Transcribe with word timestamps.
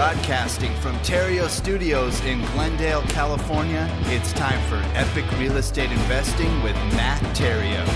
Broadcasting 0.00 0.74
from 0.76 0.96
Theriault 1.00 1.50
Studios 1.50 2.24
in 2.24 2.40
Glendale, 2.52 3.02
California, 3.02 3.86
it's 4.06 4.32
time 4.32 4.58
for 4.66 4.76
Epic 4.96 5.30
Real 5.38 5.58
Estate 5.58 5.92
Investing 5.92 6.62
with 6.62 6.74
Matt 6.94 7.20
Theriault. 7.36 7.86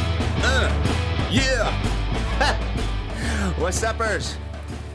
Uh, 0.43 0.69
yeah! 1.31 1.73
What's 3.59 3.83
uppers? 3.83 4.37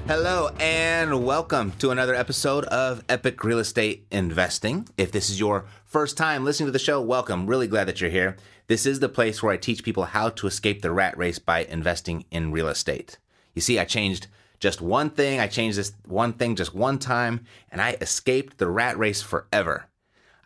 Hello 0.05 0.51
and 0.59 1.25
welcome 1.25 1.71
to 1.79 1.89
another 1.89 2.13
episode 2.13 2.65
of 2.65 3.03
Epic 3.09 3.43
Real 3.43 3.57
Estate 3.57 4.05
Investing. 4.11 4.87
If 4.95 5.11
this 5.11 5.31
is 5.31 5.39
your 5.39 5.65
first 5.85 6.15
time 6.15 6.45
listening 6.45 6.67
to 6.67 6.71
the 6.71 6.77
show, 6.77 7.01
welcome. 7.01 7.47
Really 7.47 7.65
glad 7.65 7.87
that 7.87 7.99
you're 7.99 8.11
here. 8.11 8.37
This 8.67 8.85
is 8.85 8.99
the 8.99 9.09
place 9.09 9.41
where 9.41 9.51
I 9.51 9.57
teach 9.57 9.83
people 9.83 10.03
how 10.03 10.29
to 10.29 10.45
escape 10.45 10.83
the 10.83 10.91
rat 10.91 11.17
race 11.17 11.39
by 11.39 11.63
investing 11.63 12.25
in 12.29 12.51
real 12.51 12.67
estate. 12.67 13.17
You 13.55 13.63
see, 13.63 13.79
I 13.79 13.85
changed 13.85 14.27
just 14.59 14.81
one 14.81 15.09
thing. 15.09 15.39
I 15.39 15.47
changed 15.47 15.77
this 15.77 15.93
one 16.05 16.33
thing 16.33 16.55
just 16.55 16.75
one 16.75 16.99
time, 16.99 17.45
and 17.71 17.81
I 17.81 17.97
escaped 18.01 18.57
the 18.57 18.67
rat 18.67 18.97
race 18.97 19.21
forever. 19.21 19.85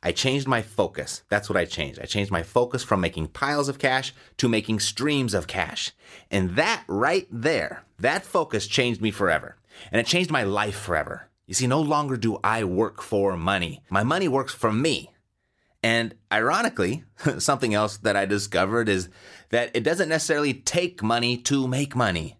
I 0.05 0.11
changed 0.11 0.47
my 0.47 0.61
focus. 0.61 1.23
That's 1.29 1.49
what 1.49 1.57
I 1.57 1.63
changed. 1.63 1.99
I 2.01 2.05
changed 2.05 2.29
my 2.29 2.43
focus 2.43 2.83
from 2.83 2.99
making 2.99 3.29
piles 3.29 3.69
of 3.69 3.79
cash 3.79 4.13
to 4.37 4.49
making 4.49 4.81
streams 4.81 5.33
of 5.33 5.47
cash. 5.47 5.91
And 6.29 6.57
that 6.57 6.83
right 6.87 7.25
there, 7.31 7.85
that 7.99 8.25
focus 8.25 8.67
changed 8.67 9.01
me 9.01 9.11
forever. 9.11 9.55
And 9.91 10.01
it 10.01 10.05
changed 10.05 10.29
my 10.29 10.43
life 10.43 10.75
forever. 10.75 11.29
You 11.47 11.53
see, 11.53 11.67
no 11.67 11.79
longer 11.79 12.17
do 12.17 12.37
I 12.43 12.65
work 12.65 13.01
for 13.01 13.37
money. 13.37 13.81
My 13.89 14.03
money 14.03 14.27
works 14.27 14.53
for 14.53 14.73
me. 14.73 15.09
And 15.81 16.15
ironically, 16.31 17.05
something 17.37 17.73
else 17.73 17.97
that 17.97 18.17
I 18.17 18.25
discovered 18.25 18.89
is 18.89 19.09
that 19.49 19.71
it 19.73 19.83
doesn't 19.83 20.09
necessarily 20.09 20.53
take 20.53 21.01
money 21.01 21.37
to 21.37 21.67
make 21.67 21.95
money. 21.95 22.37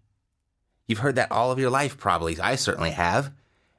You've 0.87 0.99
heard 0.99 1.15
that 1.15 1.31
all 1.31 1.51
of 1.51 1.59
your 1.59 1.69
life, 1.69 1.97
probably. 1.97 2.39
I 2.39 2.55
certainly 2.55 2.91
have. 2.91 3.31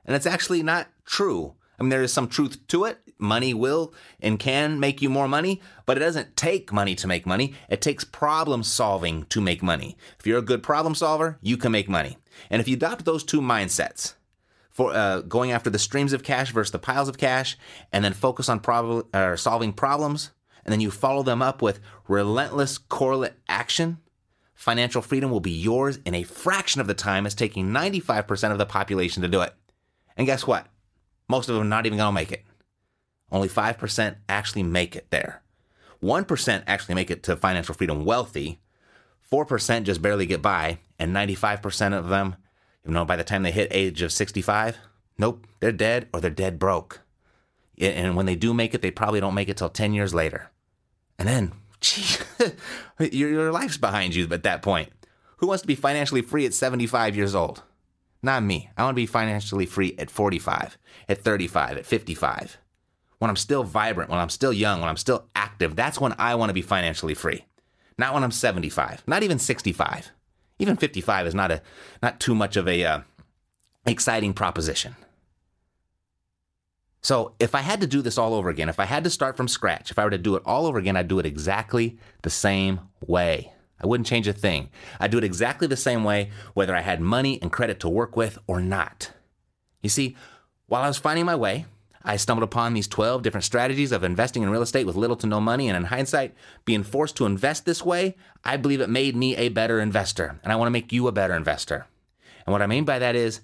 And 0.05 0.15
it's 0.17 0.27
actually 0.27 0.63
not 0.63 0.89
true. 1.05 1.55
I 1.79 1.83
mean, 1.83 1.91
there 1.91 2.03
is 2.03 2.13
some 2.13 2.29
truth 2.29 2.67
to 2.69 2.85
it. 2.85 2.99
Money 3.19 3.55
will 3.55 3.95
and 4.21 4.39
can 4.39 4.81
make 4.81 5.01
you 5.01 5.09
more 5.09 5.29
money, 5.29 5.61
but 5.87 5.97
it 5.97 6.01
doesn't 6.01 6.37
take 6.37 6.73
money 6.73 6.95
to 6.97 7.07
make 7.07 7.27
money. 7.27 7.55
It 7.69 7.81
takes 7.81 8.05
problem 8.05 8.63
solving 8.63 9.25
to 9.27 9.41
make 9.41 9.63
money. 9.63 9.97
If 10.19 10.27
you're 10.27 10.39
a 10.39 10.43
good 10.43 10.63
problem 10.63 10.95
solver, 10.95 11.39
you 11.41 11.57
can 11.57 11.73
make 11.73 11.89
money. 11.89 12.19
And 12.51 12.61
if 12.61 12.69
you 12.69 12.75
adopt 12.77 13.05
those 13.05 13.25
two 13.25 13.41
mindsets, 13.41 14.15
for 14.71 14.93
uh, 14.93 15.21
going 15.21 15.53
after 15.53 15.71
the 15.71 15.79
streams 15.79 16.13
of 16.13 16.25
cash 16.25 16.53
versus 16.53 16.73
the 16.73 16.81
piles 16.81 17.09
of 17.09 17.17
cash, 17.17 17.57
and 17.93 18.05
then 18.05 18.13
focus 18.13 18.49
on 18.49 18.59
prob- 18.59 19.07
solving 19.39 19.73
problems, 19.73 20.33
and 20.65 20.73
then 20.73 20.81
you 20.81 20.91
follow 20.91 21.23
them 21.23 21.41
up 21.41 21.63
with 21.63 21.79
relentless 22.09 22.77
correlate 22.77 23.35
action, 23.49 23.99
financial 24.55 25.03
freedom 25.03 25.31
will 25.31 25.41
be 25.41 25.51
yours 25.51 25.99
in 26.05 26.15
a 26.15 26.23
fraction 26.23 26.81
of 26.81 26.87
the 26.87 26.95
time 26.95 27.27
as 27.27 27.35
taking 27.35 27.71
95% 27.71 28.53
of 28.53 28.59
the 28.59 28.67
population 28.67 29.23
to 29.23 29.29
do 29.29 29.43
it. 29.43 29.55
And 30.17 30.27
guess 30.27 30.47
what? 30.47 30.67
Most 31.29 31.49
of 31.49 31.55
them 31.55 31.65
are 31.65 31.69
not 31.69 31.87
even 31.87 31.99
going 31.99 32.09
to 32.09 32.13
make 32.13 32.33
it. 32.33 32.45
Only 33.31 33.49
5% 33.49 34.17
actually 34.29 34.63
make 34.63 34.95
it 34.95 35.11
there. 35.11 35.43
1% 36.03 36.63
actually 36.67 36.95
make 36.95 37.11
it 37.11 37.23
to 37.25 37.37
financial 37.37 37.75
freedom 37.75 38.05
wealthy. 38.05 38.61
4% 39.33 39.85
just 39.85 40.03
barely 40.03 40.27
get 40.27 40.43
by. 40.43 40.79
And 40.99 41.15
95% 41.15 41.99
of 41.99 42.09
them, 42.09 42.37
you 42.87 42.93
know, 42.93 43.05
by 43.05 43.17
the 43.17 43.25
time 43.25 43.43
they 43.43 43.51
hit 43.51 43.69
age 43.71 44.03
of 44.03 44.13
65, 44.13 44.79
nope, 45.19 45.47
they're 45.61 45.73
dead 45.73 46.09
or 46.13 46.21
they're 46.21 46.31
dead 46.31 46.59
broke. 46.59 47.01
And 47.79 48.15
when 48.15 48.27
they 48.27 48.37
do 48.37 48.55
make 48.55 48.75
it, 48.75 48.83
they 48.83 48.91
probably 48.91 49.21
don't 49.21 49.35
make 49.35 49.49
it 49.49 49.57
till 49.57 49.71
10 49.71 49.95
years 49.95 50.15
later. 50.15 50.51
And 51.19 51.27
then 51.27 51.53
Your, 52.99 53.31
your 53.31 53.53
life's 53.53 53.77
behind 53.77 54.15
you 54.15 54.29
at 54.31 54.45
that 54.45 54.63
point. 54.63 54.91
Who 55.39 55.49
wants 55.49 55.63
to 55.63 55.67
be 55.67 55.75
financially 55.75 56.23
free 56.23 56.47
at 56.47 56.55
75 56.55 57.17
years 57.17 57.35
old? 57.35 57.63
Not 58.23 58.43
me. 58.43 58.71
I 58.77 58.85
want 58.85 58.95
to 58.95 59.03
be 59.03 59.07
financially 59.07 59.67
free 59.67 59.95
at 59.99 60.11
45, 60.11 60.79
at 61.09 61.19
35, 61.19 61.79
at 61.79 61.87
55. 61.87 62.59
When 63.19 63.29
I'm 63.29 63.37
still 63.37 63.65
vibrant, 63.65 64.11
when 64.11 64.21
I'm 64.21 64.31
still 64.31 64.53
young, 64.53 64.81
when 64.81 64.89
I'm 64.89 64.97
still 64.97 65.29
active, 65.35 65.77
that's 65.77 66.01
when 66.01 66.15
I 66.19 66.35
want 66.35 66.51
to 66.51 66.55
be 66.55 66.63
financially 66.63 67.15
free. 67.15 67.45
Not 67.99 68.15
when 68.15 68.25
I'm 68.25 68.31
75, 68.31 69.03
not 69.07 69.23
even 69.23 69.39
65. 69.39 70.11
Even 70.59 70.77
55 70.77 71.27
is 71.27 71.35
not 71.35 71.51
a 71.51 71.63
not 72.03 72.21
too 72.21 72.35
much 72.35 72.57
of 72.57 72.69
a 72.69 72.85
uh, 72.85 73.01
exciting 73.87 74.33
proposition. 74.33 74.97
So 77.05 77.35
if 77.39 77.55
I 77.55 77.61
had 77.61 77.83
to 77.83 77.87
do 77.87 78.01
this 78.01 78.17
all 78.17 78.33
over 78.33 78.49
again, 78.49 78.71
if 78.71 78.81
I 78.81 78.87
had 78.87 79.05
to 79.05 79.11
start 79.11 79.37
from 79.37 79.47
scratch, 79.47 79.91
if 79.91 79.99
I 79.99 80.05
were 80.05 80.11
to 80.11 80.17
do 80.17 80.37
it 80.37 80.43
all 80.47 80.65
over 80.65 80.79
again, 80.79 80.97
I'd 80.97 81.07
do 81.07 81.19
it 81.19 81.27
exactly 81.27 81.99
the 82.23 82.31
same 82.31 82.81
way. 83.07 83.53
I 83.79 83.87
wouldn't 83.87 84.07
change 84.07 84.27
a 84.27 84.33
thing. 84.33 84.71
I'd 84.99 85.11
do 85.11 85.19
it 85.19 85.25
exactly 85.25 85.69
the 85.69 85.77
same 85.77 86.03
way, 86.03 86.31
whether 86.55 86.75
I 86.75 86.81
had 86.81 87.03
money 87.03 87.39
and 87.43 87.53
credit 87.53 87.79
to 87.81 87.91
work 87.91 88.17
with 88.17 88.39
or 88.47 88.59
not. 88.59 89.13
You 89.83 89.91
see, 89.91 90.17
while 90.67 90.83
I 90.83 90.89
was 90.89 90.97
finding 90.97 91.27
my 91.27 91.35
way, 91.35 91.67
I 92.03 92.17
stumbled 92.17 92.43
upon 92.43 92.73
these 92.73 92.89
12 92.89 93.23
different 93.23 93.45
strategies 93.45 93.93
of 93.93 94.03
investing 94.03 94.43
in 94.43 94.49
real 94.49 94.63
estate 94.63 94.87
with 94.87 94.97
little 94.97 95.17
to 95.17 95.27
no 95.27 95.43
money. 95.43 95.69
And 95.69 95.77
in 95.77 95.85
hindsight, 95.85 96.35
being 96.65 96.85
forced 96.85 97.17
to 97.17 97.27
invest 97.27 97.67
this 97.67 97.85
way, 97.85 98.17
I 98.45 98.57
believe 98.57 98.81
it 98.81 98.89
made 98.89 99.15
me 99.15 99.37
a 99.37 99.51
better 99.51 99.79
investor. 99.79 100.41
And 100.43 100.51
I 100.51 100.57
want 100.57 100.69
to 100.69 100.73
make 100.73 100.91
you 100.91 101.07
a 101.07 101.13
better 101.13 101.35
investor. 101.35 101.87
And 102.47 102.53
what 102.53 102.63
I 102.63 102.67
mean 102.67 102.87
by 102.87 102.99
that 102.99 103.15
is, 103.15 103.43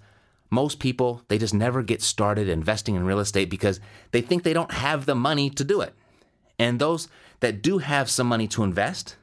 most 0.51 0.81
people, 0.81 1.23
they 1.29 1.39
just 1.39 1.55
never 1.55 1.83
get 1.83 2.03
started 2.03 2.49
investing 2.49 2.97
in 2.97 3.05
real 3.05 3.21
estate 3.21 3.49
because 3.49 3.81
they 4.11 4.21
think 4.21 4.43
they 4.43 4.53
don't 4.53 4.73
have 4.73 5.07
the 5.07 5.15
money 5.15 5.49
to 5.51 5.65
do 5.65 5.81
it. 5.81 5.95
And 6.59 6.79
those 6.79 7.09
that 7.41 7.63
do 7.63 7.79
have 7.79 8.11
some 8.11 8.27
money 8.27 8.49
to 8.49 8.65
invest, 8.65 9.17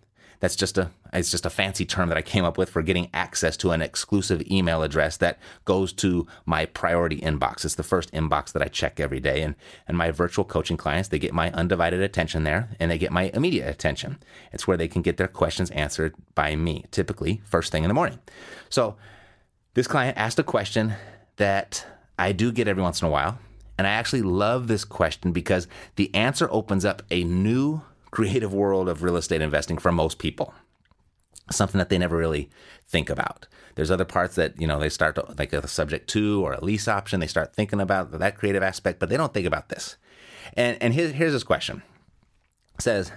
That's 0.40 0.56
just 0.56 0.78
a 0.78 0.90
it's 1.16 1.30
just 1.30 1.46
a 1.46 1.50
fancy 1.50 1.84
term 1.84 2.08
that 2.08 2.18
I 2.18 2.22
came 2.22 2.44
up 2.44 2.58
with 2.58 2.70
for 2.70 2.82
getting 2.82 3.08
access 3.12 3.56
to 3.58 3.70
an 3.70 3.82
exclusive 3.82 4.42
email 4.50 4.82
address 4.82 5.16
that 5.18 5.38
goes 5.64 5.92
to 5.94 6.26
my 6.44 6.66
priority 6.66 7.20
inbox. 7.20 7.64
It's 7.64 7.74
the 7.74 7.82
first 7.82 8.12
inbox 8.12 8.52
that 8.52 8.62
I 8.62 8.68
check 8.68 9.00
every 9.00 9.20
day. 9.20 9.42
And, 9.42 9.54
and 9.88 9.96
my 9.96 10.10
virtual 10.10 10.44
coaching 10.44 10.76
clients, 10.76 11.08
they 11.08 11.18
get 11.18 11.32
my 11.32 11.50
undivided 11.52 12.00
attention 12.00 12.44
there 12.44 12.70
and 12.78 12.90
they 12.90 12.98
get 12.98 13.12
my 13.12 13.30
immediate 13.34 13.68
attention. 13.68 14.18
It's 14.52 14.66
where 14.66 14.76
they 14.76 14.88
can 14.88 15.02
get 15.02 15.16
their 15.16 15.28
questions 15.28 15.70
answered 15.70 16.14
by 16.34 16.56
me, 16.56 16.84
typically 16.90 17.40
first 17.44 17.72
thing 17.72 17.84
in 17.84 17.88
the 17.88 17.94
morning. 17.94 18.18
So 18.68 18.96
this 19.74 19.86
client 19.86 20.16
asked 20.16 20.38
a 20.38 20.44
question 20.44 20.94
that 21.36 21.86
I 22.18 22.32
do 22.32 22.52
get 22.52 22.68
every 22.68 22.82
once 22.82 23.02
in 23.02 23.08
a 23.08 23.10
while. 23.10 23.38
And 23.78 23.86
I 23.86 23.90
actually 23.90 24.22
love 24.22 24.68
this 24.68 24.84
question 24.84 25.32
because 25.32 25.68
the 25.96 26.14
answer 26.14 26.48
opens 26.50 26.84
up 26.84 27.02
a 27.10 27.24
new 27.24 27.82
creative 28.10 28.54
world 28.54 28.88
of 28.88 29.02
real 29.02 29.16
estate 29.16 29.42
investing 29.42 29.76
for 29.76 29.92
most 29.92 30.18
people. 30.18 30.54
Something 31.50 31.78
that 31.78 31.88
they 31.88 31.98
never 31.98 32.16
really 32.16 32.50
think 32.86 33.10
about. 33.10 33.46
There's 33.74 33.90
other 33.90 34.04
parts 34.04 34.34
that, 34.36 34.60
you 34.60 34.66
know, 34.66 34.78
they 34.78 34.88
start 34.88 35.14
to, 35.16 35.34
like 35.38 35.52
a 35.52 35.68
subject 35.68 36.08
to 36.10 36.44
or 36.44 36.54
a 36.54 36.64
lease 36.64 36.88
option, 36.88 37.20
they 37.20 37.26
start 37.26 37.54
thinking 37.54 37.80
about 37.80 38.18
that 38.18 38.36
creative 38.36 38.62
aspect, 38.62 38.98
but 38.98 39.08
they 39.08 39.16
don't 39.16 39.34
think 39.34 39.46
about 39.46 39.68
this. 39.68 39.96
And, 40.54 40.78
and 40.80 40.94
here's, 40.94 41.12
here's 41.12 41.32
this 41.32 41.44
question. 41.44 41.82
It 42.74 42.82
says, 42.82 43.12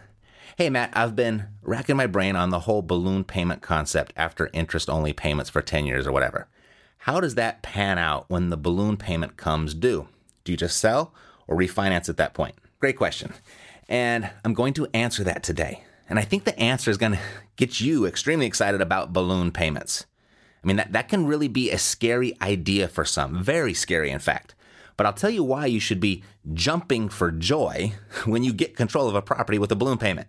Hey, 0.58 0.70
Matt, 0.70 0.92
I've 0.94 1.16
been 1.16 1.48
racking 1.62 1.96
my 1.96 2.08
brain 2.08 2.36
on 2.36 2.50
the 2.50 2.60
whole 2.60 2.82
balloon 2.82 3.24
payment 3.24 3.62
concept 3.62 4.12
after 4.18 4.50
interest 4.52 4.90
only 4.90 5.14
payments 5.14 5.50
for 5.50 5.62
10 5.62 5.86
years 5.86 6.06
or 6.06 6.12
whatever. 6.12 6.50
How 7.04 7.22
does 7.22 7.36
that 7.36 7.62
pan 7.62 7.98
out 7.98 8.26
when 8.28 8.50
the 8.50 8.58
balloon 8.58 8.98
payment 8.98 9.38
comes 9.38 9.74
due? 9.74 10.10
Do 10.44 10.52
you 10.52 10.58
just 10.58 10.78
sell 10.78 11.14
or 11.48 11.56
refinance 11.56 12.10
at 12.10 12.18
that 12.18 12.34
point? 12.34 12.56
Great 12.80 12.98
question. 12.98 13.34
And 13.88 14.30
I'm 14.44 14.54
going 14.54 14.74
to 14.74 14.88
answer 14.94 15.24
that 15.24 15.44
today. 15.44 15.84
And 16.10 16.18
I 16.18 16.24
think 16.24 16.44
the 16.44 16.60
answer 16.60 16.90
is 16.90 16.98
going 16.98 17.14
to 17.14 17.20
get 17.56 17.80
you 17.80 18.06
extremely 18.06 18.48
excited 18.48 18.82
about 18.82 19.14
balloon 19.14 19.52
payments. 19.52 20.08
I 20.64 20.68
mean, 20.68 20.78
that, 20.78 20.92
that 20.92 21.08
can 21.08 21.28
really 21.28 21.48
be 21.48 21.70
a 21.70 21.78
scary 21.78 22.36
idea 22.42 22.88
for 22.88 23.06
some, 23.06 23.44
very 23.44 23.74
scary, 23.74 24.10
in 24.10 24.20
fact. 24.20 24.56
But 24.98 25.06
I'll 25.06 25.14
tell 25.14 25.30
you 25.30 25.44
why 25.44 25.68
you 25.68 25.80
should 25.80 26.02
be 26.02 26.24
jumping 26.54 27.08
for 27.08 27.32
joy 27.32 27.94
when 28.26 28.44
you 28.44 28.52
get 28.52 28.76
control 28.76 29.08
of 29.08 29.16
a 29.16 29.22
property 29.22 29.60
with 29.60 29.72
a 29.72 29.76
balloon 29.76 29.98
payment. 29.98 30.28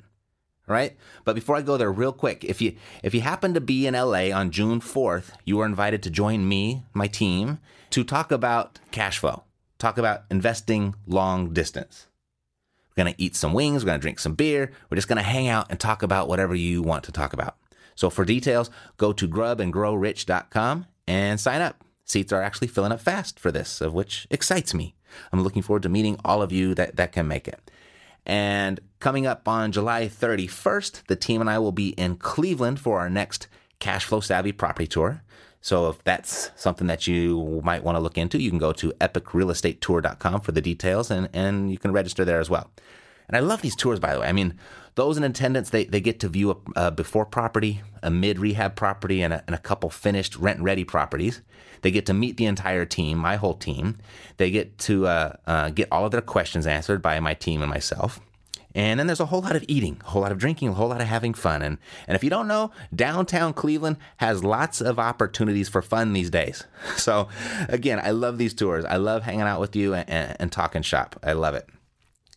Right? 0.69 0.97
But 1.25 1.35
before 1.35 1.56
I 1.56 1.62
go 1.62 1.77
there 1.77 1.91
real 1.91 2.12
quick, 2.12 2.44
if 2.44 2.61
you 2.62 2.76
if 3.03 3.12
you 3.12 3.23
happen 3.23 3.55
to 3.55 3.61
be 3.61 3.88
in 3.88 3.94
LA 3.94 4.31
on 4.31 4.53
June 4.53 4.81
4th, 4.81 5.33
you 5.44 5.59
are 5.59 5.67
invited 5.67 6.00
to 6.05 6.11
join 6.11 6.47
me, 6.47 6.85
my 6.94 7.09
team, 7.09 7.59
to 7.91 8.05
talk 8.05 8.31
about 8.31 8.79
cash 8.93 9.19
flow, 9.19 9.43
talk 9.79 9.99
about 9.99 10.23
investing 10.31 10.94
long 11.09 11.53
distance. 11.53 12.06
Going 13.00 13.14
to 13.14 13.23
eat 13.23 13.35
some 13.35 13.55
wings, 13.55 13.82
we're 13.82 13.88
going 13.88 13.99
to 13.99 14.02
drink 14.02 14.19
some 14.19 14.35
beer, 14.35 14.73
we're 14.91 14.97
just 14.97 15.08
going 15.08 15.17
to 15.17 15.23
hang 15.23 15.49
out 15.49 15.69
and 15.70 15.81
talk 15.81 16.02
about 16.02 16.29
whatever 16.29 16.55
you 16.55 16.82
want 16.82 17.02
to 17.05 17.12
talk 17.12 17.32
about. 17.32 17.56
So 17.94 18.11
for 18.11 18.26
details, 18.26 18.69
go 18.99 19.14
to 19.14 19.26
grubandgrowrich.com 19.26 20.85
and 21.08 21.41
sign 21.41 21.62
up. 21.62 21.82
Seats 22.05 22.31
are 22.31 22.43
actually 22.43 22.69
filling 22.69 22.93
up 22.93 23.00
fast 23.00 23.38
for 23.38 23.50
this, 23.50 23.81
of 23.81 23.94
which 23.94 24.26
excites 24.31 24.75
me. 24.75 24.97
I'm 25.32 25.43
looking 25.43 25.62
forward 25.62 25.82
to 25.85 25.88
meeting 25.88 26.19
all 26.26 26.43
of 26.43 26.52
you 26.52 26.75
that, 26.75 26.97
that 26.97 27.12
can 27.12 27.26
make 27.26 27.49
it. 27.49 27.70
And 28.26 28.81
coming 28.99 29.26
up 29.26 29.49
on 29.49 29.73
July 29.73 30.06
31st, 30.06 31.06
the 31.06 31.17
team 31.17 31.41
and 31.41 31.49
I 31.49 31.58
will 31.58 31.73
be 31.73 31.91
in 31.91 32.17
Cleveland 32.17 32.81
for 32.81 33.00
our 33.00 33.08
next 33.08 33.49
Cash 33.79 34.05
Flow 34.05 34.20
Savvy 34.20 34.52
property 34.52 34.87
tour. 34.87 35.23
So 35.61 35.89
if 35.89 36.03
that's 36.05 36.51
something 36.57 36.87
that 36.87 37.07
you 37.07 37.61
might 37.62 37.85
want 37.85 37.97
to 37.97 38.01
look 38.01 38.17
into, 38.17 38.41
you 38.41 38.51
can 38.51 38.59
go 38.59 38.73
to 38.73 38.93
epicrealestatetour.com 39.01 40.41
for 40.41 40.53
the 40.53 40.61
details 40.61 41.11
and, 41.11 41.29
and 41.33 41.71
you 41.71 41.79
can 41.79 41.93
register 41.93 42.25
there 42.25 42.41
as 42.41 42.49
well. 42.49 42.71
And 43.29 43.37
I 43.37 43.41
love 43.41 43.62
these 43.62 43.77
tours, 43.77 44.01
by 44.01 44.12
the 44.12 44.21
way. 44.21 44.27
I 44.27 44.33
mean, 44.33 44.59
those 44.97 45.17
in 45.17 45.23
attendance, 45.23 45.71
they, 45.71 45.85
they 45.85 46.01
get 46.01 46.19
to 46.21 46.29
view 46.29 46.51
a, 46.51 46.87
a 46.87 46.91
before 46.91 47.25
property, 47.25 47.83
a 48.03 48.11
mid 48.11 48.39
rehab 48.41 48.75
property, 48.75 49.23
and 49.23 49.33
a, 49.33 49.45
and 49.47 49.55
a 49.55 49.59
couple 49.59 49.89
finished 49.89 50.35
rent 50.37 50.61
ready 50.61 50.83
properties. 50.83 51.41
They 51.83 51.91
get 51.91 52.07
to 52.07 52.15
meet 52.15 52.39
the 52.39 52.47
entire 52.47 52.85
team, 52.85 53.19
my 53.19 53.37
whole 53.37 53.55
team. 53.55 53.99
They 54.37 54.51
get 54.51 54.79
to 54.79 55.07
uh, 55.07 55.37
uh, 55.47 55.71
get 55.71 55.89
all 55.93 56.05
of 56.05 56.11
their 56.11 56.21
questions 56.21 56.67
answered 56.67 57.03
by 57.03 57.21
my 57.21 57.35
team 57.35 57.62
and 57.62 57.71
myself. 57.71 58.21
And 58.75 59.01
then 59.01 59.07
there's 59.07 59.21
a 59.21 59.27
whole 59.27 59.41
lot 59.41 59.57
of 59.57 59.65
eating, 59.67 60.01
a 60.05 60.11
whole 60.11 60.23
lot 60.23 60.33
of 60.33 60.39
drinking, 60.39 60.69
a 60.69 60.75
whole 60.75 60.89
lot 60.89 61.01
of 61.01 61.09
having 61.09 61.35
fun. 61.35 61.63
And, 61.63 61.79
and 62.07 62.15
if 62.15 62.23
you 62.23 62.31
don't 62.31 62.47
know, 62.47 62.71
downtown 62.95 63.53
Cleveland 63.53 63.97
has 64.19 64.45
lots 64.45 64.81
of 64.81 64.99
opportunities 64.99 65.69
for 65.69 65.83
fun 65.83 66.13
these 66.13 66.31
days. 66.31 66.65
So, 66.97 67.29
again, 67.69 67.99
I 68.03 68.11
love 68.11 68.37
these 68.37 68.53
tours. 68.53 68.85
I 68.85 68.97
love 68.97 69.23
hanging 69.23 69.43
out 69.43 69.59
with 69.59 69.75
you 69.75 69.95
and, 69.95 70.09
and, 70.09 70.37
and 70.39 70.53
talking 70.53 70.83
shop. 70.83 71.19
I 71.23 71.33
love 71.33 71.55
it. 71.55 71.67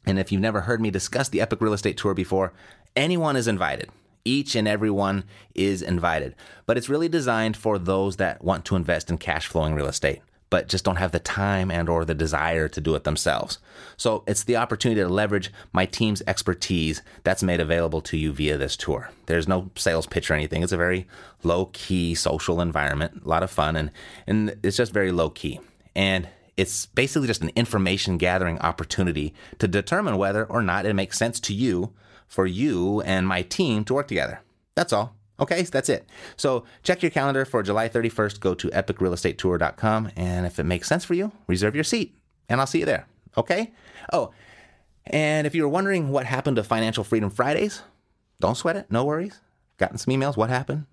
And 0.06 0.18
if 0.18 0.32
you've 0.32 0.42
never 0.42 0.62
heard 0.62 0.80
me 0.80 0.90
discuss 0.90 1.28
the 1.28 1.42
Epic 1.42 1.60
Real 1.60 1.74
Estate 1.74 1.98
Tour 1.98 2.14
before, 2.14 2.54
anyone 2.96 3.36
is 3.36 3.48
invited. 3.48 3.90
Each 4.24 4.56
and 4.56 4.68
every 4.68 4.90
one 4.90 5.26
is 5.54 5.82
invited. 5.82 6.36
But 6.66 6.78
it's 6.78 6.88
really 6.88 7.10
designed 7.10 7.58
for 7.58 7.78
those 7.78 8.18
that 8.18 8.44
want 8.44 8.64
to 8.66 8.78
invest 8.78 9.10
in 9.10 9.18
cash 9.18 9.48
flowing 9.48 9.74
real 9.74 9.88
estate 9.88 10.22
but 10.54 10.70
just 10.70 10.86
don't 10.86 10.98
have 10.98 11.12
the 11.12 11.20
time 11.20 11.72
and 11.72 11.90
or 11.90 12.06
the 12.06 12.14
desire 12.14 12.68
to 12.68 12.80
do 12.80 12.94
it 12.94 13.06
themselves. 13.06 13.58
So 13.98 14.24
it's 14.28 14.44
the 14.44 14.58
opportunity 14.58 15.02
to 15.02 15.10
leverage 15.10 15.52
my 15.72 15.88
team's 15.88 16.22
expertise 16.28 17.02
that's 17.24 17.42
made 17.42 17.60
available 17.60 18.02
to 18.02 18.18
you 18.18 18.32
via 18.32 18.56
this 18.56 18.78
tour. 18.78 19.10
There's 19.26 19.48
no 19.48 19.72
sales 19.76 20.06
pitch 20.06 20.30
or 20.30 20.36
anything. 20.36 20.62
It's 20.62 20.72
a 20.72 20.78
very 20.78 21.08
low 21.42 21.72
key 21.74 22.14
social 22.14 22.62
environment, 22.62 23.24
a 23.26 23.28
lot 23.28 23.42
of 23.42 23.50
fun 23.50 23.76
and 23.76 23.90
and 24.28 24.56
it's 24.62 24.78
just 24.78 24.94
very 24.94 25.12
low 25.12 25.32
key. 25.32 25.60
And 25.96 26.28
it's 26.56 26.86
basically 26.86 27.26
just 27.26 27.42
an 27.42 27.50
information 27.56 28.20
gathering 28.20 28.60
opportunity 28.60 29.34
to 29.58 29.68
determine 29.68 30.18
whether 30.18 30.46
or 30.46 30.62
not 30.62 30.86
it 30.86 30.94
makes 30.94 31.18
sense 31.18 31.40
to 31.40 31.54
you 31.56 31.94
for 32.28 32.46
you 32.46 33.02
and 33.02 33.28
my 33.28 33.42
team 33.42 33.84
to 33.86 33.96
work 33.96 34.08
together. 34.08 34.42
That's 34.76 34.94
all. 34.94 35.16
Okay, 35.40 35.64
that's 35.64 35.90
it. 35.90 36.08
So 36.38 36.64
check 36.84 37.02
your 37.02 37.12
calendar 37.12 37.44
for 37.46 37.64
July 37.64 37.90
31st. 37.90 38.40
Go 38.40 38.54
to 38.54 38.70
epicrealestatetour.com. 38.70 40.12
And 40.16 40.46
if 40.46 40.60
it 40.60 40.64
makes 40.64 40.88
sense 40.88 41.04
for 41.04 41.16
you, 41.16 41.32
reserve 41.48 41.76
your 41.76 41.84
seat. 41.84 42.16
And 42.50 42.60
I'll 42.60 42.68
see 42.68 42.80
you 42.80 42.86
there. 42.86 43.08
Okay? 43.36 43.72
Oh, 44.12 44.32
and 45.06 45.46
if 45.46 45.56
you 45.56 45.64
were 45.64 45.70
wondering 45.70 46.10
what 46.10 46.26
happened 46.26 46.56
to 46.58 46.64
Financial 46.64 47.04
Freedom 47.04 47.30
Fridays, 47.30 47.82
don't 48.40 48.56
sweat 48.56 48.76
it. 48.76 48.92
No 48.92 49.04
worries. 49.04 49.42
Gotten 49.78 49.98
some 49.98 50.14
emails. 50.14 50.38
What 50.38 50.50
happened? 50.50 50.86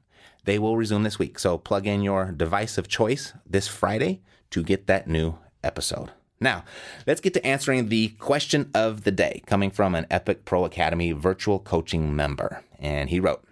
They 0.44 0.58
will 0.58 0.76
resume 0.76 1.02
this 1.02 1.18
week. 1.18 1.38
So 1.38 1.58
plug 1.58 1.86
in 1.86 2.02
your 2.02 2.32
device 2.32 2.78
of 2.78 2.88
choice 2.88 3.34
this 3.46 3.68
Friday 3.68 4.22
to 4.50 4.62
get 4.62 4.86
that 4.86 5.06
new 5.06 5.38
episode. 5.62 6.10
Now, 6.40 6.64
let's 7.06 7.20
get 7.20 7.34
to 7.34 7.46
answering 7.46 7.88
the 7.88 8.08
question 8.18 8.70
of 8.74 9.04
the 9.04 9.10
day 9.10 9.42
coming 9.46 9.70
from 9.70 9.94
an 9.94 10.06
Epic 10.10 10.46
Pro 10.46 10.64
Academy 10.64 11.12
virtual 11.12 11.58
coaching 11.58 12.16
member. 12.16 12.64
And 12.78 13.10
he 13.10 13.20
wrote, 13.20 13.44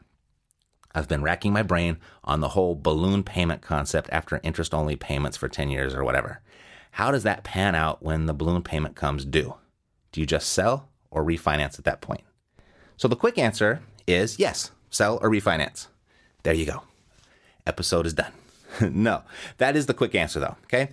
I've 0.98 1.08
been 1.08 1.22
racking 1.22 1.52
my 1.52 1.62
brain 1.62 1.98
on 2.24 2.40
the 2.40 2.50
whole 2.50 2.74
balloon 2.74 3.22
payment 3.22 3.62
concept 3.62 4.08
after 4.10 4.40
interest 4.42 4.74
only 4.74 4.96
payments 4.96 5.36
for 5.36 5.48
10 5.48 5.70
years 5.70 5.94
or 5.94 6.04
whatever. 6.04 6.40
How 6.92 7.10
does 7.10 7.22
that 7.22 7.44
pan 7.44 7.74
out 7.74 8.02
when 8.02 8.26
the 8.26 8.34
balloon 8.34 8.62
payment 8.62 8.96
comes 8.96 9.24
due? 9.24 9.54
Do 10.12 10.20
you 10.20 10.26
just 10.26 10.50
sell 10.50 10.88
or 11.10 11.24
refinance 11.24 11.78
at 11.78 11.84
that 11.84 12.00
point? 12.00 12.22
So 12.96 13.06
the 13.06 13.16
quick 13.16 13.38
answer 13.38 13.80
is 14.06 14.38
yes, 14.38 14.72
sell 14.90 15.18
or 15.22 15.30
refinance. 15.30 15.86
There 16.42 16.54
you 16.54 16.66
go. 16.66 16.82
Episode 17.66 18.06
is 18.06 18.14
done. 18.14 18.32
no, 18.80 19.22
that 19.58 19.76
is 19.76 19.86
the 19.86 19.94
quick 19.94 20.14
answer 20.14 20.40
though, 20.40 20.56
okay? 20.64 20.90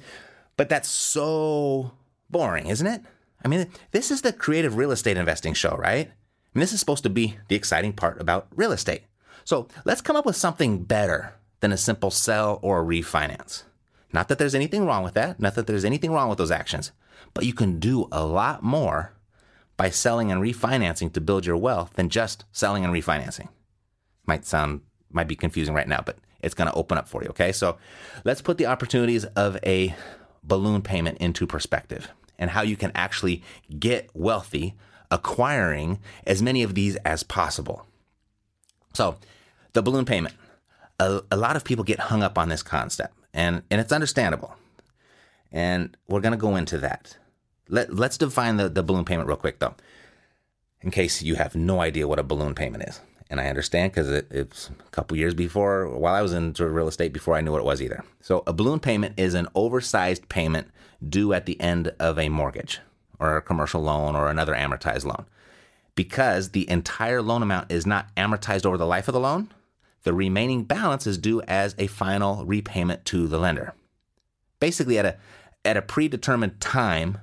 But 0.57 0.69
that's 0.69 0.87
so 0.87 1.91
boring, 2.29 2.67
isn't 2.67 2.87
it? 2.87 3.01
I 3.43 3.47
mean, 3.47 3.67
this 3.91 4.11
is 4.11 4.21
the 4.21 4.33
creative 4.33 4.77
real 4.77 4.91
estate 4.91 5.17
investing 5.17 5.53
show, 5.53 5.75
right? 5.75 6.07
I 6.07 6.57
mean, 6.57 6.61
this 6.61 6.73
is 6.73 6.79
supposed 6.79 7.03
to 7.03 7.09
be 7.09 7.37
the 7.47 7.55
exciting 7.55 7.93
part 7.93 8.21
about 8.21 8.47
real 8.55 8.71
estate. 8.71 9.03
So 9.45 9.67
let's 9.85 10.01
come 10.01 10.15
up 10.15 10.25
with 10.25 10.35
something 10.35 10.83
better 10.83 11.35
than 11.61 11.71
a 11.71 11.77
simple 11.77 12.11
sell 12.11 12.59
or 12.61 12.83
refinance. 12.83 13.63
Not 14.11 14.27
that 14.27 14.39
there's 14.39 14.55
anything 14.55 14.85
wrong 14.85 15.03
with 15.03 15.13
that, 15.13 15.39
not 15.39 15.55
that 15.55 15.67
there's 15.67 15.85
anything 15.85 16.11
wrong 16.11 16.29
with 16.29 16.37
those 16.37 16.51
actions, 16.51 16.91
but 17.33 17.45
you 17.45 17.53
can 17.53 17.79
do 17.79 18.07
a 18.11 18.25
lot 18.25 18.63
more 18.63 19.13
by 19.77 19.89
selling 19.89 20.31
and 20.31 20.41
refinancing 20.41 21.13
to 21.13 21.21
build 21.21 21.45
your 21.45 21.57
wealth 21.57 21.93
than 21.93 22.09
just 22.09 22.43
selling 22.51 22.83
and 22.83 22.93
refinancing. 22.93 23.49
Might 24.25 24.45
sound, 24.45 24.81
might 25.11 25.27
be 25.27 25.35
confusing 25.35 25.75
right 25.75 25.87
now, 25.87 26.01
but 26.03 26.17
it's 26.41 26.55
going 26.55 26.69
to 26.69 26.75
open 26.75 26.97
up 26.97 27.07
for 27.07 27.21
you. 27.21 27.29
Okay. 27.29 27.51
So 27.51 27.77
let's 28.23 28.41
put 28.41 28.57
the 28.57 28.65
opportunities 28.65 29.25
of 29.25 29.57
a 29.63 29.95
balloon 30.43 30.81
payment 30.81 31.19
into 31.19 31.45
perspective 31.45 32.09
and 32.39 32.49
how 32.49 32.61
you 32.61 32.77
can 32.77 32.91
actually 32.95 33.43
get 33.77 34.09
wealthy 34.13 34.75
acquiring 35.11 35.99
as 36.25 36.41
many 36.41 36.63
of 36.63 36.73
these 36.73 36.95
as 36.97 37.21
possible. 37.23 37.85
So, 38.93 39.17
the 39.75 39.83
balloon 39.83 40.05
payment. 40.05 40.33
A, 40.99 41.21
a 41.29 41.37
lot 41.37 41.55
of 41.55 41.63
people 41.63 41.83
get 41.83 41.99
hung 41.99 42.23
up 42.23 42.37
on 42.37 42.49
this 42.49 42.63
concept, 42.63 43.13
and, 43.33 43.61
and 43.69 43.79
it's 43.79 43.91
understandable. 43.91 44.55
And 45.51 45.95
we're 46.07 46.21
going 46.21 46.31
to 46.31 46.37
go 46.37 46.55
into 46.55 46.79
that. 46.79 47.17
Let, 47.69 47.93
let's 47.93 48.17
define 48.17 48.57
the, 48.57 48.69
the 48.69 48.83
balloon 48.83 49.05
payment 49.05 49.27
real 49.27 49.37
quick, 49.37 49.59
though, 49.59 49.75
in 50.81 50.91
case 50.91 51.21
you 51.21 51.35
have 51.35 51.55
no 51.55 51.81
idea 51.81 52.07
what 52.07 52.19
a 52.19 52.23
balloon 52.23 52.55
payment 52.55 52.83
is. 52.87 52.99
And 53.29 53.39
I 53.39 53.47
understand 53.47 53.91
because 53.91 54.09
it, 54.09 54.27
it's 54.31 54.69
a 54.69 54.89
couple 54.91 55.17
years 55.17 55.33
before, 55.33 55.87
while 55.87 56.13
I 56.13 56.21
was 56.21 56.33
into 56.33 56.67
real 56.67 56.87
estate, 56.87 57.11
before 57.11 57.35
I 57.35 57.41
knew 57.41 57.51
what 57.51 57.61
it 57.61 57.65
was 57.65 57.81
either. 57.81 58.03
So, 58.21 58.43
a 58.45 58.53
balloon 58.53 58.79
payment 58.79 59.15
is 59.17 59.33
an 59.33 59.47
oversized 59.55 60.29
payment 60.29 60.67
due 61.07 61.33
at 61.33 61.45
the 61.45 61.59
end 61.59 61.91
of 61.99 62.19
a 62.19 62.29
mortgage 62.29 62.79
or 63.19 63.35
a 63.35 63.41
commercial 63.41 63.81
loan 63.81 64.15
or 64.15 64.29
another 64.29 64.53
amortized 64.53 65.05
loan 65.05 65.25
because 65.95 66.49
the 66.49 66.69
entire 66.69 67.21
loan 67.21 67.41
amount 67.41 67.71
is 67.71 67.85
not 67.85 68.13
amortized 68.15 68.65
over 68.65 68.77
the 68.77 68.85
life 68.85 69.07
of 69.07 69.13
the 69.13 69.19
loan, 69.19 69.49
the 70.05 70.13
remaining 70.13 70.63
balance 70.63 71.07
is 71.07 71.17
due 71.17 71.41
as 71.41 71.75
a 71.79 71.87
final 71.87 72.45
repayment 72.45 73.03
to 73.05 73.27
the 73.27 73.39
lender. 73.39 73.73
Basically, 74.59 74.99
at 74.99 75.05
a, 75.05 75.17
at 75.65 75.77
a 75.77 75.81
predetermined 75.81 76.61
time, 76.61 77.17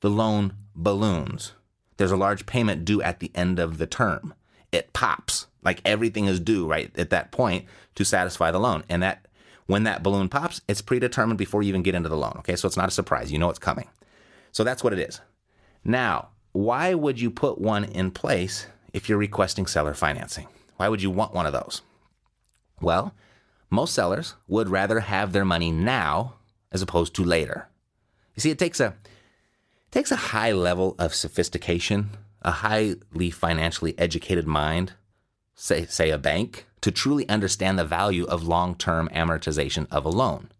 the 0.00 0.08
loan 0.08 0.54
balloons. 0.74 1.52
There's 1.98 2.10
a 2.10 2.16
large 2.16 2.46
payment 2.46 2.86
due 2.86 3.02
at 3.02 3.20
the 3.20 3.30
end 3.34 3.58
of 3.58 3.76
the 3.76 3.86
term. 3.86 4.32
It 4.72 4.94
pops, 4.94 5.48
like 5.62 5.82
everything 5.84 6.24
is 6.24 6.40
due 6.40 6.66
right 6.66 6.90
at 6.98 7.10
that 7.10 7.30
point 7.30 7.66
to 7.94 8.04
satisfy 8.06 8.50
the 8.50 8.58
loan. 8.58 8.84
And 8.88 9.02
that 9.02 9.28
when 9.66 9.84
that 9.84 10.02
balloon 10.02 10.30
pops, 10.30 10.62
it's 10.66 10.80
predetermined 10.80 11.38
before 11.38 11.62
you 11.62 11.68
even 11.68 11.82
get 11.82 11.94
into 11.94 12.08
the 12.08 12.16
loan. 12.16 12.36
Okay, 12.38 12.56
so 12.56 12.66
it's 12.66 12.76
not 12.76 12.88
a 12.88 12.92
surprise. 12.92 13.32
You 13.32 13.38
know 13.38 13.50
it's 13.50 13.58
coming. 13.58 13.88
So 14.50 14.64
that's 14.64 14.82
what 14.82 14.94
it 14.94 14.98
is. 14.98 15.20
Now, 15.84 16.28
why 16.52 16.94
would 16.94 17.20
you 17.20 17.30
put 17.30 17.60
one 17.60 17.84
in 17.84 18.10
place 18.10 18.66
if 18.94 19.10
you're 19.10 19.18
requesting 19.18 19.66
seller 19.66 19.92
financing? 19.92 20.48
Why 20.78 20.88
would 20.88 21.02
you 21.02 21.10
want 21.10 21.34
one 21.34 21.44
of 21.44 21.52
those? 21.52 21.82
Well, 22.80 23.14
most 23.70 23.94
sellers 23.94 24.34
would 24.46 24.68
rather 24.68 25.00
have 25.00 25.32
their 25.32 25.44
money 25.44 25.70
now 25.70 26.34
as 26.72 26.82
opposed 26.82 27.14
to 27.14 27.24
later. 27.24 27.68
You 28.34 28.40
see, 28.40 28.50
it 28.50 28.58
takes 28.58 28.80
a 28.80 28.86
it 28.86 29.90
takes 29.90 30.10
a 30.10 30.16
high 30.16 30.52
level 30.52 30.96
of 30.98 31.14
sophistication, 31.14 32.10
a 32.42 32.50
highly 32.50 33.30
financially 33.30 33.98
educated 33.98 34.46
mind, 34.46 34.92
say 35.54 35.86
say 35.86 36.10
a 36.10 36.18
bank, 36.18 36.66
to 36.80 36.90
truly 36.90 37.28
understand 37.28 37.78
the 37.78 37.84
value 37.84 38.24
of 38.24 38.46
long-term 38.46 39.08
amortization 39.14 39.86
of 39.90 40.04
a 40.04 40.10
loan. 40.10 40.50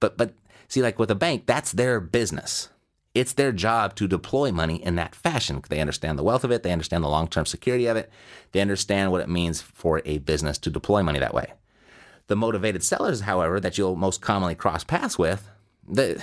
But 0.00 0.16
but 0.16 0.34
see, 0.68 0.82
like 0.82 0.98
with 0.98 1.10
a 1.10 1.14
bank, 1.14 1.46
that's 1.46 1.72
their 1.72 2.00
business. 2.00 2.68
It's 3.18 3.32
their 3.32 3.50
job 3.50 3.96
to 3.96 4.06
deploy 4.06 4.52
money 4.52 4.76
in 4.76 4.94
that 4.94 5.12
fashion. 5.12 5.60
They 5.68 5.80
understand 5.80 6.16
the 6.16 6.22
wealth 6.22 6.44
of 6.44 6.52
it, 6.52 6.62
they 6.62 6.70
understand 6.70 7.02
the 7.02 7.08
long-term 7.08 7.46
security 7.46 7.86
of 7.86 7.96
it, 7.96 8.08
they 8.52 8.60
understand 8.60 9.10
what 9.10 9.20
it 9.20 9.28
means 9.28 9.60
for 9.60 10.00
a 10.04 10.18
business 10.18 10.56
to 10.58 10.70
deploy 10.70 11.02
money 11.02 11.18
that 11.18 11.34
way. 11.34 11.52
The 12.28 12.36
motivated 12.36 12.84
sellers, 12.84 13.22
however, 13.22 13.58
that 13.58 13.76
you'll 13.76 13.96
most 13.96 14.20
commonly 14.20 14.54
cross 14.54 14.84
paths 14.84 15.18
with, 15.18 15.50
they, 15.88 16.18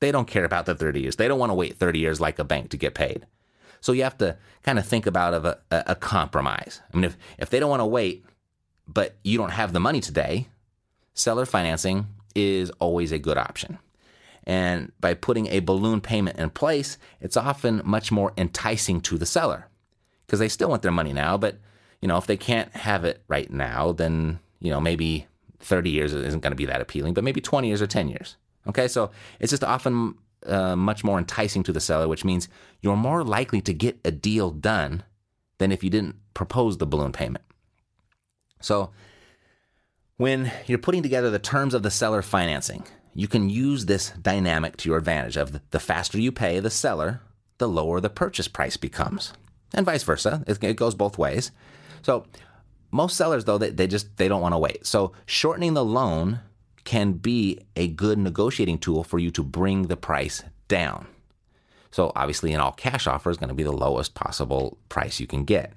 they 0.00 0.12
don't 0.12 0.28
care 0.28 0.44
about 0.44 0.66
the 0.66 0.74
30 0.74 1.00
years. 1.00 1.16
They 1.16 1.28
don't 1.28 1.38
want 1.38 1.48
to 1.48 1.54
wait 1.54 1.78
30 1.78 1.98
years 1.98 2.20
like 2.20 2.38
a 2.38 2.44
bank 2.44 2.68
to 2.70 2.76
get 2.76 2.92
paid. 2.92 3.24
So 3.80 3.92
you 3.92 4.02
have 4.02 4.18
to 4.18 4.36
kind 4.62 4.78
of 4.78 4.86
think 4.86 5.06
about 5.06 5.32
a, 5.32 5.92
a 5.92 5.94
compromise. 5.94 6.82
I 6.92 6.96
mean, 6.98 7.04
if, 7.04 7.16
if 7.38 7.48
they 7.48 7.58
don't 7.58 7.70
want 7.70 7.80
to 7.80 7.86
wait, 7.86 8.26
but 8.86 9.16
you 9.24 9.38
don't 9.38 9.48
have 9.52 9.72
the 9.72 9.80
money 9.80 10.02
today, 10.02 10.48
seller 11.14 11.46
financing 11.46 12.08
is 12.34 12.68
always 12.80 13.12
a 13.12 13.18
good 13.18 13.38
option. 13.38 13.78
And 14.44 14.92
by 15.00 15.14
putting 15.14 15.46
a 15.48 15.60
balloon 15.60 16.00
payment 16.00 16.38
in 16.38 16.50
place, 16.50 16.98
it's 17.20 17.36
often 17.36 17.80
much 17.84 18.12
more 18.12 18.32
enticing 18.36 19.00
to 19.02 19.16
the 19.16 19.26
seller 19.26 19.68
because 20.26 20.38
they 20.38 20.48
still 20.48 20.68
want 20.68 20.82
their 20.82 20.92
money 20.92 21.12
now. 21.12 21.38
But, 21.38 21.58
you 22.00 22.08
know, 22.08 22.18
if 22.18 22.26
they 22.26 22.36
can't 22.36 22.70
have 22.76 23.04
it 23.04 23.22
right 23.26 23.50
now, 23.50 23.92
then, 23.92 24.38
you 24.60 24.70
know, 24.70 24.80
maybe 24.80 25.26
30 25.60 25.90
years 25.90 26.12
isn't 26.12 26.40
going 26.40 26.52
to 26.52 26.56
be 26.56 26.66
that 26.66 26.82
appealing, 26.82 27.14
but 27.14 27.24
maybe 27.24 27.40
20 27.40 27.68
years 27.68 27.80
or 27.80 27.86
10 27.86 28.08
years. 28.08 28.36
Okay. 28.66 28.86
So 28.86 29.10
it's 29.40 29.50
just 29.50 29.64
often 29.64 30.16
uh, 30.46 30.76
much 30.76 31.04
more 31.04 31.18
enticing 31.18 31.62
to 31.62 31.72
the 31.72 31.80
seller, 31.80 32.06
which 32.06 32.24
means 32.24 32.48
you're 32.82 32.96
more 32.96 33.24
likely 33.24 33.60
to 33.62 33.72
get 33.72 33.98
a 34.04 34.10
deal 34.10 34.50
done 34.50 35.04
than 35.58 35.72
if 35.72 35.82
you 35.82 35.90
didn't 35.90 36.16
propose 36.34 36.78
the 36.78 36.86
balloon 36.86 37.12
payment. 37.12 37.44
So 38.60 38.90
when 40.16 40.50
you're 40.66 40.78
putting 40.78 41.02
together 41.02 41.30
the 41.30 41.38
terms 41.38 41.74
of 41.74 41.82
the 41.82 41.90
seller 41.90 42.22
financing, 42.22 42.84
you 43.14 43.28
can 43.28 43.48
use 43.48 43.86
this 43.86 44.10
dynamic 44.10 44.76
to 44.78 44.88
your 44.88 44.98
advantage 44.98 45.36
of 45.36 45.60
the 45.70 45.80
faster 45.80 46.18
you 46.18 46.32
pay 46.32 46.60
the 46.60 46.70
seller, 46.70 47.20
the 47.58 47.68
lower 47.68 48.00
the 48.00 48.10
purchase 48.10 48.48
price 48.48 48.76
becomes. 48.76 49.32
And 49.72 49.86
vice 49.86 50.02
versa. 50.02 50.44
It 50.46 50.76
goes 50.76 50.94
both 50.94 51.18
ways. 51.18 51.52
So 52.02 52.26
most 52.90 53.16
sellers 53.16 53.44
though 53.44 53.58
they, 53.58 53.70
they 53.70 53.86
just 53.86 54.16
they 54.16 54.28
don't 54.28 54.42
want 54.42 54.54
to 54.54 54.58
wait. 54.58 54.86
So 54.86 55.12
shortening 55.26 55.74
the 55.74 55.84
loan 55.84 56.40
can 56.84 57.12
be 57.12 57.60
a 57.76 57.88
good 57.88 58.18
negotiating 58.18 58.78
tool 58.78 59.04
for 59.04 59.18
you 59.18 59.30
to 59.32 59.42
bring 59.42 59.84
the 59.84 59.96
price 59.96 60.42
down. 60.68 61.06
So 61.90 62.12
obviously 62.16 62.52
an 62.52 62.60
all 62.60 62.72
cash 62.72 63.06
offer 63.06 63.30
is 63.30 63.36
going 63.36 63.48
to 63.48 63.54
be 63.54 63.62
the 63.62 63.72
lowest 63.72 64.14
possible 64.14 64.78
price 64.88 65.20
you 65.20 65.26
can 65.26 65.44
get. 65.44 65.72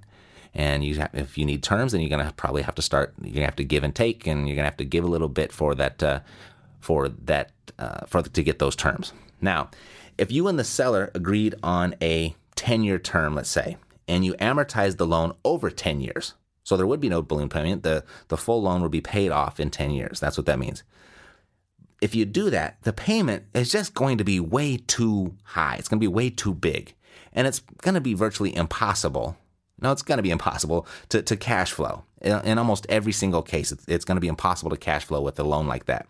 And 0.54 0.84
you 0.84 0.96
have, 0.96 1.12
if 1.14 1.38
you 1.38 1.46
need 1.46 1.62
terms, 1.62 1.92
then 1.92 2.02
you're 2.02 2.10
going 2.10 2.26
to 2.26 2.34
probably 2.34 2.64
have 2.64 2.76
to 2.76 2.82
start. 2.82 3.14
You're 3.22 3.34
going 3.34 3.42
to 3.42 3.46
have 3.46 3.56
to 3.58 3.64
give 3.64 3.84
and 3.84 3.94
take, 3.94 4.26
and 4.26 4.48
you're 4.48 4.56
going 4.56 4.64
to 4.64 4.70
have 4.72 4.78
to 4.78 4.86
give 4.86 5.04
a 5.04 5.08
little 5.08 5.30
bit 5.30 5.52
for 5.52 5.76
that 5.76 6.02
uh, 6.02 6.22
for 6.80 7.10
that 7.10 7.52
uh, 7.80 8.06
for 8.06 8.22
to 8.22 8.44
get 8.44 8.60
those 8.60 8.76
terms. 8.76 9.14
Now, 9.42 9.70
if 10.18 10.32
you 10.32 10.48
and 10.48 10.58
the 10.58 10.64
seller 10.64 11.12
agreed 11.14 11.56
on 11.62 11.96
a 12.02 12.36
10-year 12.56 13.00
term, 13.00 13.36
let's 13.36 13.50
say, 13.50 13.78
and 14.08 14.26
you 14.26 14.34
amortize 14.36 14.98
the 14.98 15.06
loan 15.06 15.34
over 15.44 15.70
10 15.70 16.02
years, 16.02 16.34
so 16.64 16.76
there 16.76 16.88
would 16.88 17.00
be 17.00 17.08
no 17.08 17.22
balloon 17.22 17.48
payment. 17.48 17.84
The 17.84 18.04
the 18.28 18.36
full 18.36 18.62
loan 18.62 18.82
would 18.82 18.92
be 18.92 19.00
paid 19.00 19.32
off 19.32 19.58
in 19.58 19.70
10 19.70 19.92
years. 19.92 20.20
That's 20.20 20.38
what 20.38 20.46
that 20.48 20.60
means. 20.60 20.84
If 22.02 22.14
you 22.14 22.26
do 22.26 22.50
that, 22.50 22.78
the 22.84 22.92
payment 22.92 23.46
is 23.54 23.72
just 23.72 23.94
going 23.94 24.18
to 24.18 24.26
be 24.26 24.42
way 24.42 24.76
too 24.76 25.36
high. 25.44 25.78
It's 25.80 25.88
going 25.88 26.00
to 26.00 26.04
be 26.04 26.14
way 26.14 26.30
too 26.30 26.54
big. 26.54 26.94
And 27.32 27.48
it's 27.48 27.60
going 27.60 27.96
to 27.96 28.02
be 28.02 28.14
virtually 28.14 28.54
impossible. 28.54 29.38
No, 29.82 29.94
it's 29.94 30.02
going 30.02 30.18
to 30.18 30.24
be 30.24 30.30
impossible 30.30 30.86
to, 31.08 31.22
to 31.22 31.38
cash 31.38 31.72
flow. 31.72 32.04
In, 32.22 32.34
in 32.42 32.58
almost 32.58 32.86
every 32.90 33.14
single 33.14 33.42
case, 33.42 33.72
it's, 33.72 33.86
it's 33.88 34.04
going 34.04 34.18
to 34.18 34.22
be 34.22 34.28
impossible 34.28 34.72
to 34.72 34.78
cash 34.78 35.06
flow 35.06 35.22
with 35.22 35.40
a 35.40 35.44
loan 35.44 35.68
like 35.68 35.86
that. 35.86 36.06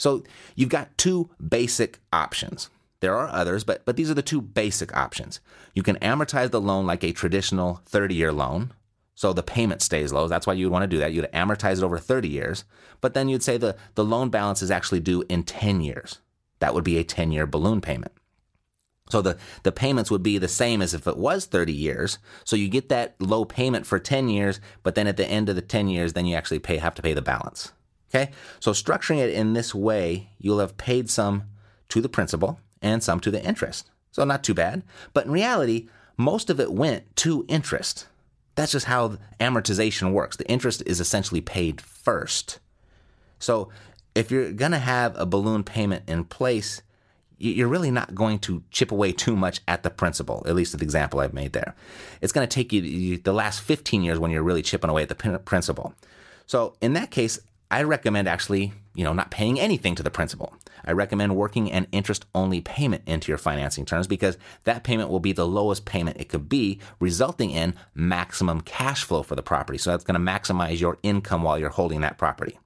So 0.00 0.24
you've 0.56 0.70
got 0.70 0.96
two 0.96 1.28
basic 1.46 1.98
options. 2.10 2.70
There 3.00 3.14
are 3.14 3.28
others, 3.28 3.64
but, 3.64 3.84
but 3.84 3.96
these 3.96 4.10
are 4.10 4.14
the 4.14 4.22
two 4.22 4.40
basic 4.40 4.96
options. 4.96 5.40
You 5.74 5.82
can 5.82 5.96
amortize 5.96 6.50
the 6.50 6.60
loan 6.60 6.86
like 6.86 7.04
a 7.04 7.12
traditional 7.12 7.82
30 7.84 8.14
year 8.14 8.32
loan. 8.32 8.72
So 9.14 9.34
the 9.34 9.42
payment 9.42 9.82
stays 9.82 10.10
low. 10.10 10.26
That's 10.26 10.46
why 10.46 10.54
you 10.54 10.64
would 10.64 10.72
want 10.72 10.84
to 10.84 10.96
do 10.96 10.96
that. 11.00 11.12
You'd 11.12 11.30
amortize 11.32 11.76
it 11.76 11.84
over 11.84 11.98
30 11.98 12.28
years. 12.28 12.64
But 13.02 13.12
then 13.12 13.28
you'd 13.28 13.42
say 13.42 13.58
the, 13.58 13.76
the 13.94 14.02
loan 14.02 14.30
balance 14.30 14.62
is 14.62 14.70
actually 14.70 15.00
due 15.00 15.22
in 15.28 15.42
10 15.42 15.82
years. 15.82 16.20
That 16.60 16.72
would 16.72 16.84
be 16.84 16.96
a 16.96 17.04
10 17.04 17.30
year 17.30 17.46
balloon 17.46 17.82
payment. 17.82 18.12
So 19.10 19.20
the, 19.20 19.36
the 19.64 19.72
payments 19.72 20.10
would 20.10 20.22
be 20.22 20.38
the 20.38 20.48
same 20.48 20.80
as 20.80 20.94
if 20.94 21.06
it 21.06 21.18
was 21.18 21.44
30 21.44 21.74
years. 21.74 22.18
So 22.44 22.56
you 22.56 22.70
get 22.70 22.88
that 22.88 23.16
low 23.20 23.44
payment 23.44 23.84
for 23.84 23.98
10 23.98 24.30
years, 24.30 24.60
but 24.82 24.94
then 24.94 25.06
at 25.06 25.18
the 25.18 25.28
end 25.28 25.50
of 25.50 25.56
the 25.56 25.62
10 25.62 25.88
years, 25.88 26.14
then 26.14 26.24
you 26.24 26.36
actually 26.36 26.60
pay 26.60 26.78
have 26.78 26.94
to 26.94 27.02
pay 27.02 27.12
the 27.12 27.20
balance. 27.20 27.72
Okay, 28.12 28.32
so 28.58 28.72
structuring 28.72 29.18
it 29.18 29.30
in 29.30 29.52
this 29.52 29.74
way, 29.74 30.30
you'll 30.38 30.58
have 30.58 30.76
paid 30.76 31.08
some 31.08 31.44
to 31.90 32.00
the 32.00 32.08
principal 32.08 32.58
and 32.82 33.02
some 33.02 33.20
to 33.20 33.30
the 33.30 33.44
interest. 33.44 33.88
So 34.10 34.24
not 34.24 34.42
too 34.42 34.54
bad. 34.54 34.82
But 35.14 35.26
in 35.26 35.32
reality, 35.32 35.88
most 36.16 36.50
of 36.50 36.58
it 36.58 36.72
went 36.72 37.14
to 37.16 37.44
interest. 37.48 38.06
That's 38.56 38.72
just 38.72 38.86
how 38.86 39.18
amortization 39.38 40.12
works. 40.12 40.36
The 40.36 40.48
interest 40.48 40.82
is 40.86 41.00
essentially 41.00 41.40
paid 41.40 41.80
first. 41.80 42.58
So 43.38 43.70
if 44.14 44.30
you're 44.30 44.52
going 44.52 44.72
to 44.72 44.78
have 44.78 45.16
a 45.16 45.24
balloon 45.24 45.62
payment 45.62 46.08
in 46.08 46.24
place, 46.24 46.82
you're 47.38 47.68
really 47.68 47.90
not 47.90 48.14
going 48.14 48.38
to 48.40 48.62
chip 48.70 48.90
away 48.92 49.12
too 49.12 49.34
much 49.36 49.60
at 49.66 49.82
the 49.82 49.88
principal, 49.88 50.42
at 50.46 50.54
least 50.54 50.76
the 50.76 50.84
example 50.84 51.20
I've 51.20 51.32
made 51.32 51.52
there. 51.52 51.74
It's 52.20 52.32
going 52.32 52.46
to 52.46 52.52
take 52.54 52.72
you 52.72 53.16
the 53.16 53.32
last 53.32 53.62
15 53.62 54.02
years 54.02 54.18
when 54.18 54.30
you're 54.30 54.42
really 54.42 54.62
chipping 54.62 54.90
away 54.90 55.02
at 55.02 55.08
the 55.08 55.38
principal. 55.44 55.94
So 56.46 56.74
in 56.82 56.92
that 56.94 57.10
case, 57.10 57.38
I 57.70 57.82
recommend 57.84 58.26
actually, 58.26 58.72
you 58.94 59.04
know, 59.04 59.12
not 59.12 59.30
paying 59.30 59.60
anything 59.60 59.94
to 59.94 60.02
the 60.02 60.10
principal. 60.10 60.54
I 60.84 60.92
recommend 60.92 61.36
working 61.36 61.70
an 61.70 61.86
interest 61.92 62.26
only 62.34 62.60
payment 62.60 63.02
into 63.06 63.30
your 63.30 63.38
financing 63.38 63.84
terms 63.84 64.06
because 64.06 64.36
that 64.64 64.82
payment 64.82 65.08
will 65.08 65.20
be 65.20 65.32
the 65.32 65.46
lowest 65.46 65.84
payment 65.84 66.16
it 66.18 66.28
could 66.28 66.48
be, 66.48 66.80
resulting 66.98 67.50
in 67.50 67.74
maximum 67.94 68.60
cash 68.62 69.04
flow 69.04 69.22
for 69.22 69.36
the 69.36 69.42
property. 69.42 69.78
So 69.78 69.90
that's 69.90 70.04
going 70.04 70.14
to 70.14 70.32
maximize 70.32 70.80
your 70.80 70.98
income 71.02 71.42
while 71.42 71.58
you're 71.58 71.70
holding 71.70 72.00
that 72.00 72.18
property. 72.18 72.58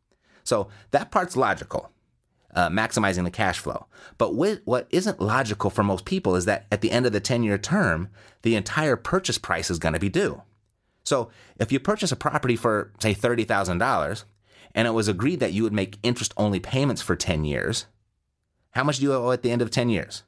So 0.43 0.69
that 0.93 1.11
part's 1.11 1.37
logical, 1.37 1.91
uh, 2.55 2.71
maximizing 2.71 3.25
the 3.25 3.31
cash 3.31 3.59
flow. 3.59 3.87
But 4.17 4.35
what 4.35 4.87
isn't 4.91 5.21
logical 5.21 5.69
for 5.69 5.83
most 5.83 6.07
people 6.07 6.35
is 6.37 6.47
that 6.47 6.67
at 6.73 6.81
the 6.81 6.91
end 6.91 7.05
of 7.05 7.13
the 7.13 7.21
10 7.21 7.43
year 7.43 7.59
term, 7.59 8.09
the 8.43 8.57
entire 8.57 8.97
purchase 8.97 9.39
price 9.39 9.71
is 9.71 9.79
going 9.79 9.95
to 9.95 10.01
be 10.01 10.09
due. 10.09 10.43
So 11.05 11.31
if 11.59 11.71
you 11.71 11.81
purchase 11.81 12.13
a 12.13 12.17
property 12.17 12.57
for, 12.57 12.91
say, 12.99 13.15
$30,000, 13.15 14.25
and 14.75 14.89
it 14.89 14.93
was 14.93 15.09
agreed 15.09 15.41
that 15.41 15.53
you 15.53 15.63
would 15.63 15.73
make 15.73 15.99
interest 16.03 16.35
only 16.37 16.61
payments 16.61 17.01
for 17.01 17.15
10 17.15 17.45
years, 17.45 17.87
how 18.73 18.83
much 18.83 18.99
do 18.99 19.05
you 19.05 19.15
owe 19.15 19.31
at 19.31 19.43
the 19.43 19.51
end 19.51 19.63
of 19.63 19.71
10 19.71 19.89
years? 19.89 20.25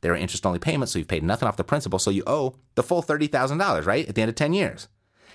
There 0.00 0.12
are 0.12 0.16
interest 0.16 0.44
only 0.44 0.58
payments, 0.58 0.92
so 0.92 0.98
you've 0.98 1.08
paid 1.08 1.22
nothing 1.22 1.46
off 1.46 1.56
the 1.56 1.62
principal, 1.62 2.00
so 2.00 2.10
you 2.10 2.24
owe 2.26 2.56
the 2.74 2.82
full 2.82 3.02
$30,000, 3.02 3.86
right? 3.86 4.08
At 4.08 4.16
the 4.16 4.22
end 4.22 4.28
of 4.28 4.34
10 4.34 4.52
years. 4.52 4.88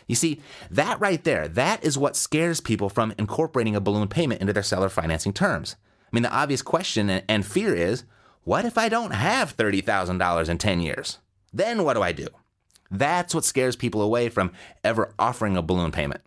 You 0.07 0.15
see, 0.15 0.41
that 0.69 0.99
right 0.99 1.23
there, 1.23 1.47
that 1.47 1.83
is 1.83 1.97
what 1.97 2.15
scares 2.17 2.59
people 2.59 2.89
from 2.89 3.13
incorporating 3.17 3.75
a 3.75 3.81
balloon 3.81 4.09
payment 4.09 4.41
into 4.41 4.53
their 4.53 4.63
seller 4.63 4.89
financing 4.89 5.33
terms. 5.33 5.77
I 6.05 6.15
mean, 6.15 6.23
the 6.23 6.31
obvious 6.31 6.61
question 6.61 7.09
and 7.09 7.45
fear 7.45 7.73
is 7.73 8.03
what 8.43 8.65
if 8.65 8.77
I 8.77 8.89
don't 8.89 9.11
have 9.11 9.55
$30,000 9.55 10.49
in 10.49 10.57
10 10.57 10.81
years? 10.81 11.19
Then 11.53 11.83
what 11.83 11.95
do 11.95 12.01
I 12.01 12.11
do? 12.11 12.27
That's 12.91 13.35
what 13.35 13.43
scares 13.45 13.75
people 13.75 14.01
away 14.01 14.29
from 14.29 14.51
ever 14.83 15.13
offering 15.19 15.57
a 15.57 15.61
balloon 15.61 15.91
payment 15.91 16.21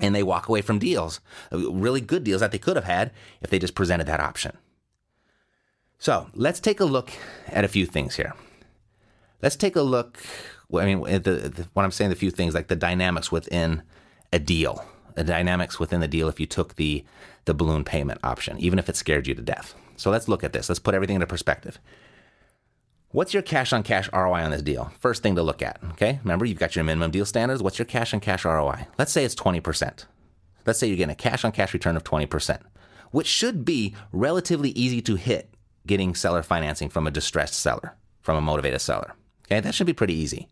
and 0.00 0.14
they 0.14 0.22
walk 0.22 0.48
away 0.48 0.62
from 0.62 0.78
deals, 0.78 1.20
uh, 1.52 1.70
really 1.72 2.00
good 2.00 2.24
deals 2.24 2.40
that 2.40 2.52
they 2.52 2.58
could 2.58 2.76
have 2.76 2.84
had 2.84 3.12
if 3.40 3.50
they 3.50 3.58
just 3.58 3.74
presented 3.74 4.06
that 4.06 4.20
option. 4.20 4.56
So 5.98 6.28
let's 6.34 6.60
take 6.60 6.80
a 6.80 6.84
look 6.84 7.10
at 7.48 7.64
a 7.64 7.68
few 7.68 7.86
things 7.86 8.16
here. 8.16 8.34
Let's 9.42 9.56
take 9.56 9.76
a 9.76 9.82
look. 9.82 10.18
I 10.74 10.84
mean, 10.84 11.02
the, 11.02 11.18
the, 11.20 11.68
when 11.72 11.84
I'm 11.84 11.90
saying 11.90 12.10
the 12.10 12.16
few 12.16 12.30
things, 12.30 12.54
like 12.54 12.68
the 12.68 12.76
dynamics 12.76 13.30
within 13.32 13.82
a 14.32 14.38
deal, 14.38 14.84
the 15.14 15.24
dynamics 15.24 15.78
within 15.78 16.00
the 16.00 16.08
deal 16.08 16.28
if 16.28 16.40
you 16.40 16.46
took 16.46 16.76
the 16.76 17.04
the 17.46 17.54
balloon 17.54 17.84
payment 17.84 18.18
option, 18.24 18.58
even 18.58 18.78
if 18.78 18.88
it 18.88 18.96
scared 18.96 19.26
you 19.26 19.34
to 19.34 19.40
death. 19.42 19.74
So 19.96 20.10
let's 20.10 20.26
look 20.26 20.42
at 20.42 20.52
this. 20.52 20.68
Let's 20.68 20.80
put 20.80 20.94
everything 20.94 21.14
into 21.14 21.28
perspective. 21.28 21.78
What's 23.12 23.32
your 23.32 23.42
cash 23.42 23.72
on 23.72 23.82
cash 23.82 24.10
ROI 24.12 24.42
on 24.42 24.50
this 24.50 24.62
deal? 24.62 24.92
First 24.98 25.22
thing 25.22 25.36
to 25.36 25.42
look 25.42 25.62
at. 25.62 25.78
Okay. 25.92 26.18
Remember, 26.22 26.44
you've 26.44 26.58
got 26.58 26.74
your 26.76 26.84
minimum 26.84 27.10
deal 27.10 27.24
standards. 27.24 27.62
What's 27.62 27.78
your 27.78 27.86
cash 27.86 28.12
on 28.12 28.20
cash 28.20 28.44
ROI? 28.44 28.86
Let's 28.98 29.12
say 29.12 29.24
it's 29.24 29.34
20%. 29.34 30.04
Let's 30.66 30.78
say 30.78 30.88
you're 30.88 30.96
getting 30.96 31.12
a 31.12 31.16
cash 31.16 31.44
on 31.44 31.52
cash 31.52 31.72
return 31.72 31.96
of 31.96 32.04
20%, 32.04 32.60
which 33.12 33.28
should 33.28 33.64
be 33.64 33.94
relatively 34.12 34.70
easy 34.70 35.00
to 35.02 35.14
hit 35.14 35.54
getting 35.86 36.14
seller 36.14 36.42
financing 36.42 36.88
from 36.88 37.06
a 37.06 37.10
distressed 37.12 37.54
seller, 37.54 37.94
from 38.20 38.36
a 38.36 38.40
motivated 38.40 38.80
seller. 38.80 39.14
Okay. 39.46 39.60
That 39.60 39.74
should 39.74 39.86
be 39.86 39.92
pretty 39.92 40.14
easy. 40.14 40.48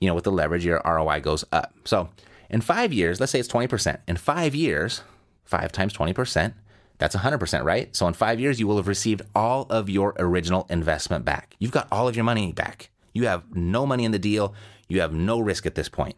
You 0.00 0.08
know, 0.08 0.14
with 0.14 0.24
the 0.24 0.32
leverage, 0.32 0.64
your 0.64 0.80
ROI 0.84 1.20
goes 1.20 1.44
up. 1.52 1.74
So 1.84 2.08
In 2.48 2.60
five 2.60 2.92
years, 2.92 3.20
let's 3.20 3.32
say 3.32 3.40
it's 3.40 3.48
20%. 3.48 3.98
In 4.08 4.16
five 4.16 4.54
years, 4.54 5.02
five 5.44 5.72
times 5.72 5.92
20%, 5.92 6.54
that's 6.98 7.14
100%, 7.14 7.64
right? 7.64 7.94
So 7.94 8.06
in 8.06 8.14
five 8.14 8.40
years, 8.40 8.58
you 8.58 8.66
will 8.66 8.76
have 8.76 8.88
received 8.88 9.22
all 9.34 9.66
of 9.68 9.90
your 9.90 10.14
original 10.18 10.66
investment 10.70 11.24
back. 11.24 11.56
You've 11.58 11.72
got 11.72 11.88
all 11.92 12.08
of 12.08 12.16
your 12.16 12.24
money 12.24 12.52
back. 12.52 12.90
You 13.12 13.26
have 13.26 13.54
no 13.54 13.86
money 13.86 14.04
in 14.04 14.12
the 14.12 14.18
deal. 14.18 14.54
You 14.88 15.00
have 15.00 15.12
no 15.12 15.40
risk 15.40 15.66
at 15.66 15.74
this 15.74 15.88
point. 15.88 16.16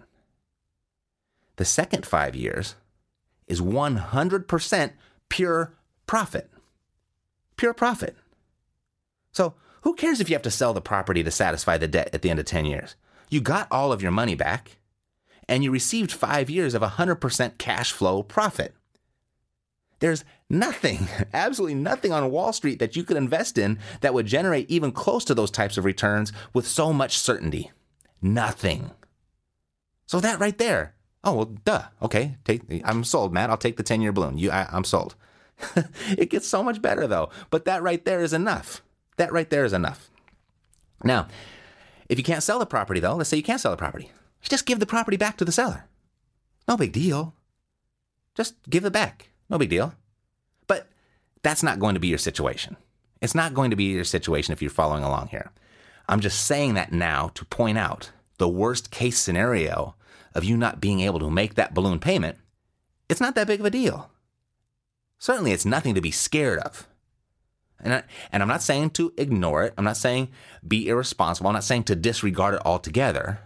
The 1.56 1.64
second 1.64 2.06
five 2.06 2.36
years 2.36 2.76
is 3.48 3.60
100% 3.60 4.92
pure 5.28 5.74
profit. 6.06 6.50
Pure 7.56 7.74
profit. 7.74 8.16
So 9.32 9.54
who 9.82 9.94
cares 9.94 10.20
if 10.20 10.28
you 10.28 10.34
have 10.34 10.42
to 10.42 10.50
sell 10.50 10.72
the 10.72 10.80
property 10.80 11.24
to 11.24 11.30
satisfy 11.30 11.78
the 11.78 11.88
debt 11.88 12.10
at 12.12 12.22
the 12.22 12.30
end 12.30 12.38
of 12.38 12.46
10 12.46 12.64
years? 12.66 12.94
You 13.30 13.40
got 13.40 13.68
all 13.70 13.92
of 13.92 14.02
your 14.02 14.12
money 14.12 14.34
back 14.34 14.78
and 15.48 15.64
you 15.64 15.70
received 15.70 16.12
five 16.12 16.48
years 16.48 16.74
of 16.74 16.82
100% 16.82 17.58
cash 17.58 17.90
flow 17.90 18.22
profit. 18.22 18.74
There's 20.00 20.24
nothing, 20.48 21.08
absolutely 21.34 21.74
nothing 21.74 22.12
on 22.12 22.30
Wall 22.30 22.52
Street 22.52 22.78
that 22.78 22.96
you 22.96 23.04
could 23.04 23.16
invest 23.16 23.58
in 23.58 23.78
that 24.00 24.14
would 24.14 24.26
generate 24.26 24.70
even 24.70 24.92
close 24.92 25.24
to 25.26 25.34
those 25.34 25.50
types 25.50 25.76
of 25.76 25.84
returns 25.84 26.32
with 26.52 26.66
so 26.66 26.92
much 26.92 27.18
certainty. 27.18 27.70
Nothing. 28.22 28.90
So 30.06 30.20
that 30.20 30.40
right 30.40 30.56
there. 30.56 30.94
Oh 31.24 31.34
well, 31.34 31.44
duh. 31.64 31.84
Okay, 32.02 32.36
take. 32.44 32.62
I'm 32.84 33.04
sold, 33.04 33.32
Matt. 33.32 33.50
I'll 33.50 33.56
take 33.56 33.76
the 33.76 33.82
10 33.82 34.00
year 34.00 34.12
balloon. 34.12 34.38
You, 34.38 34.50
I, 34.50 34.68
I'm 34.70 34.84
sold. 34.84 35.14
it 36.16 36.30
gets 36.30 36.46
so 36.46 36.62
much 36.62 36.80
better 36.80 37.06
though. 37.06 37.30
But 37.50 37.64
that 37.64 37.82
right 37.82 38.04
there 38.04 38.22
is 38.22 38.32
enough. 38.32 38.82
That 39.16 39.32
right 39.32 39.50
there 39.50 39.64
is 39.64 39.72
enough. 39.72 40.10
Now, 41.02 41.28
if 42.08 42.18
you 42.18 42.24
can't 42.24 42.42
sell 42.42 42.58
the 42.58 42.66
property 42.66 43.00
though, 43.00 43.16
let's 43.16 43.28
say 43.28 43.36
you 43.36 43.42
can't 43.42 43.60
sell 43.60 43.72
the 43.72 43.76
property, 43.76 44.10
just 44.42 44.66
give 44.66 44.80
the 44.80 44.86
property 44.86 45.16
back 45.16 45.36
to 45.38 45.44
the 45.44 45.52
seller. 45.52 45.86
No 46.66 46.76
big 46.76 46.92
deal. 46.92 47.34
Just 48.34 48.54
give 48.70 48.84
it 48.84 48.92
back. 48.92 49.30
No 49.48 49.58
big 49.58 49.70
deal. 49.70 49.94
But 50.66 50.88
that's 51.42 51.62
not 51.62 51.78
going 51.78 51.94
to 51.94 52.00
be 52.00 52.08
your 52.08 52.18
situation. 52.18 52.76
It's 53.20 53.34
not 53.34 53.54
going 53.54 53.70
to 53.70 53.76
be 53.76 53.84
your 53.84 54.04
situation 54.04 54.52
if 54.52 54.62
you're 54.62 54.70
following 54.70 55.02
along 55.02 55.28
here. 55.28 55.50
I'm 56.08 56.20
just 56.20 56.46
saying 56.46 56.74
that 56.74 56.92
now 56.92 57.30
to 57.34 57.44
point 57.44 57.78
out 57.78 58.12
the 58.38 58.48
worst 58.48 58.90
case 58.90 59.18
scenario 59.18 59.94
of 60.34 60.44
you 60.44 60.56
not 60.56 60.80
being 60.80 61.00
able 61.00 61.18
to 61.18 61.30
make 61.30 61.54
that 61.54 61.74
balloon 61.74 61.98
payment. 61.98 62.36
It's 63.08 63.20
not 63.20 63.34
that 63.34 63.46
big 63.46 63.60
of 63.60 63.66
a 63.66 63.70
deal. 63.70 64.10
Certainly, 65.18 65.52
it's 65.52 65.64
nothing 65.64 65.94
to 65.94 66.00
be 66.00 66.10
scared 66.10 66.60
of. 66.60 66.86
And, 67.80 67.94
I, 67.94 68.02
and 68.32 68.42
I'm 68.42 68.48
not 68.48 68.62
saying 68.62 68.90
to 68.90 69.12
ignore 69.16 69.64
it. 69.64 69.74
I'm 69.76 69.84
not 69.84 69.96
saying 69.96 70.28
be 70.66 70.88
irresponsible. 70.88 71.48
I'm 71.48 71.54
not 71.54 71.64
saying 71.64 71.84
to 71.84 71.96
disregard 71.96 72.54
it 72.54 72.62
altogether. 72.64 73.40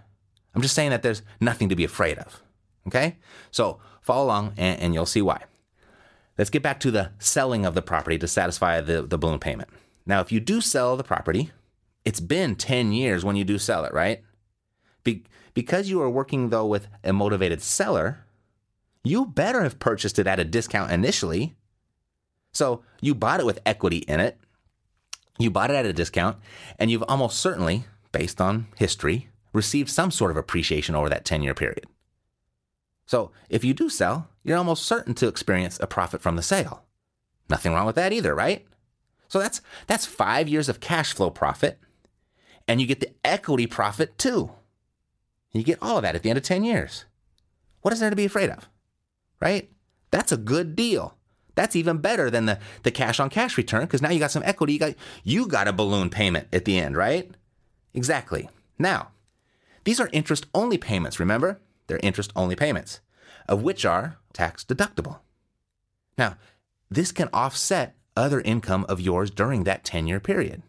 I'm 0.54 0.62
just 0.62 0.75
saying 0.75 0.90
that 0.90 1.02
there's 1.02 1.23
nothing 1.40 1.68
to 1.68 1.76
be 1.76 1.85
afraid 1.85 2.18
of. 2.18 2.42
Okay? 2.87 3.16
So 3.50 3.80
follow 4.00 4.25
along 4.25 4.54
and, 4.56 4.80
and 4.80 4.94
you'll 4.94 5.06
see 5.06 5.23
why. 5.23 5.42
Let's 6.39 6.51
get 6.51 6.62
back 6.62 6.81
to 6.81 6.91
the 6.91 7.11
selling 7.19 7.67
of 7.67 7.75
the 7.75 7.83
property 7.83 8.19
to 8.19 8.27
satisfy 8.27 8.81
the, 8.81 9.03
the 9.03 9.19
balloon 9.19 9.39
payment. 9.39 9.69
Now, 10.07 10.21
if 10.21 10.33
you 10.33 10.41
do 10.41 10.61
sell 10.61 10.97
the 10.97 11.05
property, 11.05 11.51
it's 12.05 12.21
been 12.21 12.57
10 12.57 12.93
years 12.93 13.25
when 13.25 13.37
you 13.37 13.45
do 13.45 13.59
sell 13.59 13.85
it, 13.85 13.93
right? 13.93 14.23
Be- 15.05 15.25
because 15.55 15.89
you 15.89 16.01
are 16.01 16.11
working, 16.11 16.49
though, 16.49 16.67
with 16.67 16.89
a 17.05 17.12
motivated 17.12 17.62
seller, 17.62 18.25
you 19.05 19.27
better 19.27 19.62
have 19.62 19.79
purchased 19.79 20.19
it 20.19 20.27
at 20.27 20.41
a 20.41 20.45
discount 20.45 20.91
initially. 20.91 21.55
So 22.53 22.83
you 23.01 23.15
bought 23.15 23.41
it 23.41 23.47
with 23.47 23.61
equity 23.67 23.99
in 23.99 24.21
it, 24.21 24.39
you 25.39 25.51
bought 25.51 25.71
it 25.71 25.77
at 25.77 25.87
a 25.87 25.93
discount, 25.93 26.39
and 26.79 26.91
you've 26.91 27.05
almost 27.09 27.39
certainly, 27.39 27.85
based 28.12 28.41
on 28.41 28.67
history, 28.77 29.29
received 29.53 29.91
some 29.91 30.11
sort 30.11 30.31
of 30.31 30.37
appreciation 30.37 30.95
over 30.95 31.09
that 31.09 31.25
10 31.25 31.43
year 31.43 31.55
period. 31.55 31.87
So 33.07 33.33
if 33.49 33.65
you 33.65 33.75
do 33.75 33.89
sell, 33.89 34.29
you're 34.44 34.59
almost 34.59 34.85
certain 34.85 35.14
to 35.14 35.28
experience 35.28 35.78
a 35.81 35.87
profit 35.87 36.20
from 36.20 36.37
the 36.37 36.42
sale. 36.42 36.85
Nothing 37.48 37.72
wrong 37.72 37.87
with 37.87 37.96
that 37.96 38.12
either, 38.12 38.35
right? 38.35 38.66
So 39.28 39.38
that's 39.38 39.61
that's 39.87 40.07
5 40.07 40.48
years 40.48 40.68
of 40.68 40.81
cash 40.81 41.14
flow 41.14 41.31
profit 41.31 41.78
and 42.68 42.81
you 42.81 42.87
get 42.87 43.00
the 43.00 43.12
equity 43.24 43.66
profit 43.66 44.18
too. 44.18 44.50
You 45.52 45.62
get 45.62 45.83
all 45.83 45.96
of 45.98 46.02
that 46.02 46.14
at 46.14 46.22
the 46.22 46.31
end 46.31 46.38
of 46.38 46.44
10 46.44 46.64
years. 46.64 47.05
What 47.83 47.92
is 47.92 48.00
there 48.00 48.11
to 48.11 48.16
be 48.16 48.24
afraid 48.24 48.50
of? 48.50 48.68
Right? 49.40 49.70
That's 50.11 50.33
a 50.33 50.37
good 50.37 50.76
deal. 50.76 51.16
That's 51.55 51.76
even 51.76 51.98
better 51.98 52.31
than 52.31 52.46
the, 52.46 52.59
the 52.83 52.90
cash 52.90 53.20
on 53.20 53.28
cash 53.28 53.59
return 53.59 53.83
because 53.83 54.00
now 54.00 54.11
you 54.11 54.18
got 54.18 54.31
some 54.31 54.42
equity. 54.44 54.74
You 54.74 54.78
got, 54.78 54.94
you 55.24 55.46
got 55.46 55.68
a 55.68 55.72
balloon 55.72 56.09
payment 56.09 56.48
at 56.52 56.64
the 56.64 56.78
end, 56.78 56.96
right? 56.96 57.31
Exactly. 57.92 58.48
Now, 58.78 59.09
these 59.85 60.00
are 60.00 60.09
interest 60.12 60.46
only 60.55 60.78
payments, 60.78 61.20
remember? 61.20 61.61
They're 61.87 62.00
interest 62.02 62.33
only 62.35 62.57
payments, 62.57 63.00
of 63.48 63.62
which 63.62 63.85
are 63.85 64.18
tax 64.33 64.64
deductible. 64.64 65.20
Now, 66.16 66.37
this 66.90 67.12
can 67.12 67.28
offset 67.33 67.96
other 68.16 68.40
income 68.40 68.85
of 68.88 69.00
yours 69.00 69.31
during 69.31 69.64
that 69.64 69.85
10 69.85 70.07
year 70.07 70.20
period, 70.20 70.62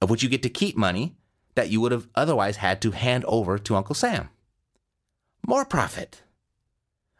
of 0.00 0.10
which 0.10 0.22
you 0.22 0.28
get 0.28 0.42
to 0.42 0.50
keep 0.50 0.76
money 0.76 1.16
that 1.54 1.70
you 1.70 1.80
would 1.80 1.92
have 1.92 2.08
otherwise 2.14 2.56
had 2.56 2.82
to 2.82 2.90
hand 2.90 3.24
over 3.26 3.58
to 3.58 3.76
Uncle 3.76 3.94
Sam. 3.94 4.28
More 5.46 5.64
profit. 5.64 6.22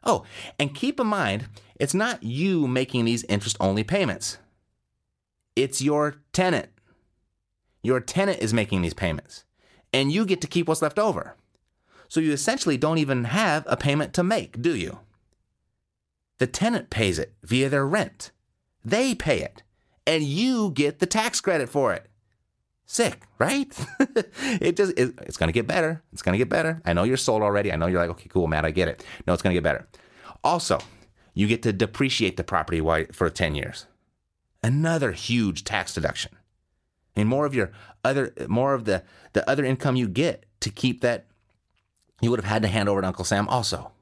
Oh, 0.02 0.24
and 0.58 0.74
keep 0.74 1.00
in 1.00 1.06
mind, 1.06 1.46
it's 1.76 1.94
not 1.94 2.22
you 2.22 2.68
making 2.68 3.04
these 3.04 3.24
interest 3.24 3.56
only 3.60 3.84
payments, 3.84 4.38
it's 5.56 5.80
your 5.80 6.16
tenant. 6.32 6.68
Your 7.82 8.00
tenant 8.00 8.40
is 8.40 8.54
making 8.54 8.82
these 8.82 8.94
payments, 8.94 9.44
and 9.92 10.10
you 10.10 10.24
get 10.24 10.40
to 10.40 10.46
keep 10.46 10.68
what's 10.68 10.82
left 10.82 10.98
over. 10.98 11.36
So 12.14 12.20
you 12.20 12.30
essentially 12.30 12.76
don't 12.76 12.98
even 12.98 13.24
have 13.24 13.64
a 13.66 13.76
payment 13.76 14.14
to 14.14 14.22
make, 14.22 14.62
do 14.62 14.76
you? 14.76 15.00
The 16.38 16.46
tenant 16.46 16.88
pays 16.88 17.18
it 17.18 17.34
via 17.42 17.68
their 17.68 17.84
rent. 17.84 18.30
They 18.84 19.16
pay 19.16 19.40
it, 19.40 19.64
and 20.06 20.22
you 20.22 20.70
get 20.70 21.00
the 21.00 21.06
tax 21.06 21.40
credit 21.40 21.68
for 21.68 21.92
it. 21.92 22.08
Sick, 22.86 23.24
right? 23.40 23.66
it 24.60 24.76
just 24.76 24.96
it, 24.96 25.18
it's 25.22 25.36
going 25.36 25.48
to 25.48 25.52
get 25.52 25.66
better. 25.66 26.04
It's 26.12 26.22
going 26.22 26.34
to 26.34 26.38
get 26.38 26.48
better. 26.48 26.80
I 26.84 26.92
know 26.92 27.02
you're 27.02 27.16
sold 27.16 27.42
already. 27.42 27.72
I 27.72 27.76
know 27.76 27.88
you're 27.88 28.00
like, 28.00 28.10
okay, 28.10 28.28
cool, 28.28 28.46
Matt, 28.46 28.64
I 28.64 28.70
get 28.70 28.86
it. 28.86 29.04
No, 29.26 29.32
it's 29.32 29.42
going 29.42 29.52
to 29.52 29.60
get 29.60 29.64
better. 29.64 29.88
Also, 30.44 30.78
you 31.34 31.48
get 31.48 31.64
to 31.64 31.72
depreciate 31.72 32.36
the 32.36 32.44
property 32.44 32.80
for 33.10 33.28
10 33.28 33.56
years. 33.56 33.86
Another 34.62 35.10
huge 35.10 35.64
tax 35.64 35.92
deduction. 35.92 36.30
And 37.16 37.28
more 37.28 37.44
of 37.44 37.56
your 37.56 37.72
other 38.04 38.32
more 38.46 38.72
of 38.72 38.84
the 38.84 39.02
the 39.32 39.48
other 39.50 39.64
income 39.64 39.96
you 39.96 40.06
get 40.06 40.46
to 40.60 40.70
keep 40.70 41.00
that 41.00 41.26
you 42.20 42.30
would 42.30 42.40
have 42.40 42.50
had 42.50 42.62
to 42.62 42.68
hand 42.68 42.88
over 42.88 43.00
to 43.00 43.06
Uncle 43.06 43.24
Sam 43.24 43.48
also. 43.48 43.92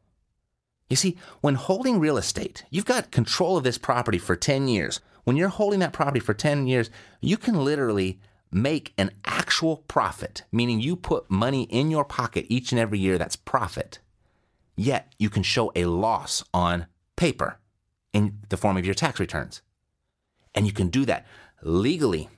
You 0.88 0.96
see, 0.96 1.16
when 1.40 1.54
holding 1.54 1.98
real 1.98 2.18
estate, 2.18 2.64
you've 2.70 2.84
got 2.84 3.10
control 3.10 3.56
of 3.56 3.64
this 3.64 3.78
property 3.78 4.18
for 4.18 4.36
10 4.36 4.68
years. 4.68 5.00
When 5.24 5.36
you're 5.36 5.48
holding 5.48 5.80
that 5.80 5.92
property 5.92 6.20
for 6.20 6.34
10 6.34 6.66
years, 6.66 6.90
you 7.20 7.36
can 7.36 7.64
literally 7.64 8.20
make 8.50 8.92
an 8.98 9.10
actual 9.24 9.78
profit, 9.88 10.42
meaning 10.52 10.80
you 10.80 10.94
put 10.94 11.30
money 11.30 11.62
in 11.64 11.90
your 11.90 12.04
pocket 12.04 12.44
each 12.48 12.72
and 12.72 12.78
every 12.78 12.98
year 12.98 13.16
that's 13.16 13.36
profit. 13.36 14.00
Yet 14.76 15.12
you 15.18 15.30
can 15.30 15.42
show 15.42 15.72
a 15.74 15.86
loss 15.86 16.44
on 16.52 16.86
paper 17.16 17.58
in 18.12 18.40
the 18.50 18.56
form 18.56 18.76
of 18.76 18.84
your 18.84 18.94
tax 18.94 19.18
returns. 19.18 19.62
And 20.54 20.66
you 20.66 20.72
can 20.72 20.88
do 20.88 21.06
that 21.06 21.26
legally, 21.62 22.28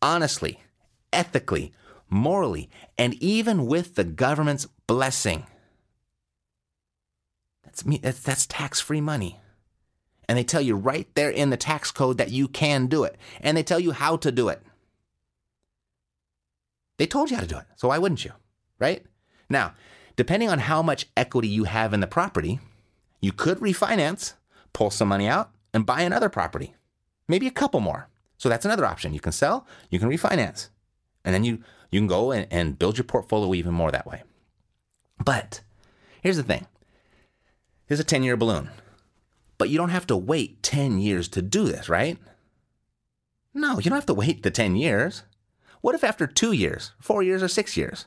honestly, 0.00 0.60
ethically, 1.12 1.72
morally, 2.12 2.68
and 2.98 3.14
even 3.14 3.66
with 3.66 3.94
the 3.94 4.04
government's 4.04 4.66
blessing. 4.86 5.46
That's 7.64 7.86
me 7.86 7.98
that's, 7.98 8.20
that's 8.20 8.46
tax-free 8.46 9.00
money. 9.00 9.40
And 10.28 10.38
they 10.38 10.44
tell 10.44 10.60
you 10.60 10.76
right 10.76 11.08
there 11.14 11.30
in 11.30 11.50
the 11.50 11.56
tax 11.56 11.90
code 11.90 12.18
that 12.18 12.30
you 12.30 12.46
can 12.46 12.86
do 12.86 13.04
it. 13.04 13.16
And 13.40 13.56
they 13.56 13.62
tell 13.62 13.80
you 13.80 13.90
how 13.92 14.16
to 14.18 14.30
do 14.30 14.48
it. 14.48 14.62
They 16.98 17.06
told 17.06 17.30
you 17.30 17.36
how 17.36 17.42
to 17.42 17.48
do 17.48 17.58
it. 17.58 17.64
So 17.76 17.88
why 17.88 17.98
wouldn't 17.98 18.24
you? 18.24 18.32
Right? 18.78 19.04
Now, 19.50 19.74
depending 20.14 20.48
on 20.48 20.60
how 20.60 20.82
much 20.82 21.06
equity 21.16 21.48
you 21.48 21.64
have 21.64 21.92
in 21.92 22.00
the 22.00 22.06
property, 22.06 22.60
you 23.20 23.32
could 23.32 23.58
refinance, 23.58 24.34
pull 24.72 24.90
some 24.90 25.08
money 25.08 25.26
out, 25.26 25.50
and 25.74 25.86
buy 25.86 26.02
another 26.02 26.28
property. 26.28 26.74
Maybe 27.26 27.46
a 27.46 27.50
couple 27.50 27.80
more. 27.80 28.08
So 28.38 28.48
that's 28.48 28.64
another 28.64 28.84
option. 28.84 29.14
You 29.14 29.20
can 29.20 29.32
sell, 29.32 29.66
you 29.90 29.98
can 29.98 30.10
refinance. 30.10 30.68
And 31.24 31.34
then 31.34 31.44
you 31.44 31.62
you 31.92 32.00
can 32.00 32.08
go 32.08 32.32
and, 32.32 32.48
and 32.50 32.78
build 32.78 32.98
your 32.98 33.04
portfolio 33.04 33.54
even 33.54 33.72
more 33.72 33.92
that 33.92 34.06
way. 34.06 34.22
But 35.24 35.60
here's 36.22 36.38
the 36.38 36.42
thing 36.42 36.66
here's 37.86 38.00
a 38.00 38.04
10 38.04 38.24
year 38.24 38.36
balloon. 38.36 38.70
But 39.58 39.68
you 39.68 39.78
don't 39.78 39.90
have 39.90 40.08
to 40.08 40.16
wait 40.16 40.62
10 40.64 40.98
years 40.98 41.28
to 41.28 41.42
do 41.42 41.64
this, 41.64 41.88
right? 41.88 42.18
No, 43.54 43.78
you 43.78 43.84
don't 43.84 43.98
have 43.98 44.06
to 44.06 44.14
wait 44.14 44.42
the 44.42 44.50
10 44.50 44.74
years. 44.74 45.22
What 45.82 45.94
if 45.94 46.02
after 46.02 46.26
two 46.26 46.52
years, 46.52 46.92
four 46.98 47.22
years, 47.22 47.42
or 47.42 47.48
six 47.48 47.76
years, 47.76 48.06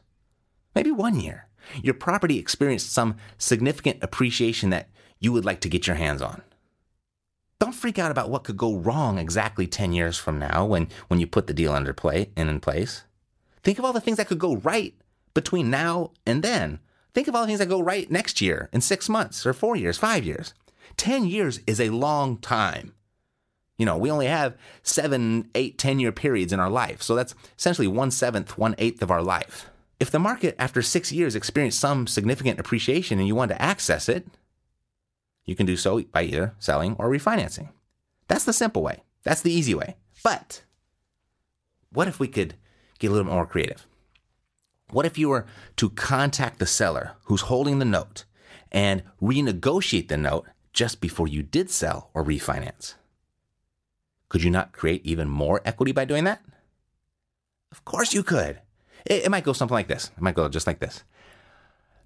maybe 0.74 0.92
one 0.92 1.20
year, 1.20 1.48
your 1.84 1.94
property 1.94 2.40
experienced 2.40 2.92
some 2.92 3.16
significant 3.38 4.02
appreciation 4.02 4.70
that 4.72 4.90
you 5.20 5.32
would 5.32 5.46
like 5.46 5.62
to 5.62 5.70
get 5.70 5.86
your 5.86 5.98
hands 5.98 6.22
on? 6.22 6.42
Don't 7.60 7.74
freak 7.74 8.00
out 8.00 8.12
about 8.12 8.30
what 8.30 8.44
could 8.44 8.58
go 8.58 8.76
wrong 8.76 9.18
exactly 9.18 9.68
10 9.68 9.94
years 9.94 10.18
from 10.18 10.40
now 10.40 10.66
when, 10.66 10.90
when 11.08 11.20
you 11.20 11.28
put 11.28 11.48
the 11.48 11.54
deal 11.54 11.74
under 11.74 11.94
play 11.94 12.32
and 12.36 12.50
in 12.50 12.60
place. 12.60 13.04
Think 13.66 13.80
of 13.80 13.84
all 13.84 13.92
the 13.92 14.00
things 14.00 14.16
that 14.18 14.28
could 14.28 14.40
go 14.40 14.56
right 14.56 14.96
between 15.34 15.70
now 15.70 16.12
and 16.26 16.42
then 16.42 16.80
Think 17.16 17.30
of 17.30 17.36
all 17.36 17.44
the 17.44 17.48
things 17.48 17.60
that 17.60 17.70
go 17.70 17.80
right 17.80 18.12
next 18.12 18.42
year, 18.42 18.70
in 18.74 18.82
six 18.82 19.08
months, 19.08 19.46
or 19.46 19.54
four 19.54 19.78
years, 19.78 19.98
five 19.98 20.26
years. 20.26 20.54
10 20.98 21.26
years 21.26 21.62
is 21.66 21.80
a 21.80 21.90
long 21.90 22.38
time. 22.38 22.94
You 23.78 23.86
know, 23.86 23.98
we 23.98 24.12
only 24.12 24.28
have 24.28 24.58
seven, 24.84 25.50
eight, 25.56 25.78
10 25.78 26.00
year 26.00 26.12
periods 26.12 26.52
in 26.52 26.60
our 26.60 26.70
life. 26.70 27.02
So 27.02 27.16
that's 27.16 27.34
essentially 27.58 27.88
one 27.88 28.12
seventh, 28.12 28.58
one 28.58 28.76
eighth 28.80 29.02
of 29.02 29.12
our 29.12 29.24
life. 29.24 29.70
If 29.98 30.12
the 30.12 30.20
market 30.20 30.56
after 30.60 30.82
six 30.82 31.14
years 31.14 31.38
experienced 31.38 31.80
some 31.80 32.06
significant 32.06 32.60
appreciation 32.60 33.18
and 33.18 33.28
you 33.30 33.36
want 33.36 33.52
to 33.52 33.62
access 33.62 34.10
it, 34.10 34.28
you 35.46 35.56
can 35.56 35.66
do 35.66 35.78
so 35.78 36.02
by 36.04 36.24
either 36.24 36.54
selling 36.60 36.98
or 37.00 37.10
refinancing. 37.10 37.70
That's 38.28 38.44
the 38.44 38.52
simple 38.52 38.82
way. 38.82 39.04
That's 39.24 39.42
the 39.42 39.54
easy 39.54 39.74
way. 39.74 39.96
But 40.22 40.64
what 41.94 42.10
if 42.10 42.20
we 42.20 42.28
could 42.28 42.56
get 43.00 43.12
a 43.12 43.14
little 43.14 43.32
more 43.32 43.46
creative? 43.46 43.86
What 44.92 45.06
if 45.06 45.18
you 45.18 45.30
were 45.30 45.46
to 45.78 45.90
contact 45.90 46.60
the 46.60 46.66
seller 46.66 47.14
who's 47.26 47.42
holding 47.42 47.80
the 47.80 47.86
note 47.86 48.26
and 48.72 49.04
renegotiate 49.22 50.08
the 50.08 50.18
note 50.18 50.46
just 50.74 51.02
before 51.02 51.28
you 51.28 51.42
did 51.42 51.70
sell 51.70 52.10
or 52.14 52.24
refinance? 52.24 52.96
Could 54.30 54.44
you 54.44 54.50
not 54.50 54.74
create 54.74 55.06
even 55.06 55.30
more 55.30 55.62
equity 55.66 55.92
by 55.92 56.06
doing 56.06 56.24
that? 56.26 56.42
Of 57.72 57.86
course 57.86 58.14
you 58.14 58.24
could. 58.24 58.62
It, 59.06 59.26
it 59.26 59.32
might 59.32 59.44
go 59.44 59.54
something 59.54 59.74
like 59.74 59.88
this. 59.88 60.12
It 60.16 60.22
might 60.22 60.36
go 60.36 60.48
just 60.50 60.68
like 60.68 60.80
this. 60.80 61.04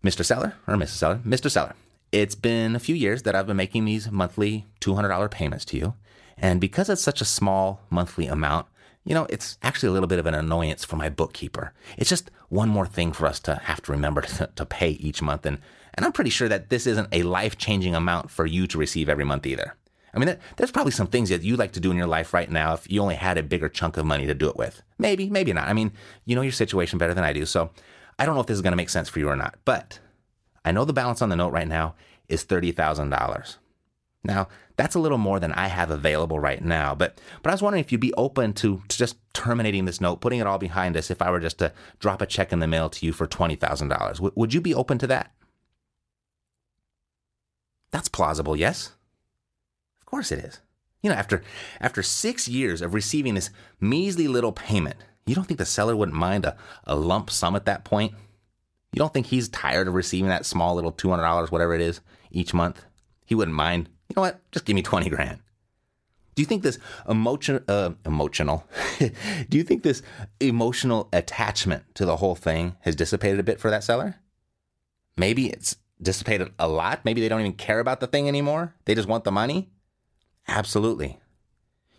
Mr. 0.04 0.24
Seller 0.24 0.56
or 0.68 0.76
Mrs. 0.76 0.98
Seller, 0.98 1.20
Mr. 1.26 1.52
Seller, 1.52 1.76
it's 2.12 2.36
been 2.36 2.76
a 2.76 2.80
few 2.80 2.96
years 2.96 3.24
that 3.24 3.36
I've 3.36 3.48
been 3.48 3.58
making 3.58 3.86
these 3.86 4.12
monthly 4.12 4.66
$200 4.82 5.30
payments 5.30 5.66
to 5.66 5.78
you. 5.78 5.94
And 6.38 6.62
because 6.62 6.90
it's 6.90 7.02
such 7.02 7.22
a 7.22 7.26
small 7.26 7.82
monthly 7.90 8.28
amount, 8.28 8.68
you 9.06 9.14
know, 9.14 9.26
it's 9.30 9.58
actually 9.64 9.90
a 9.90 9.92
little 9.92 10.08
bit 10.08 10.20
of 10.20 10.26
an 10.26 10.36
annoyance 10.36 10.84
for 10.84 10.96
my 10.96 11.10
bookkeeper. 11.10 11.74
It's 11.98 12.10
just 12.10 12.32
one 12.50 12.70
more 12.70 12.86
thing 12.86 13.12
for 13.12 13.26
us 13.26 13.40
to 13.42 13.56
have 13.56 13.82
to 13.84 13.92
remember 13.92 14.22
to, 14.38 14.50
to 14.56 14.66
pay 14.66 14.92
each 14.92 15.22
month. 15.22 15.46
And, 15.46 15.60
and 15.94 16.06
I'm 16.06 16.12
pretty 16.12 16.30
sure 16.30 16.50
that 16.50 16.70
this 16.70 16.86
isn't 16.88 17.10
a 17.12 17.24
life 17.24 17.58
changing 17.58 17.96
amount 17.96 18.30
for 18.30 18.46
you 18.46 18.68
to 18.68 18.78
receive 18.78 19.10
every 19.10 19.26
month 19.26 19.46
either. 19.46 19.76
I 20.14 20.18
mean, 20.18 20.38
there's 20.58 20.72
probably 20.72 20.92
some 20.92 21.08
things 21.08 21.30
that 21.30 21.44
you 21.44 21.56
like 21.56 21.74
to 21.74 21.80
do 21.80 21.92
in 21.92 21.98
your 21.98 22.08
life 22.08 22.34
right 22.34 22.50
now 22.50 22.74
if 22.74 22.90
you 22.92 23.02
only 23.02 23.16
had 23.16 23.38
a 23.38 23.44
bigger 23.44 23.70
chunk 23.70 23.96
of 23.98 24.06
money 24.06 24.26
to 24.26 24.34
do 24.34 24.50
it 24.50 24.58
with. 24.58 24.82
Maybe, 24.98 25.30
maybe 25.30 25.54
not. 25.54 25.68
I 25.68 25.74
mean, 25.74 25.92
you 26.26 26.36
know 26.36 26.42
your 26.42 26.52
situation 26.52 26.98
better 26.98 27.14
than 27.14 27.24
I 27.24 27.34
do. 27.34 27.46
So 27.46 27.70
I 28.18 28.26
don't 28.26 28.36
know 28.36 28.42
if 28.42 28.48
this 28.48 28.56
is 28.56 28.62
going 28.62 28.72
to 28.72 28.78
make 28.78 28.90
sense 28.90 29.08
for 29.08 29.20
you 29.20 29.30
or 29.30 29.36
not. 29.36 29.56
But 29.66 30.00
I 30.66 30.72
know 30.72 30.84
the 30.84 30.94
balance 30.94 31.22
on 31.22 31.30
the 31.30 31.36
note 31.36 31.54
right 31.54 31.68
now 31.68 31.96
is 32.28 32.44
$30,000. 32.44 33.58
Now, 34.24 34.50
that's 34.76 34.96
a 34.96 35.00
little 35.00 35.18
more 35.18 35.40
than 35.40 35.54
I 35.54 35.68
have 35.68 35.92
available 35.92 36.40
right 36.40 36.64
now, 36.64 36.94
but 36.94 37.20
but 37.42 37.50
I 37.50 37.54
was 37.54 37.62
wondering 37.62 37.84
if 37.84 37.92
you'd 37.92 38.02
be 38.02 38.14
open 38.16 38.54
to, 38.54 38.82
to 38.88 38.98
just 38.98 39.18
terminating 39.34 39.86
this 39.86 40.02
note, 40.02 40.20
putting 40.20 40.40
it 40.40 40.48
all 40.48 40.58
behind 40.58 40.98
us 40.98 41.10
if 41.10 41.22
I 41.22 41.32
were 41.32 41.40
just 41.40 41.60
to 41.60 41.72
drop 42.00 42.22
a 42.22 42.26
check 42.26 42.52
in 42.52 42.60
the 42.60 42.68
mail 42.68 42.90
to 42.90 43.06
you 43.06 43.14
for 43.14 43.28
$20,000. 43.28 43.90
W- 43.90 44.32
would 44.36 44.54
you 44.54 44.60
be 44.60 44.74
open 44.74 44.98
to 44.98 45.08
that? 45.08 45.32
That's 47.92 48.10
plausible, 48.10 48.56
yes? 48.56 48.92
Of 50.02 50.06
course 50.06 50.32
it 50.32 50.40
is. 50.40 50.60
You 51.02 51.10
know, 51.10 51.16
after 51.16 51.42
after 51.80 52.04
6 52.04 52.48
years 52.50 52.82
of 52.82 52.94
receiving 52.94 53.36
this 53.36 53.52
measly 53.80 54.28
little 54.28 54.52
payment, 54.52 54.98
you 55.26 55.34
don't 55.34 55.46
think 55.46 55.60
the 55.60 55.66
seller 55.66 55.96
wouldn't 55.96 56.18
mind 56.18 56.46
a, 56.46 56.58
a 56.84 56.96
lump 56.96 57.30
sum 57.30 57.56
at 57.56 57.66
that 57.66 57.86
point? 57.86 58.14
You 58.92 59.00
don't 59.00 59.14
think 59.14 59.28
he's 59.28 59.48
tired 59.48 59.88
of 59.88 59.94
receiving 59.94 60.30
that 60.30 60.46
small 60.46 60.76
little 60.76 60.92
$200, 60.92 61.52
whatever 61.52 61.74
it 61.74 61.82
is, 61.82 62.02
each 62.32 62.54
month? 62.54 62.84
He 63.26 63.36
wouldn't 63.36 63.56
mind. 63.56 63.90
You 64.10 64.16
know 64.16 64.22
what? 64.22 64.52
Just 64.52 64.66
give 64.66 64.76
me 64.76 64.82
20 64.82 65.10
grand. 65.10 65.40
Do 66.36 66.42
you 66.42 66.46
think 66.46 66.64
this 66.64 66.80
emotion, 67.08 67.64
uh, 67.68 67.92
emotional, 68.06 68.66
do 69.00 69.58
you 69.58 69.64
think 69.64 69.84
this 69.84 70.02
emotional 70.40 71.10
attachment 71.12 71.84
to 71.96 72.06
the 72.06 72.18
whole 72.18 72.36
thing 72.36 72.76
has 72.82 72.96
dissipated 72.96 73.40
a 73.40 73.44
bit 73.44 73.60
for 73.60 73.70
that 73.70 73.84
seller? 73.84 74.16
Maybe 75.18 75.48
it's 75.50 75.76
dissipated 76.02 76.54
a 76.58 76.68
lot. 76.68 77.04
Maybe 77.04 77.20
they 77.20 77.28
don't 77.30 77.42
even 77.42 77.54
care 77.54 77.80
about 77.80 78.00
the 78.00 78.08
thing 78.08 78.28
anymore. 78.28 78.74
They 78.86 78.96
just 78.96 79.08
want 79.08 79.26
the 79.26 79.32
money. 79.32 79.70
Absolutely. 80.48 81.20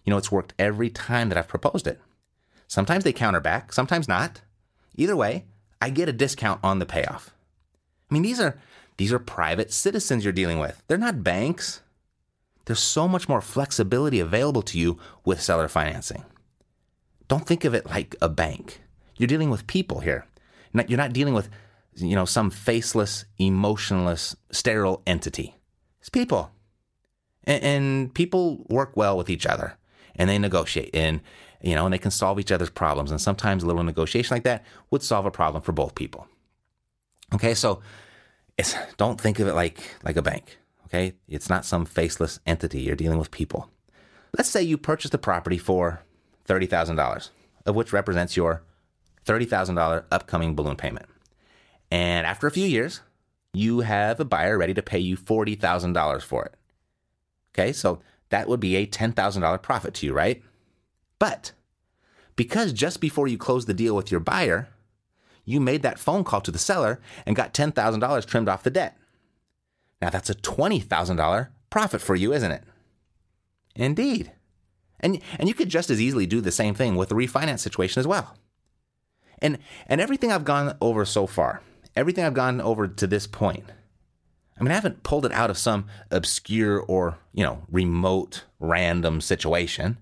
You 0.05 0.11
know, 0.11 0.17
it's 0.17 0.33
worked 0.33 0.55
every 0.59 0.91
time 0.91 1.29
that 1.29 1.39
I've 1.39 1.49
proposed 1.49 1.87
it. 1.87 2.01
Sometimes 2.67 3.05
they 3.05 3.13
counter 3.13 3.41
back, 3.41 3.73
sometimes 3.73 4.09
not. 4.09 4.41
Either 4.97 5.17
way, 5.17 5.45
I 5.81 5.91
get 5.91 6.09
a 6.09 6.13
discount 6.13 6.61
on 6.63 6.79
the 6.79 6.87
payoff. 6.87 7.35
I 8.11 8.15
mean, 8.15 8.23
these 8.23 8.41
are 8.41 8.59
these 8.97 9.13
are 9.13 9.19
private 9.19 9.73
citizens 9.73 10.25
you're 10.25 10.33
dealing 10.33 10.59
with. 10.59 10.83
They're 10.89 10.99
not 10.99 11.23
banks. 11.23 11.83
There's 12.71 12.79
so 12.79 13.09
much 13.09 13.29
more 13.29 13.41
flexibility 13.41 14.21
available 14.21 14.63
to 14.63 14.79
you 14.79 14.97
with 15.25 15.43
seller 15.43 15.67
financing. 15.67 16.23
Don't 17.27 17.45
think 17.45 17.65
of 17.65 17.75
it 17.75 17.85
like 17.85 18.15
a 18.23 18.29
bank. 18.29 18.81
You're 19.17 19.27
dealing 19.27 19.51
with 19.51 19.67
people 19.67 19.99
here. 19.99 20.25
You're 20.87 20.97
not 20.97 21.13
dealing 21.13 21.35
with, 21.35 21.49
you 21.97 22.15
know, 22.15 22.25
some 22.25 22.49
faceless, 22.49 23.25
emotionless, 23.39 24.37
sterile 24.53 25.03
entity. 25.05 25.57
It's 25.99 26.09
people. 26.09 26.53
And, 27.43 27.65
and 27.65 28.15
people 28.15 28.65
work 28.69 28.97
well 28.97 29.17
with 29.17 29.29
each 29.29 29.47
other 29.47 29.77
and 30.15 30.31
they 30.31 30.39
negotiate. 30.39 30.91
And 30.95 31.23
you 31.61 31.75
know, 31.75 31.87
and 31.87 31.93
they 31.93 31.99
can 31.99 32.13
solve 32.13 32.39
each 32.39 32.53
other's 32.53 32.71
problems. 32.71 33.11
And 33.11 33.21
sometimes 33.21 33.65
a 33.65 33.67
little 33.67 33.83
negotiation 33.83 34.33
like 34.33 34.45
that 34.45 34.65
would 34.93 35.03
solve 35.03 35.27
a 35.27 35.33
problem 35.33 35.61
for 35.61 35.73
both 35.73 35.97
people. 35.97 36.29
Okay, 37.35 37.55
so 37.55 37.83
it's 38.57 38.77
don't 38.97 39.21
think 39.21 39.41
of 39.41 39.49
it 39.49 39.55
like 39.55 39.81
like 40.05 40.17
a 40.17 40.23
bank. 40.23 40.60
Okay, 40.91 41.15
it's 41.29 41.49
not 41.49 41.65
some 41.65 41.85
faceless 41.85 42.41
entity. 42.47 42.83
You're 42.83 42.97
dealing 42.97 43.19
with 43.19 43.31
people. 43.31 43.71
Let's 44.37 44.49
say 44.49 44.63
you 44.63 44.77
purchased 44.77 45.13
the 45.13 45.19
property 45.19 45.57
for 45.57 46.03
thirty 46.45 46.67
thousand 46.67 46.97
dollars, 46.97 47.31
of 47.65 47.77
which 47.77 47.93
represents 47.93 48.37
your 48.37 48.63
thirty 49.25 49.45
thousand 49.45 49.77
dollar 49.77 50.05
upcoming 50.11 50.55
balloon 50.55 50.77
payment. 50.77 51.07
And 51.91 52.27
after 52.27 52.47
a 52.47 52.51
few 52.51 52.67
years, 52.67 53.01
you 53.53 53.81
have 53.81 54.19
a 54.19 54.25
buyer 54.25 54.59
ready 54.59 54.75
to 54.75 54.83
pay 54.83 54.99
you 54.99 55.17
forty 55.17 55.55
thousand 55.55 55.93
dollars 55.93 56.25
for 56.25 56.45
it. 56.45 56.55
Okay, 57.55 57.73
so 57.73 58.01
that 58.31 58.49
would 58.49 58.61
be 58.61 58.77
a 58.77 58.87
ten 58.87 59.13
thousand 59.13 59.43
dollar 59.43 59.59
profit 59.59 59.95
to 59.95 60.07
you, 60.07 60.13
right? 60.13 60.43
But 61.21 61.53
because 62.35 62.73
just 62.73 63.01
before 63.01 63.29
you 63.29 63.39
closed 63.39 63.69
the 63.69 63.75
deal 63.75 63.95
with 63.95 64.11
your 64.11 64.19
buyer, 64.19 64.69
you 65.45 65.61
made 65.61 65.83
that 65.83 65.99
phone 65.99 66.25
call 66.25 66.41
to 66.41 66.51
the 66.51 66.59
seller 66.59 67.01
and 67.27 67.37
got 67.37 67.53
$10,000 67.53 68.27
trimmed 68.27 68.49
off 68.49 68.63
the 68.63 68.71
debt. 68.71 68.97
Now 70.01 70.11
that's 70.11 70.31
a 70.31 70.35
$20,000 70.35 71.49
profit 71.69 72.01
for 72.01 72.15
you, 72.15 72.33
isn't 72.33 72.53
it? 72.53 72.65
Indeed. 73.75 74.33
And, 75.01 75.21
and 75.39 75.49
you 75.49 75.55
could 75.55 75.69
just 75.69 75.91
as 75.91 76.01
easily 76.01 76.27
do 76.27 76.41
the 76.41 76.53
same 76.53 76.75
thing 76.75 76.97
with 76.97 77.09
the 77.09 77.15
refinance 77.15 77.61
situation 77.61 78.01
as 78.01 78.07
well. 78.07 78.37
And, 79.41 79.59
and 79.87 80.01
everything 80.01 80.31
I've 80.31 80.45
gone 80.45 80.77
over 80.81 81.05
so 81.05 81.27
far, 81.27 81.63
everything 81.97 82.25
I've 82.25 82.35
gone 82.35 82.61
over 82.61 82.87
to 82.87 83.07
this 83.07 83.27
point, 83.27 83.65
I 84.59 84.63
mean, 84.63 84.73
I 84.73 84.75
haven't 84.75 85.03
pulled 85.03 85.25
it 85.25 85.33
out 85.33 85.49
of 85.49 85.57
some 85.57 85.87
obscure 86.11 86.81
or, 86.81 87.17
you 87.33 87.43
know, 87.43 87.63
remote, 87.71 88.45
random 88.59 89.23
situation. 89.23 89.97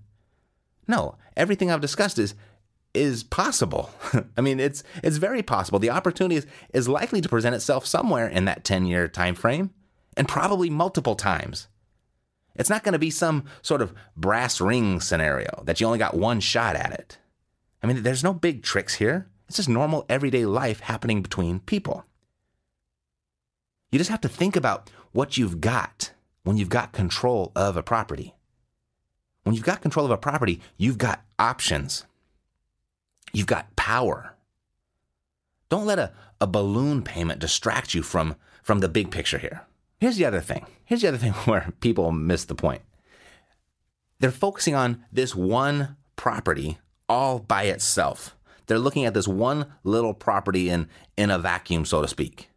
No, 0.85 1.15
everything 1.37 1.71
I've 1.71 1.81
discussed 1.81 2.19
is 2.19 2.35
is 2.93 3.23
possible. 3.23 3.91
I 4.37 4.41
mean, 4.41 4.59
it's 4.59 4.83
it's 5.01 5.17
very 5.17 5.41
possible. 5.43 5.79
The 5.79 5.91
opportunity 5.91 6.35
is, 6.35 6.47
is 6.73 6.89
likely 6.89 7.21
to 7.21 7.29
present 7.29 7.55
itself 7.55 7.85
somewhere 7.85 8.27
in 8.27 8.45
that 8.45 8.65
10-year 8.65 9.07
time 9.07 9.35
frame 9.35 9.69
and 10.19 10.27
probably 10.27 10.69
multiple 10.69 11.15
times. 11.15 11.69
It's 12.53 12.69
not 12.69 12.83
going 12.83 12.93
to 12.93 12.99
be 12.99 13.09
some 13.09 13.45
sort 13.61 13.81
of 13.81 13.93
brass 14.17 14.59
ring 14.59 14.99
scenario 14.99 15.63
that 15.63 15.79
you 15.79 15.87
only 15.87 15.97
got 15.97 16.13
one 16.13 16.41
shot 16.41 16.75
at 16.75 16.91
it. 16.91 17.17
I 17.81 17.87
mean, 17.87 18.03
there's 18.03 18.23
no 18.23 18.33
big 18.33 18.61
tricks 18.61 18.95
here. 18.95 19.29
It's 19.47 19.55
just 19.55 19.69
normal 19.69 20.05
everyday 20.09 20.45
life 20.45 20.81
happening 20.81 21.21
between 21.21 21.61
people. 21.61 22.03
You 23.91 23.97
just 23.97 24.09
have 24.09 24.19
to 24.21 24.29
think 24.29 24.57
about 24.57 24.91
what 25.13 25.37
you've 25.37 25.61
got 25.61 26.11
when 26.43 26.57
you've 26.57 26.67
got 26.67 26.91
control 26.91 27.53
of 27.55 27.77
a 27.77 27.81
property. 27.81 28.35
When 29.43 29.55
you've 29.55 29.63
got 29.63 29.81
control 29.81 30.05
of 30.05 30.11
a 30.11 30.17
property, 30.17 30.59
you've 30.75 30.97
got 30.97 31.23
options. 31.39 32.05
You've 33.31 33.47
got 33.47 33.73
power. 33.77 34.35
Don't 35.69 35.85
let 35.85 35.97
a, 35.97 36.11
a 36.41 36.45
balloon 36.45 37.03
payment 37.03 37.39
distract 37.39 37.93
you 37.93 38.03
from, 38.03 38.35
from 38.61 38.79
the 38.79 38.89
big 38.89 39.11
picture 39.11 39.37
here. 39.37 39.61
Here's 39.99 40.17
the 40.17 40.25
other 40.25 40.41
thing. 40.41 40.65
Here's 40.85 41.01
the 41.01 41.09
other 41.09 41.17
thing 41.17 41.33
where 41.45 41.73
people 41.81 42.11
miss 42.11 42.45
the 42.45 42.55
point. 42.55 42.81
They're 44.19 44.31
focusing 44.31 44.75
on 44.75 45.05
this 45.11 45.35
one 45.35 45.95
property 46.15 46.77
all 47.07 47.39
by 47.39 47.63
itself. 47.63 48.35
They're 48.67 48.79
looking 48.79 49.05
at 49.05 49.13
this 49.13 49.27
one 49.27 49.65
little 49.83 50.13
property 50.13 50.69
in, 50.69 50.87
in 51.17 51.31
a 51.31 51.39
vacuum, 51.39 51.85
so 51.85 52.01
to 52.01 52.07
speak. 52.07 52.49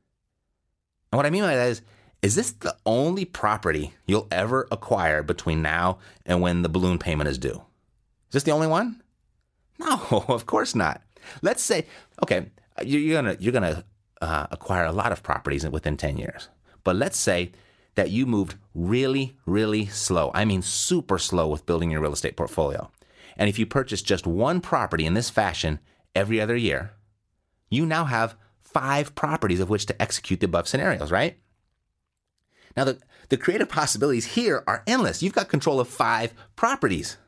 And 1.11 1.17
what 1.17 1.27
I 1.27 1.31
mean 1.31 1.43
by 1.43 1.55
that 1.55 1.69
is 1.69 1.83
is 2.23 2.37
this 2.37 2.53
the 2.53 2.77
only 2.87 3.25
property 3.25 3.95
you'll 4.07 4.29
ever 4.31 4.69
acquire 4.71 5.25
between 5.25 5.61
now 5.61 5.99
and 6.25 6.41
when 6.41 6.63
the 6.63 6.69
balloon 6.69 6.99
payment 6.99 7.29
is 7.29 7.37
due? 7.37 7.63
Is 8.29 8.35
this 8.35 8.43
the 8.45 8.53
only 8.53 8.69
one? 8.69 9.03
No, 9.81 10.01
of 10.29 10.47
course 10.47 10.75
not. 10.77 11.03
Let's 11.43 11.63
say, 11.63 11.87
okay, 12.23 12.47
you're 12.85 13.21
gonna 13.21 13.37
you're 13.41 13.53
gonna 13.53 13.85
uh, 14.21 14.47
acquire 14.53 14.85
a 14.85 14.93
lot 14.93 15.11
of 15.13 15.23
properties 15.23 15.69
within 15.69 15.97
ten 15.97 16.17
years, 16.17 16.49
but 16.85 16.97
let's 16.97 17.19
say 17.19 17.53
that 17.95 18.11
you 18.11 18.27
moved 18.27 18.57
really, 18.75 19.37
really 19.47 19.87
slow. 19.87 20.31
I 20.35 20.45
mean, 20.45 20.63
super 20.63 21.19
slow 21.19 21.49
with 21.49 21.67
building 21.67 21.91
your 21.91 22.01
real 22.01 22.13
estate 22.13 22.37
portfolio. 22.37 22.91
And 23.37 23.49
if 23.49 23.59
you 23.59 23.67
purchase 23.67 24.03
just 24.03 24.27
one 24.27 24.61
property 24.61 25.07
in 25.07 25.15
this 25.15 25.31
fashion 25.31 25.81
every 26.15 26.41
other 26.41 26.57
year, 26.57 26.93
you 27.71 27.87
now 27.87 28.05
have 28.05 28.37
five 28.63 29.15
properties 29.15 29.61
of 29.61 29.71
which 29.71 29.87
to 29.87 30.03
execute 30.03 30.41
the 30.41 30.47
above 30.47 30.69
scenarios, 30.69 31.11
right? 31.11 31.39
Now, 32.77 32.85
the, 32.85 32.99
the 33.29 33.37
creative 33.37 33.69
possibilities 33.69 34.35
here 34.35 34.65
are 34.67 34.83
endless. 34.87 35.23
You've 35.23 35.35
got 35.35 35.49
control 35.49 35.81
of 35.81 35.89
five 35.89 36.33
properties. 36.57 37.19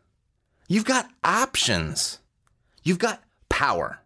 You've 0.69 0.87
got 0.87 1.11
options. 1.23 2.21
You've 2.83 2.99
got 2.99 3.23
power. 3.49 4.01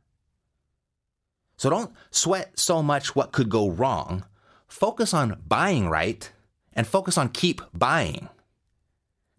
So 1.57 1.71
don't 1.71 1.93
sweat 2.11 2.59
so 2.59 2.83
much 2.83 3.15
what 3.15 3.33
could 3.33 3.49
go 3.49 3.69
wrong. 3.69 4.25
Focus 4.69 5.15
on 5.15 5.43
buying 5.47 5.89
right 5.89 6.31
and 6.75 6.87
focus 6.87 7.19
on 7.19 7.31
keep 7.31 7.61
buying. 7.75 8.29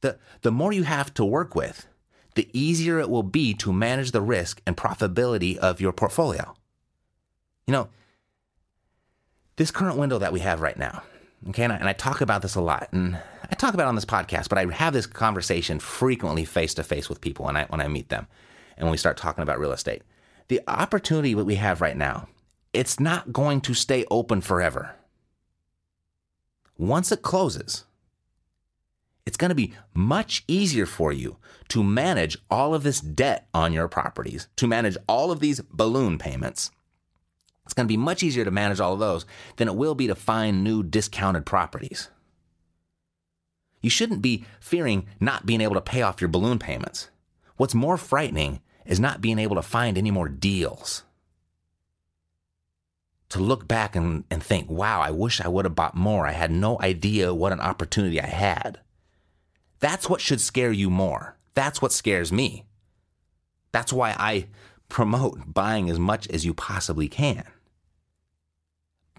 The, 0.02 0.18
the 0.42 0.52
more 0.52 0.74
you 0.74 0.84
have 0.84 1.14
to 1.16 1.26
work 1.26 1.56
with, 1.56 1.88
the 2.36 2.50
easier 2.54 3.00
it 3.00 3.10
will 3.10 3.24
be 3.24 3.54
to 3.56 3.74
manage 3.74 4.12
the 4.12 4.22
risk 4.22 4.62
and 4.66 4.76
profitability 4.76 5.58
of 5.58 5.82
your 5.82 5.92
portfolio. 5.92 6.56
You 7.68 7.74
know, 7.74 7.90
this 9.58 9.72
current 9.72 9.98
window 9.98 10.18
that 10.20 10.34
we 10.34 10.40
have 10.40 10.62
right 10.62 10.78
now, 10.78 11.04
okay, 11.50 11.64
and 11.64 11.74
I, 11.74 11.78
and 11.78 11.90
I 11.90 11.94
talk 11.94 12.22
about 12.22 12.42
this 12.42 12.56
a 12.56 12.62
lot, 12.62 12.90
and 12.92 13.20
I 13.50 13.56
talk 13.56 13.74
about 13.74 13.84
it 13.84 13.90
on 13.90 13.96
this 13.96 14.06
podcast, 14.06 14.50
but 14.50 14.58
I 14.58 14.66
have 14.74 14.94
this 14.94 15.06
conversation 15.06 15.80
frequently 15.80 16.46
face 16.46 16.74
to 16.76 16.84
face 16.84 17.10
with 17.10 17.22
people 17.22 17.46
when 17.46 17.58
I, 17.58 17.66
when 17.66 17.82
I 17.82 17.88
meet 17.88 18.10
them 18.10 18.28
and 18.78 18.86
when 18.86 18.92
we 18.92 18.98
start 18.98 19.18
talking 19.18 19.44
about 19.44 19.60
real 19.60 19.74
estate. 19.74 20.02
The 20.48 20.62
opportunity 20.68 21.34
that 21.34 21.46
we 21.46 21.56
have 21.56 21.82
right 21.82 21.98
now, 21.98 22.30
it's 22.74 23.00
not 23.00 23.34
going 23.34 23.62
to 23.62 23.74
stay 23.74 24.06
open 24.10 24.42
forever. 24.42 24.96
Once 26.80 27.12
it 27.12 27.22
closes, 27.22 27.84
it's 29.26 29.36
going 29.36 29.50
to 29.50 29.56
be 29.56 29.74
much 29.94 30.46
easier 30.48 30.86
for 30.86 31.12
you 31.12 31.36
to 31.68 31.84
manage 31.84 32.38
all 32.50 32.74
of 32.74 32.84
this 32.84 33.02
debt 33.02 33.50
on 33.54 33.74
your 33.74 33.90
properties, 33.90 34.48
to 34.56 34.66
manage 34.66 34.96
all 35.06 35.30
of 35.30 35.42
these 35.42 35.60
balloon 35.72 36.18
payments. 36.18 36.72
It's 37.66 37.74
going 37.74 37.86
to 37.86 37.92
be 37.92 37.98
much 37.98 38.24
easier 38.24 38.46
to 38.46 38.50
manage 38.50 38.80
all 38.80 38.94
of 38.94 39.00
those 39.00 39.26
than 39.58 39.68
it 39.68 39.76
will 39.76 39.94
be 39.94 40.08
to 40.08 40.16
find 40.16 40.64
new 40.64 40.82
discounted 40.82 41.46
properties. 41.46 42.10
You 43.82 43.90
shouldn't 43.90 44.22
be 44.22 44.46
fearing 44.62 45.06
not 45.20 45.46
being 45.46 45.60
able 45.60 45.76
to 45.76 45.82
pay 45.82 46.02
off 46.02 46.22
your 46.22 46.30
balloon 46.30 46.60
payments. 46.60 47.10
What's 47.58 47.76
more 47.76 47.98
frightening 47.98 48.62
is 48.86 49.02
not 49.02 49.20
being 49.20 49.38
able 49.38 49.58
to 49.58 49.62
find 49.62 49.98
any 49.98 50.12
more 50.12 50.30
deals. 50.30 51.04
To 53.30 53.40
look 53.40 53.68
back 53.68 53.96
and, 53.96 54.24
and 54.32 54.42
think, 54.42 54.70
wow, 54.70 55.02
I 55.02 55.12
wish 55.12 55.40
I 55.40 55.48
would 55.48 55.66
have 55.66 55.76
bought 55.76 55.96
more. 55.96 56.26
I 56.26 56.32
had 56.32 56.52
no 56.52 56.80
idea 56.82 57.34
what 57.34 57.52
an 57.52 57.60
opportunity 57.60 58.20
I 58.20 58.26
had. 58.26 58.80
That's 59.80 60.10
what 60.10 60.20
should 60.20 60.42
scare 60.42 60.72
you 60.72 60.90
more. 60.90 61.38
That's 61.54 61.82
what 61.82 61.92
scares 61.92 62.32
me. 62.32 62.66
That's 63.72 63.94
why 63.94 64.16
I 64.18 64.48
promote 64.90 65.54
buying 65.54 65.90
as 65.90 66.00
much 66.00 66.28
as 66.30 66.44
you 66.44 66.54
possibly 66.56 67.08
can. 67.08 67.44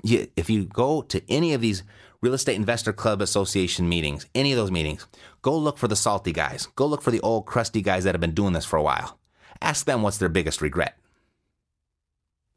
If 0.02 0.50
you 0.50 0.64
go 0.64 1.02
to 1.02 1.22
any 1.30 1.54
of 1.54 1.60
these 1.60 1.84
Real 2.20 2.34
Estate 2.34 2.56
Investor 2.56 2.92
Club 2.92 3.22
Association 3.22 3.88
meetings, 3.88 4.26
any 4.34 4.52
of 4.52 4.58
those 4.58 4.70
meetings, 4.70 5.06
go 5.40 5.56
look 5.56 5.78
for 5.78 5.88
the 5.88 5.96
salty 5.96 6.32
guys. 6.32 6.66
Go 6.74 6.86
look 6.86 7.00
for 7.00 7.10
the 7.10 7.20
old 7.20 7.46
crusty 7.46 7.80
guys 7.80 8.04
that 8.04 8.14
have 8.14 8.20
been 8.20 8.34
doing 8.34 8.52
this 8.54 8.64
for 8.64 8.76
a 8.76 8.82
while. 8.82 9.18
Ask 9.62 9.86
them 9.86 10.02
what's 10.02 10.18
their 10.18 10.28
biggest 10.28 10.60
regret. 10.60 10.98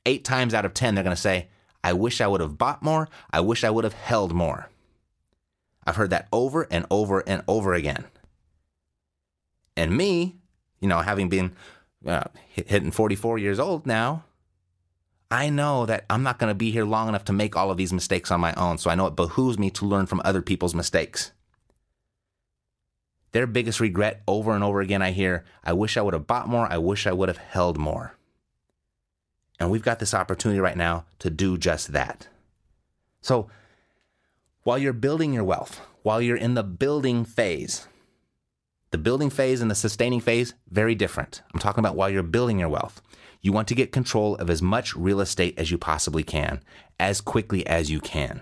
Eight 0.06 0.24
times 0.24 0.54
out 0.54 0.66
of 0.66 0.74
10, 0.74 0.96
they're 0.96 1.04
going 1.04 1.16
to 1.16 1.22
say, 1.22 1.48
I 1.84 1.94
wish 1.94 2.22
I 2.22 2.28
would 2.28 2.42
have 2.42 2.58
bought 2.58 2.82
more. 2.84 3.10
I 3.32 3.42
wish 3.42 3.64
I 3.64 3.70
would 3.70 3.84
have 3.84 3.94
held 3.94 4.34
more. 4.34 4.70
I've 5.86 5.96
heard 5.96 6.12
that 6.12 6.28
over 6.32 6.68
and 6.72 6.86
over 6.90 7.20
and 7.28 7.44
over 7.48 7.74
again. 7.74 8.06
And 9.76 9.96
me, 9.98 10.38
you 10.80 10.88
know, 10.88 11.00
having 11.00 11.30
been 11.30 11.56
uh, 12.06 12.24
hitting 12.48 12.92
44 12.92 13.38
years 13.38 13.60
old 13.60 13.86
now, 13.86 14.24
I 15.32 15.50
know 15.50 15.86
that 15.88 16.06
I'm 16.10 16.24
not 16.24 16.38
going 16.38 16.52
to 16.52 16.56
be 16.56 16.72
here 16.72 16.86
long 16.86 17.10
enough 17.10 17.26
to 17.26 17.34
make 17.34 17.56
all 17.56 17.72
of 17.72 17.78
these 17.78 17.92
mistakes 17.92 18.32
on 18.32 18.40
my 18.40 18.54
own. 18.54 18.78
So 18.78 18.90
I 18.90 18.96
know 18.96 19.08
it 19.08 19.16
behooves 19.16 19.58
me 19.58 19.72
to 19.72 19.86
learn 19.86 20.06
from 20.06 20.22
other 20.24 20.42
people's 20.42 20.76
mistakes. 20.76 21.32
Their 23.32 23.48
biggest 23.48 23.80
regret 23.80 24.22
over 24.28 24.54
and 24.54 24.64
over 24.64 24.80
again, 24.80 25.02
I 25.02 25.12
hear, 25.12 25.44
I 25.64 25.74
wish 25.74 25.98
I 25.98 26.02
would 26.02 26.14
have 26.14 26.28
bought 26.28 26.48
more. 26.48 26.72
I 26.72 26.78
wish 26.78 27.08
I 27.08 27.14
would 27.14 27.30
have 27.30 27.40
held 27.40 27.80
more. 27.80 28.16
And 29.60 29.70
we've 29.70 29.84
got 29.84 30.00
this 30.00 30.14
opportunity 30.14 30.60
right 30.60 30.78
now 30.78 31.06
to 31.20 31.30
do 31.30 31.58
just 31.58 31.94
that. 31.94 32.28
So 33.22 33.50
while 34.64 34.78
you're 34.78 34.94
building 34.94 35.34
your 35.34 35.44
wealth, 35.44 35.82
while 36.04 36.22
you're 36.22 36.38
in 36.38 36.54
the 36.54 36.64
building 36.64 37.24
phase, 37.26 37.88
the 38.92 38.98
building 38.98 39.30
phase 39.30 39.62
and 39.62 39.72
the 39.72 39.76
sustaining 39.76 40.20
phase, 40.20 40.54
very 40.70 40.96
different. 40.96 41.42
I'm 41.54 41.60
talking 41.60 41.80
about 41.80 41.96
while 41.96 42.10
you're 42.10 42.24
building 42.24 42.60
your 42.60 42.70
wealth. 42.70 43.02
You 43.42 43.52
want 43.52 43.68
to 43.70 43.76
get 43.76 43.92
control 43.92 44.36
of 44.36 44.50
as 44.50 44.62
much 44.62 44.96
real 44.96 45.20
estate 45.20 45.58
as 45.58 45.72
you 45.72 45.78
possibly 45.78 46.24
can, 46.24 46.62
as 47.00 47.20
quickly 47.20 47.66
as 47.68 47.92
you 47.92 48.00
can. 48.00 48.42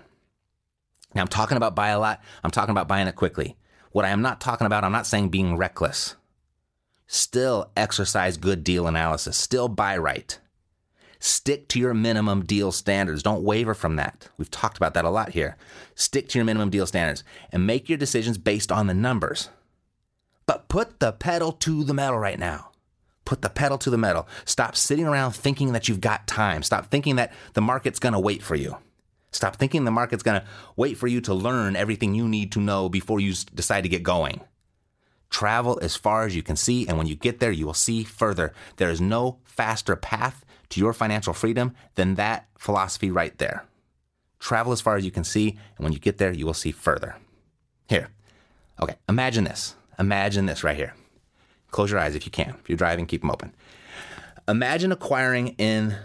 Now, 1.14 1.22
I'm 1.22 1.28
talking 1.28 1.56
about 1.56 1.74
buy 1.74 1.88
a 1.88 1.98
lot, 1.98 2.20
I'm 2.44 2.50
talking 2.50 2.70
about 2.70 2.88
buying 2.88 3.08
it 3.08 3.16
quickly. 3.16 3.56
What 3.90 4.04
I 4.04 4.10
am 4.10 4.22
not 4.22 4.40
talking 4.40 4.66
about, 4.66 4.84
I'm 4.84 4.92
not 4.92 5.06
saying 5.06 5.28
being 5.28 5.56
reckless. 5.56 6.16
Still 7.06 7.70
exercise 7.76 8.36
good 8.36 8.64
deal 8.64 8.86
analysis, 8.86 9.36
still 9.36 9.68
buy 9.68 9.96
right. 9.98 10.38
Stick 11.24 11.68
to 11.68 11.78
your 11.78 11.94
minimum 11.94 12.44
deal 12.44 12.72
standards. 12.72 13.22
Don't 13.22 13.44
waver 13.44 13.74
from 13.74 13.94
that. 13.94 14.28
We've 14.38 14.50
talked 14.50 14.76
about 14.76 14.94
that 14.94 15.04
a 15.04 15.10
lot 15.10 15.28
here. 15.28 15.56
Stick 15.94 16.28
to 16.30 16.38
your 16.38 16.44
minimum 16.44 16.68
deal 16.68 16.84
standards 16.84 17.22
and 17.52 17.64
make 17.64 17.88
your 17.88 17.96
decisions 17.96 18.38
based 18.38 18.72
on 18.72 18.88
the 18.88 18.94
numbers. 18.94 19.48
But 20.46 20.66
put 20.66 20.98
the 20.98 21.12
pedal 21.12 21.52
to 21.52 21.84
the 21.84 21.94
metal 21.94 22.18
right 22.18 22.40
now. 22.40 22.72
Put 23.24 23.40
the 23.40 23.50
pedal 23.50 23.78
to 23.78 23.88
the 23.88 23.96
metal. 23.96 24.26
Stop 24.44 24.74
sitting 24.74 25.06
around 25.06 25.30
thinking 25.30 25.70
that 25.74 25.88
you've 25.88 26.00
got 26.00 26.26
time. 26.26 26.64
Stop 26.64 26.86
thinking 26.86 27.14
that 27.14 27.32
the 27.52 27.60
market's 27.60 28.00
going 28.00 28.14
to 28.14 28.18
wait 28.18 28.42
for 28.42 28.56
you. 28.56 28.78
Stop 29.30 29.54
thinking 29.54 29.84
the 29.84 29.92
market's 29.92 30.24
going 30.24 30.40
to 30.40 30.46
wait 30.74 30.96
for 30.96 31.06
you 31.06 31.20
to 31.20 31.32
learn 31.32 31.76
everything 31.76 32.16
you 32.16 32.26
need 32.26 32.50
to 32.50 32.60
know 32.60 32.88
before 32.88 33.20
you 33.20 33.32
decide 33.54 33.82
to 33.82 33.88
get 33.88 34.02
going. 34.02 34.40
Travel 35.30 35.78
as 35.82 35.94
far 35.94 36.26
as 36.26 36.34
you 36.34 36.42
can 36.42 36.56
see, 36.56 36.84
and 36.88 36.98
when 36.98 37.06
you 37.06 37.14
get 37.14 37.38
there, 37.38 37.52
you 37.52 37.64
will 37.64 37.74
see 37.74 38.02
further. 38.02 38.52
There 38.78 38.90
is 38.90 39.00
no 39.00 39.38
faster 39.44 39.94
path 39.94 40.44
to 40.72 40.80
your 40.80 40.92
financial 40.92 41.32
freedom 41.32 41.74
than 41.94 42.14
that 42.14 42.48
philosophy 42.58 43.10
right 43.10 43.36
there. 43.38 43.64
Travel 44.38 44.72
as 44.72 44.80
far 44.80 44.96
as 44.96 45.04
you 45.04 45.10
can 45.10 45.24
see, 45.24 45.50
and 45.76 45.84
when 45.84 45.92
you 45.92 45.98
get 45.98 46.18
there, 46.18 46.32
you 46.32 46.46
will 46.46 46.54
see 46.54 46.72
further. 46.72 47.16
Here. 47.88 48.08
Okay, 48.80 48.94
imagine 49.08 49.44
this. 49.44 49.76
Imagine 49.98 50.46
this 50.46 50.64
right 50.64 50.76
here. 50.76 50.94
Close 51.70 51.90
your 51.90 52.00
eyes 52.00 52.14
if 52.14 52.24
you 52.24 52.32
can. 52.32 52.56
If 52.60 52.68
you're 52.68 52.78
driving, 52.78 53.06
keep 53.06 53.20
them 53.20 53.30
open. 53.30 53.54
Imagine 54.48 54.92
acquiring 54.92 55.48
in 55.58 55.96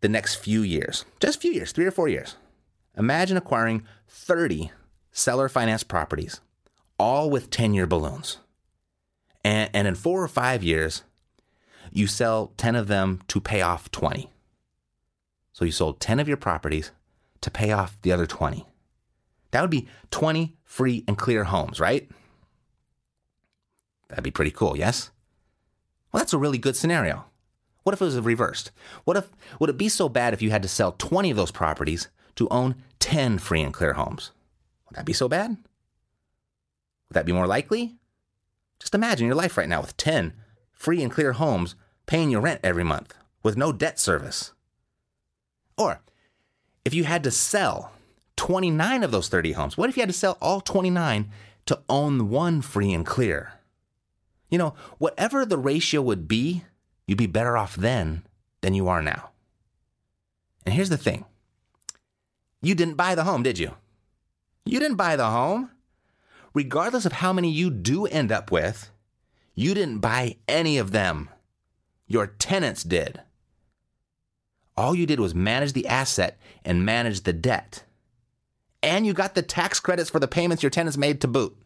the 0.00 0.08
next 0.08 0.36
few 0.36 0.62
years, 0.62 1.04
just 1.20 1.38
a 1.38 1.40
few 1.40 1.52
years, 1.52 1.72
three 1.72 1.86
or 1.86 1.90
four 1.90 2.08
years. 2.08 2.36
Imagine 2.96 3.36
acquiring 3.36 3.84
30 4.08 4.70
seller 5.12 5.48
finance 5.48 5.82
properties, 5.82 6.40
all 6.98 7.30
with 7.30 7.50
10 7.50 7.74
year 7.74 7.86
balloons. 7.86 8.38
And, 9.44 9.70
and 9.74 9.86
in 9.86 9.94
four 9.94 10.22
or 10.22 10.28
five 10.28 10.62
years, 10.62 11.02
you 11.92 12.06
sell 12.06 12.52
10 12.56 12.76
of 12.76 12.88
them 12.88 13.20
to 13.28 13.40
pay 13.40 13.60
off 13.60 13.90
20. 13.90 14.30
So 15.52 15.64
you 15.64 15.72
sold 15.72 16.00
10 16.00 16.20
of 16.20 16.28
your 16.28 16.36
properties 16.36 16.90
to 17.40 17.50
pay 17.50 17.72
off 17.72 17.96
the 18.02 18.12
other 18.12 18.26
20. 18.26 18.66
That 19.50 19.60
would 19.60 19.70
be 19.70 19.86
20 20.10 20.56
free 20.64 21.04
and 21.06 21.16
clear 21.16 21.44
homes, 21.44 21.78
right? 21.78 22.10
That'd 24.08 24.24
be 24.24 24.30
pretty 24.30 24.50
cool, 24.50 24.76
yes? 24.76 25.10
Well, 26.10 26.20
that's 26.20 26.32
a 26.32 26.38
really 26.38 26.58
good 26.58 26.76
scenario. 26.76 27.26
What 27.84 27.92
if 27.92 28.00
it 28.00 28.04
was 28.04 28.18
reversed? 28.18 28.70
What 29.04 29.16
if 29.16 29.28
would 29.60 29.70
it 29.70 29.78
be 29.78 29.88
so 29.88 30.08
bad 30.08 30.32
if 30.32 30.42
you 30.42 30.50
had 30.50 30.62
to 30.62 30.68
sell 30.68 30.92
20 30.92 31.30
of 31.30 31.36
those 31.36 31.50
properties 31.50 32.08
to 32.36 32.48
own 32.48 32.76
10 32.98 33.38
free 33.38 33.62
and 33.62 33.72
clear 33.72 33.92
homes? 33.92 34.32
Would 34.88 34.96
that 34.96 35.04
be 35.04 35.12
so 35.12 35.28
bad? 35.28 35.50
Would 35.50 37.14
that 37.14 37.26
be 37.26 37.32
more 37.32 37.46
likely? 37.46 37.96
Just 38.80 38.94
imagine 38.94 39.26
your 39.26 39.36
life 39.36 39.56
right 39.56 39.68
now 39.68 39.80
with 39.80 39.96
10 39.96 40.32
free 40.84 41.02
and 41.02 41.10
clear 41.10 41.32
homes 41.32 41.76
paying 42.04 42.28
your 42.28 42.42
rent 42.42 42.60
every 42.62 42.84
month 42.84 43.14
with 43.42 43.56
no 43.56 43.72
debt 43.72 43.98
service. 43.98 44.52
Or 45.78 46.02
if 46.84 46.92
you 46.92 47.04
had 47.04 47.24
to 47.24 47.30
sell 47.30 47.92
29 48.36 49.02
of 49.02 49.10
those 49.10 49.28
30 49.28 49.52
homes, 49.52 49.78
what 49.78 49.88
if 49.88 49.96
you 49.96 50.02
had 50.02 50.10
to 50.10 50.12
sell 50.12 50.36
all 50.42 50.60
29 50.60 51.30
to 51.66 51.80
own 51.88 52.28
one 52.28 52.60
free 52.60 52.92
and 52.92 53.06
clear? 53.06 53.54
You 54.50 54.58
know, 54.58 54.74
whatever 54.98 55.46
the 55.46 55.56
ratio 55.56 56.02
would 56.02 56.28
be, 56.28 56.64
you'd 57.06 57.16
be 57.16 57.26
better 57.26 57.56
off 57.56 57.74
then 57.74 58.22
than 58.60 58.74
you 58.74 58.86
are 58.86 59.02
now. 59.02 59.30
And 60.66 60.74
here's 60.74 60.90
the 60.90 60.98
thing 60.98 61.24
you 62.60 62.74
didn't 62.74 62.96
buy 62.96 63.14
the 63.14 63.24
home, 63.24 63.42
did 63.42 63.58
you? 63.58 63.72
You 64.66 64.80
didn't 64.80 64.96
buy 64.96 65.16
the 65.16 65.30
home. 65.30 65.70
Regardless 66.52 67.06
of 67.06 67.12
how 67.12 67.32
many 67.32 67.50
you 67.50 67.70
do 67.70 68.06
end 68.06 68.30
up 68.30 68.52
with, 68.52 68.90
you 69.54 69.74
didn't 69.74 69.98
buy 69.98 70.36
any 70.48 70.78
of 70.78 70.92
them. 70.92 71.28
Your 72.06 72.26
tenants 72.26 72.82
did. 72.84 73.22
All 74.76 74.94
you 74.94 75.06
did 75.06 75.20
was 75.20 75.34
manage 75.34 75.72
the 75.72 75.86
asset 75.86 76.38
and 76.64 76.84
manage 76.84 77.22
the 77.22 77.32
debt. 77.32 77.84
And 78.82 79.06
you 79.06 79.12
got 79.14 79.34
the 79.34 79.42
tax 79.42 79.80
credits 79.80 80.10
for 80.10 80.20
the 80.20 80.28
payments 80.28 80.62
your 80.62 80.70
tenants 80.70 80.96
made 80.98 81.20
to 81.22 81.28
boot. 81.28 81.56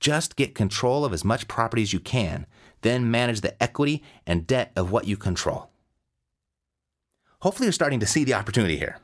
Just 0.00 0.36
get 0.36 0.54
control 0.54 1.04
of 1.04 1.12
as 1.12 1.24
much 1.24 1.48
property 1.48 1.82
as 1.82 1.92
you 1.92 2.00
can, 2.00 2.46
then 2.82 3.10
manage 3.10 3.40
the 3.40 3.60
equity 3.62 4.02
and 4.26 4.46
debt 4.46 4.72
of 4.76 4.90
what 4.92 5.06
you 5.06 5.16
control. 5.16 5.70
hopefully 7.40 7.66
you're 7.66 7.72
starting 7.72 8.00
to 8.00 8.06
see 8.06 8.24
the 8.24 8.34
opportunity 8.34 8.76
here. 8.76 8.98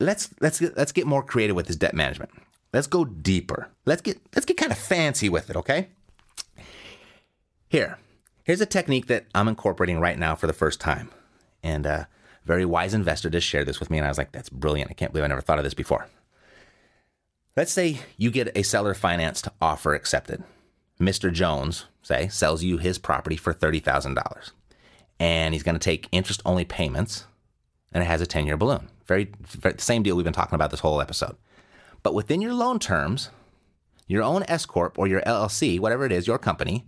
Let's 0.00 0.30
let's 0.40 0.60
let's 0.60 0.92
get 0.92 1.06
more 1.06 1.22
creative 1.22 1.56
with 1.56 1.66
this 1.66 1.76
debt 1.76 1.94
management. 1.94 2.30
Let's 2.72 2.86
go 2.86 3.04
deeper. 3.04 3.68
Let's 3.86 4.02
get 4.02 4.20
let's 4.34 4.46
get 4.46 4.56
kind 4.56 4.72
of 4.72 4.78
fancy 4.78 5.28
with 5.28 5.50
it, 5.50 5.56
okay? 5.56 5.88
Here. 7.68 7.98
Here's 8.44 8.62
a 8.62 8.66
technique 8.66 9.08
that 9.08 9.26
I'm 9.34 9.46
incorporating 9.46 10.00
right 10.00 10.18
now 10.18 10.34
for 10.34 10.46
the 10.46 10.54
first 10.54 10.80
time. 10.80 11.10
And 11.62 11.86
uh, 11.86 11.90
a 11.90 12.46
very 12.46 12.64
wise 12.64 12.94
investor 12.94 13.28
just 13.28 13.46
shared 13.46 13.68
this 13.68 13.78
with 13.78 13.90
me 13.90 13.98
and 13.98 14.06
I 14.06 14.08
was 14.08 14.16
like, 14.16 14.32
that's 14.32 14.48
brilliant. 14.48 14.90
I 14.90 14.94
can't 14.94 15.12
believe 15.12 15.24
I 15.24 15.28
never 15.28 15.42
thought 15.42 15.58
of 15.58 15.64
this 15.64 15.74
before. 15.74 16.08
Let's 17.56 17.72
say 17.72 17.98
you 18.16 18.30
get 18.30 18.56
a 18.56 18.62
seller 18.62 18.94
financed 18.94 19.48
offer 19.60 19.94
accepted. 19.94 20.44
Mr. 20.98 21.30
Jones, 21.30 21.84
say, 22.02 22.28
sells 22.28 22.62
you 22.62 22.78
his 22.78 22.98
property 22.98 23.36
for 23.36 23.52
$30,000. 23.52 24.50
And 25.20 25.52
he's 25.52 25.62
going 25.62 25.74
to 25.74 25.78
take 25.78 26.08
interest 26.10 26.40
only 26.46 26.64
payments 26.64 27.26
and 27.92 28.02
it 28.02 28.06
has 28.06 28.22
a 28.22 28.26
10 28.26 28.46
year 28.46 28.56
balloon. 28.56 28.88
Very, 29.06 29.30
very, 29.42 29.74
same 29.78 30.02
deal 30.02 30.16
we've 30.16 30.24
been 30.24 30.32
talking 30.32 30.54
about 30.54 30.70
this 30.70 30.80
whole 30.80 31.02
episode. 31.02 31.36
But 32.02 32.14
within 32.14 32.40
your 32.40 32.54
loan 32.54 32.78
terms, 32.78 33.28
your 34.06 34.22
own 34.22 34.44
S 34.48 34.64
Corp 34.64 34.98
or 34.98 35.06
your 35.06 35.20
LLC, 35.22 35.78
whatever 35.78 36.06
it 36.06 36.12
is, 36.12 36.26
your 36.26 36.38
company, 36.38 36.86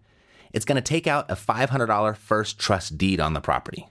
it's 0.53 0.65
going 0.65 0.77
to 0.77 0.83
take 0.83 1.07
out 1.07 1.31
a 1.31 1.37
$500 1.37 2.17
first 2.17 2.59
trust 2.59 2.99
deed 2.99 3.21
on 3.21 3.35
the 3.35 3.41
property. 3.41 3.89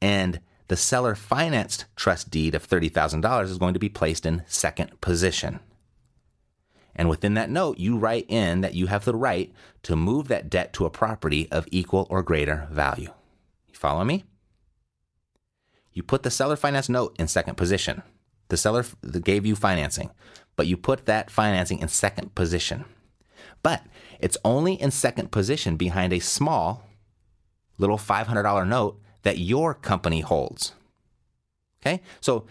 And 0.00 0.40
the 0.68 0.76
seller 0.76 1.14
financed 1.14 1.84
trust 1.96 2.30
deed 2.30 2.54
of 2.54 2.68
$30,000 2.68 3.44
is 3.44 3.58
going 3.58 3.74
to 3.74 3.80
be 3.80 3.88
placed 3.88 4.24
in 4.24 4.42
second 4.46 5.00
position. 5.00 5.60
And 6.94 7.08
within 7.08 7.34
that 7.34 7.50
note, 7.50 7.78
you 7.78 7.96
write 7.96 8.26
in 8.28 8.60
that 8.60 8.74
you 8.74 8.86
have 8.86 9.04
the 9.04 9.14
right 9.14 9.52
to 9.82 9.96
move 9.96 10.28
that 10.28 10.50
debt 10.50 10.72
to 10.74 10.84
a 10.84 10.90
property 10.90 11.50
of 11.50 11.66
equal 11.70 12.06
or 12.10 12.22
greater 12.22 12.68
value. 12.70 13.10
You 13.68 13.74
follow 13.74 14.04
me? 14.04 14.24
You 15.92 16.02
put 16.02 16.22
the 16.22 16.30
seller 16.30 16.56
finance 16.56 16.88
note 16.88 17.16
in 17.18 17.28
second 17.28 17.56
position. 17.56 18.02
The 18.48 18.56
seller 18.56 18.84
gave 19.22 19.46
you 19.46 19.56
financing, 19.56 20.10
but 20.56 20.66
you 20.66 20.76
put 20.76 21.06
that 21.06 21.30
financing 21.30 21.78
in 21.78 21.88
second 21.88 22.34
position. 22.34 22.84
But 23.62 23.84
it's 24.20 24.38
only 24.44 24.80
in 24.80 24.90
second 24.90 25.30
position 25.30 25.76
behind 25.76 26.12
a 26.12 26.20
small 26.20 26.84
little 27.78 27.98
$500 27.98 28.66
note 28.66 29.00
that 29.22 29.38
your 29.38 29.74
company 29.74 30.20
holds. 30.20 30.72
Okay? 31.80 32.00
So 32.20 32.46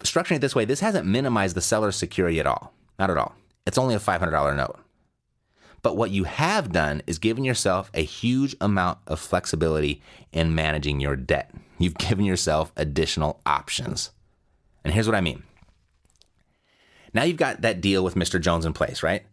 structuring 0.00 0.36
it 0.36 0.40
this 0.40 0.54
way, 0.54 0.64
this 0.64 0.80
hasn't 0.80 1.06
minimized 1.06 1.56
the 1.56 1.60
seller's 1.60 1.96
security 1.96 2.40
at 2.40 2.46
all. 2.46 2.72
Not 2.98 3.10
at 3.10 3.18
all. 3.18 3.34
It's 3.66 3.78
only 3.78 3.94
a 3.94 4.00
$500 4.00 4.56
note. 4.56 4.78
But 5.82 5.96
what 5.96 6.10
you 6.10 6.24
have 6.24 6.72
done 6.72 7.02
is 7.06 7.18
given 7.18 7.44
yourself 7.44 7.90
a 7.94 8.02
huge 8.02 8.56
amount 8.60 8.98
of 9.06 9.20
flexibility 9.20 10.02
in 10.32 10.54
managing 10.54 11.00
your 11.00 11.14
debt. 11.14 11.52
You've 11.78 11.98
given 11.98 12.24
yourself 12.24 12.72
additional 12.76 13.40
options. 13.46 14.10
And 14.84 14.92
here's 14.94 15.06
what 15.06 15.14
I 15.14 15.20
mean. 15.20 15.42
Now 17.12 17.22
you've 17.22 17.36
got 17.36 17.62
that 17.62 17.80
deal 17.80 18.02
with 18.02 18.14
Mr. 18.14 18.40
Jones 18.40 18.64
in 18.64 18.72
place, 18.72 19.02
right? 19.02 19.24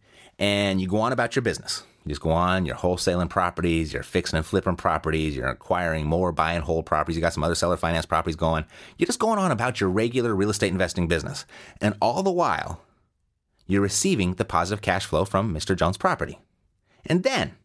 And 0.44 0.82
you 0.82 0.88
go 0.88 1.00
on 1.00 1.14
about 1.14 1.38
your 1.38 1.42
business. 1.42 1.84
You 2.04 2.10
just 2.10 2.20
go 2.20 2.32
on, 2.32 2.66
you're 2.66 2.76
wholesaling 2.76 3.30
properties, 3.30 3.94
you're 3.94 4.04
fixing 4.04 4.36
and 4.36 4.46
flipping 4.46 4.76
properties, 4.76 5.38
you're 5.38 5.48
acquiring 5.48 6.06
more 6.06 6.34
buy 6.34 6.52
and 6.52 6.66
hold 6.66 6.86
properties, 6.86 7.16
you 7.16 7.22
got 7.22 7.32
some 7.32 7.46
other 7.46 7.56
seller 7.56 7.78
finance 7.78 8.06
properties 8.06 8.36
going. 8.36 8.66
You're 8.98 9.06
just 9.06 9.20
going 9.20 9.40
on 9.40 9.52
about 9.52 9.80
your 9.80 9.90
regular 9.90 10.36
real 10.36 10.50
estate 10.50 10.74
investing 10.74 11.08
business. 11.08 11.46
And 11.80 11.96
all 12.02 12.24
the 12.24 12.30
while, 12.30 12.82
you're 13.68 13.80
receiving 13.80 14.34
the 14.34 14.44
positive 14.44 14.82
cash 14.82 15.06
flow 15.06 15.24
from 15.24 15.54
Mr. 15.54 15.78
Jones' 15.78 15.96
property. 15.96 16.40
And 17.06 17.24
then, 17.24 17.56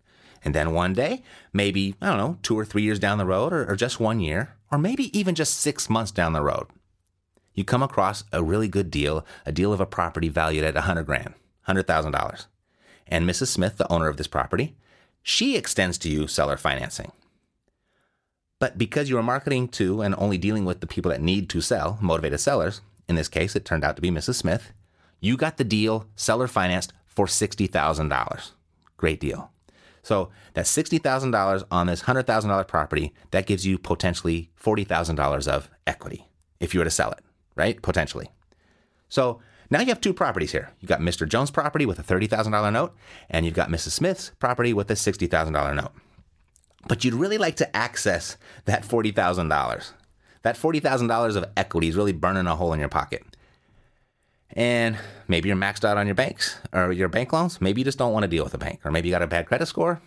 and 0.44 0.54
then 0.54 0.72
one 0.72 0.92
day, 0.92 1.24
maybe, 1.52 1.96
I 2.00 2.06
don't 2.06 2.18
know, 2.18 2.38
two 2.44 2.56
or 2.56 2.64
three 2.64 2.82
years 2.82 3.00
down 3.00 3.18
the 3.18 3.26
road, 3.26 3.52
or, 3.52 3.68
or 3.68 3.74
just 3.74 3.98
one 3.98 4.20
year, 4.20 4.54
or 4.70 4.78
maybe 4.78 5.18
even 5.18 5.34
just 5.34 5.58
six 5.58 5.90
months 5.90 6.12
down 6.12 6.32
the 6.32 6.42
road, 6.42 6.68
you 7.54 7.64
come 7.64 7.82
across 7.82 8.22
a 8.32 8.44
really 8.44 8.68
good 8.68 8.88
deal, 8.88 9.26
a 9.44 9.50
deal 9.50 9.72
of 9.72 9.80
a 9.80 9.86
property 9.86 10.28
valued 10.28 10.62
at 10.62 10.74
100 10.74 11.02
grand, 11.02 11.34
$100,000. 11.66 12.46
And 13.09 13.29
Mrs. 13.29 13.49
Smith, 13.49 13.77
the 13.77 13.90
owner 13.92 14.09
of 14.09 14.16
this 14.16 14.27
property, 14.27 14.77
she 15.23 15.57
extends 15.57 15.99
to 15.99 16.11
you 16.11 16.27
seller 16.27 16.57
financing. 16.57 17.12
But 18.59 18.77
because 18.77 19.09
you 19.09 19.18
are 19.18 19.23
marketing 19.23 19.68
to 19.68 20.03
and 20.03 20.14
only 20.18 20.38
dealing 20.38 20.64
with 20.64 20.81
the 20.81 20.87
people 20.87 21.11
that 21.11 21.21
need 21.21 21.49
to 21.51 21.61
sell, 21.61 21.99
motivated 22.01 22.40
sellers, 22.40 22.81
in 23.09 23.14
this 23.14 23.29
case, 23.29 23.55
it 23.55 23.64
turned 23.64 23.85
out 23.85 23.97
to 23.97 24.03
be 24.03 24.11
Mrs. 24.11 24.35
Smith, 24.35 24.73
you 25.21 25.37
got 25.37 25.57
the 25.57 25.64
deal 25.64 26.07
seller 26.16 26.47
financed 26.47 26.92
for 27.07 27.27
$60,000. 27.27 28.51
Great 28.97 29.21
deal. 29.21 29.51
So 30.03 30.31
that's 30.55 30.75
$60,000 30.75 31.64
on 31.71 31.87
this 31.87 32.03
$100,000 32.03 32.68
property. 32.68 33.12
That 33.31 33.47
gives 33.47 33.66
you 33.66 33.79
potentially 33.79 34.51
$40,000 34.61 35.49
of 35.49 35.71
equity 35.87 36.29
if 36.61 36.75
you 36.75 36.81
were 36.81 36.85
to 36.85 36.90
sell 36.90 37.12
it, 37.12 37.21
right? 37.55 37.81
Potentially. 37.83 38.31
So 39.09 39.40
now 39.70 39.81
you 39.81 39.87
have 39.87 40.00
two 40.00 40.14
properties 40.14 40.52
here. 40.52 40.70
You've 40.81 40.88
got 40.88 41.00
Mr. 41.00 41.28
Jones' 41.28 41.50
property 41.50 41.87
with 41.87 41.98
a 41.98 42.02
$30,000 42.02 42.72
note, 42.72 42.94
and 43.28 43.44
you've 43.44 43.54
got 43.54 43.70
Mrs. 43.70 43.90
Smith's 43.90 44.33
property 44.38 44.72
with 44.72 44.90
a 44.90 44.94
$60,000 44.94 45.76
note. 45.76 45.92
But 46.87 47.04
you'd 47.04 47.14
really 47.14 47.38
like 47.38 47.57
to 47.57 47.76
access 47.76 48.37
that 48.64 48.83
$40,000. 48.83 49.92
That 50.42 50.57
$40,000 50.57 51.37
of 51.37 51.44
equity 51.57 51.88
is 51.88 51.96
really 51.96 52.12
burning 52.12 52.46
a 52.46 52.57
hole 52.57 52.72
in 52.72 52.81
your 52.81 52.88
pocket 52.88 53.22
and 54.52 54.98
maybe 55.26 55.48
you're 55.48 55.57
maxed 55.57 55.85
out 55.85 55.96
on 55.96 56.07
your 56.07 56.14
banks 56.14 56.59
or 56.72 56.92
your 56.92 57.09
bank 57.09 57.33
loans. 57.33 57.61
Maybe 57.61 57.81
you 57.81 57.85
just 57.85 57.98
don't 57.98 58.12
want 58.12 58.24
to 58.24 58.28
deal 58.28 58.44
with 58.44 58.54
a 58.54 58.59
bank, 58.59 58.81
or 58.85 58.90
maybe 58.90 59.09
you 59.09 59.14
got 59.14 59.22
a 59.22 59.26
bad 59.26 59.46
credit 59.46 59.66
score 59.66 60.00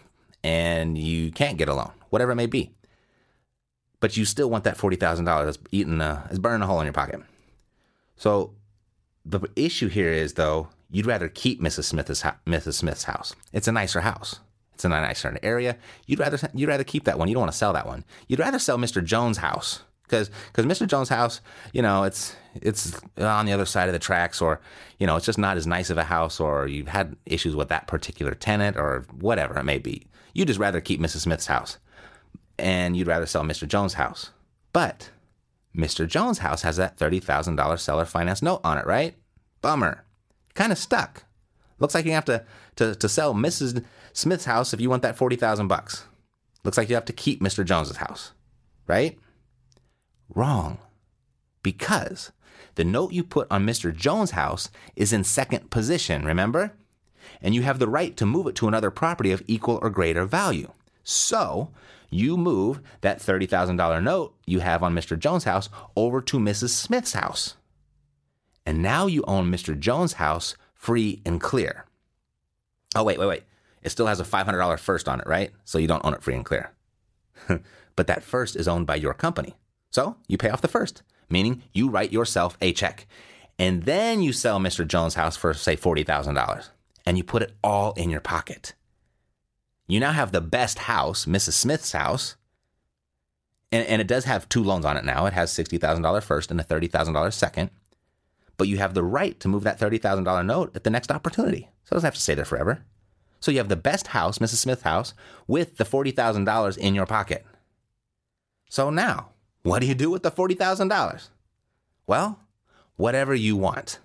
and 0.44 0.98
you 0.98 1.32
can't 1.32 1.58
get 1.58 1.70
a 1.70 1.74
loan, 1.74 1.92
whatever 2.10 2.32
it 2.32 2.36
may 2.36 2.48
be. 2.48 2.72
But 4.00 4.18
you 4.18 4.26
still 4.26 4.50
want 4.50 4.64
that 4.64 4.78
forty 4.78 4.96
thousand 4.96 5.26
dollars 5.26 5.58
that's 5.58 5.70
eating 5.72 6.02
uh, 6.02 6.26
a, 6.28 6.34
is 6.34 6.40
burning 6.40 6.64
a 6.64 6.68
hole 6.68 6.80
in 6.80 6.86
your 6.86 6.94
pocket. 6.94 7.22
So 8.16 8.54
the 9.26 9.42
issue 9.56 9.88
here 9.88 10.12
is 10.12 10.34
though 10.34 10.70
you'd 10.90 11.06
rather 11.06 11.30
keep 11.30 11.62
Mrs. 11.62 11.86
Smith's 11.86 12.24
Mrs. 12.46 12.74
Smith's 12.74 13.04
house. 13.04 13.36
It's 13.54 13.68
a 13.68 13.72
nicer 13.72 14.02
house. 14.02 14.40
It's 14.74 14.86
in 14.86 14.92
a 14.92 15.02
nicer 15.02 15.38
area. 15.44 15.78
You'd 16.08 16.20
rather 16.20 16.40
you'd 16.54 16.70
rather 16.70 16.84
keep 16.84 17.04
that 17.06 17.20
one. 17.20 17.28
You 17.28 17.36
don't 17.36 17.42
want 17.42 17.52
to 17.52 17.58
sell 17.58 17.74
that 17.74 17.86
one. 17.86 18.04
You'd 18.28 18.40
rather 18.40 18.60
sell 18.60 18.78
Mr. 18.78 19.04
Jones' 19.04 19.38
house 19.38 19.84
because 20.12 20.30
because 20.52 20.66
Mr. 20.66 20.88
Jones' 20.88 21.10
house, 21.10 21.42
you 21.74 21.82
know, 21.82 22.04
it's 22.04 22.36
it's 22.56 23.00
on 23.18 23.46
the 23.46 23.54
other 23.54 23.66
side 23.66 23.88
of 23.88 23.94
the 23.94 24.00
tracks, 24.00 24.42
or 24.42 24.60
you 25.00 25.08
know, 25.08 25.16
it's 25.16 25.26
just 25.26 25.38
not 25.38 25.58
as 25.58 25.66
nice 25.66 25.90
of 25.90 25.98
a 25.98 26.04
house, 26.04 26.40
or 26.40 26.68
you've 26.68 26.90
had 26.90 27.16
issues 27.26 27.56
with 27.56 27.70
that 27.70 27.88
particular 27.88 28.34
tenant, 28.34 28.78
or 28.78 29.06
whatever 29.20 29.58
it 29.58 29.64
may 29.64 29.78
be. 29.78 30.08
You'd 30.34 30.48
just 30.48 30.60
rather 30.60 30.82
keep 30.82 31.00
Mrs. 31.00 31.22
Smith's 31.22 31.48
house, 31.48 31.78
and 32.60 32.96
you'd 32.96 33.08
rather 33.08 33.26
sell 33.26 33.44
Mr. 33.44 33.68
Jones' 33.68 33.94
house. 33.94 34.32
But 34.74 35.10
Mr. 35.76 36.08
Jones' 36.08 36.40
house 36.40 36.64
has 36.64 36.78
that 36.78 36.98
thirty 36.98 37.20
thousand 37.20 37.56
dollar 37.56 37.78
seller 37.78 38.06
finance 38.06 38.42
note 38.42 38.62
on 38.64 38.78
it, 38.78 38.86
right? 38.86 39.16
Bummer. 39.62 40.04
Kind 40.54 40.72
of 40.72 40.78
stuck. 40.78 41.24
Looks 41.80 41.96
like 41.96 42.06
you 42.06 42.12
have 42.12 42.26
to, 42.26 42.46
to 42.76 42.96
to 42.96 43.10
sell 43.10 43.34
Mrs. 43.34 43.84
Smith's 44.14 44.46
house 44.46 44.74
if 44.74 44.82
you 44.82 44.90
want 44.90 45.02
that 45.04 45.18
forty 45.18 45.36
thousand 45.36 45.68
bucks. 45.68 46.06
Looks 46.64 46.78
like 46.78 46.90
you 46.90 46.96
have 46.96 47.06
to 47.06 47.14
keep 47.14 47.42
Mr. 47.42 47.66
Jones's 47.66 47.98
house, 47.98 48.34
right? 48.88 49.18
Wrong. 50.34 50.78
Because 51.64 52.32
the 52.76 52.84
note 52.84 53.14
you 53.14 53.24
put 53.24 53.48
on 53.50 53.66
Mr. 53.66 53.96
Jones' 53.96 54.32
house 54.32 54.70
is 54.96 55.14
in 55.14 55.24
second 55.24 55.72
position, 55.72 56.26
remember? 56.26 56.74
And 57.42 57.54
you 57.56 57.64
have 57.64 57.80
the 57.80 57.88
right 57.88 58.16
to 58.18 58.26
move 58.26 58.48
it 58.48 58.56
to 58.56 58.68
another 58.68 58.92
property 58.92 59.32
of 59.32 59.44
equal 59.48 59.80
or 59.82 59.90
greater 59.90 60.26
value. 60.26 60.72
So, 61.04 61.72
you 62.12 62.38
move 62.38 62.82
that 63.02 63.20
$30,000 63.20 64.04
note 64.04 64.36
you 64.46 64.60
have 64.60 64.84
on 64.84 64.94
Mr. 64.94 65.18
Jones' 65.18 65.46
house 65.46 65.70
over 65.96 66.22
to 66.22 66.38
Mrs. 66.38 66.70
Smith's 66.70 67.14
house. 67.14 67.56
And 68.66 68.84
now 68.84 69.08
you 69.08 69.24
own 69.24 69.52
Mr. 69.52 69.78
Jones' 69.78 70.14
house 70.14 70.56
free 70.74 71.22
and 71.26 71.42
clear. 71.42 71.86
Oh, 72.96 73.04
wait, 73.04 73.18
wait, 73.18 73.28
wait. 73.28 73.44
It 73.82 73.90
still 73.90 74.08
has 74.08 74.20
a 74.20 74.26
$500 74.26 74.80
first 74.80 75.10
on 75.10 75.20
it, 75.20 75.28
right? 75.28 75.52
So 75.66 75.80
you 75.80 75.88
don't 75.88 76.06
own 76.06 76.14
it 76.14 76.22
free 76.22 76.36
and 76.36 76.46
clear. 76.46 76.72
but 77.96 78.08
that 78.08 78.24
first 78.24 78.56
is 78.56 78.68
owned 78.68 78.86
by 78.86 78.96
your 78.96 79.14
company. 79.14 79.56
So 79.90 80.18
you 80.28 80.38
pay 80.38 80.50
off 80.50 80.62
the 80.62 80.68
first, 80.68 81.02
meaning 81.30 81.64
you 81.74 81.90
write 81.90 82.14
yourself 82.14 82.58
a 82.62 82.74
check. 82.74 83.08
And 83.58 83.84
then 83.84 84.22
you 84.22 84.34
sell 84.34 84.60
Mr. 84.60 84.88
Jones' 84.88 85.16
house 85.16 85.36
for, 85.38 85.54
say, 85.54 85.76
$40,000 85.76 86.70
and 87.06 87.18
you 87.18 87.24
put 87.24 87.42
it 87.42 87.56
all 87.64 87.94
in 87.94 88.10
your 88.10 88.22
pocket. 88.22 88.74
You 89.92 90.00
now 90.00 90.14
have 90.14 90.32
the 90.32 90.40
best 90.40 90.80
house, 90.80 91.26
Mrs. 91.26 91.52
Smith's 91.52 91.92
house. 91.92 92.38
And, 93.74 93.86
and 93.88 94.02
it 94.02 94.08
does 94.08 94.24
have 94.24 94.48
two 94.48 94.64
loans 94.64 94.86
on 94.86 94.96
it 94.96 95.04
now. 95.04 95.26
It 95.26 95.34
has 95.34 95.52
$60,000 95.52 96.24
first 96.24 96.50
and 96.50 96.62
a 96.62 96.64
$30,000 96.64 97.34
second. 97.34 97.72
But 98.56 98.70
you 98.70 98.78
have 98.78 98.94
the 98.94 99.04
right 99.04 99.38
to 99.42 99.50
move 99.50 99.64
that 99.64 99.82
$30,000 99.82 100.46
note 100.46 100.74
at 100.78 100.86
the 100.86 100.90
next 100.90 101.12
opportunity. 101.12 101.70
So 101.84 101.92
it 101.92 101.96
doesn't 101.96 102.08
have 102.08 102.16
to 102.16 102.22
stay 102.22 102.36
there 102.36 102.46
forever. 102.46 102.86
So 103.42 103.52
you 103.52 103.58
have 103.58 103.68
the 103.68 103.76
best 103.76 104.08
house, 104.08 104.38
Mrs. 104.38 104.60
Smith's 104.60 104.84
house, 104.84 105.14
with 105.46 105.76
the 105.76 105.84
$40,000 105.84 106.78
in 106.78 106.96
your 106.96 107.06
pocket. 107.06 107.46
So 108.70 108.92
now, 108.92 109.32
what 109.64 109.80
do 109.80 109.88
you 109.88 109.96
do 109.96 110.10
with 110.10 110.24
the 110.24 110.32
$40,000? 110.32 111.28
Well, 112.08 112.40
whatever 112.96 113.36
you 113.36 113.58
want. 113.58 114.00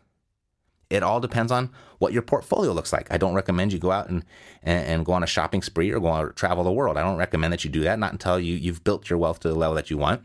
It 0.89 1.03
all 1.03 1.20
depends 1.20 1.51
on 1.51 1.70
what 1.99 2.12
your 2.12 2.22
portfolio 2.22 2.72
looks 2.72 2.93
like. 2.93 3.11
I 3.11 3.18
don't 3.18 3.34
recommend 3.34 3.72
you 3.72 3.78
go 3.78 3.91
out 3.91 4.09
and, 4.09 4.24
and, 4.62 4.87
and 4.87 5.07
go 5.07 5.12
on 5.12 5.22
a 5.22 5.26
shopping 5.26 5.62
spree 5.62 5.91
or 5.91 5.99
go 5.99 6.12
out 6.12 6.37
travel 6.37 6.62
the 6.62 6.72
world. 6.72 6.97
I 6.97 7.03
don't 7.03 7.16
recommend 7.16 7.53
that 7.53 7.64
you 7.64 7.70
do 7.70 7.82
that, 7.82 7.99
not 7.99 8.12
until 8.12 8.39
you, 8.39 8.55
you've 8.55 8.84
built 8.84 9.11
your 9.11 9.18
wealth 9.18 9.41
to 9.41 9.49
the 9.49 9.55
level 9.55 9.74
that 9.74 9.91
you 9.91 9.99
want. 9.99 10.22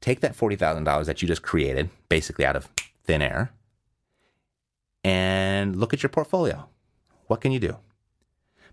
take 0.00 0.20
that 0.20 0.36
$40,000 0.36 1.06
that 1.06 1.22
you 1.22 1.28
just 1.28 1.42
created, 1.42 1.90
basically 2.08 2.44
out 2.44 2.56
of 2.56 2.68
thin 3.04 3.22
air, 3.22 3.52
and 5.02 5.76
look 5.76 5.92
at 5.92 6.02
your 6.02 6.10
portfolio. 6.10 6.68
What 7.26 7.40
can 7.40 7.52
you 7.52 7.58
do? 7.58 7.78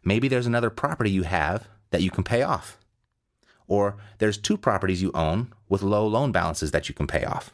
Maybe 0.04 0.28
there's 0.28 0.47
another 0.47 0.70
property 0.70 1.10
you 1.10 1.24
have 1.24 1.68
that 1.91 2.02
you 2.02 2.12
can 2.12 2.24
pay 2.24 2.41
off. 2.41 2.78
Or 3.68 3.97
there's 4.18 4.38
two 4.38 4.58
properties 4.58 5.02
you 5.02 5.12
own 5.14 5.54
with 5.70 5.82
low 5.82 6.06
loan 6.06 6.32
balances 6.32 6.72
that 6.72 6.89
you 6.89 6.95
can 6.95 7.08
pay 7.08 7.24
off. 7.24 7.54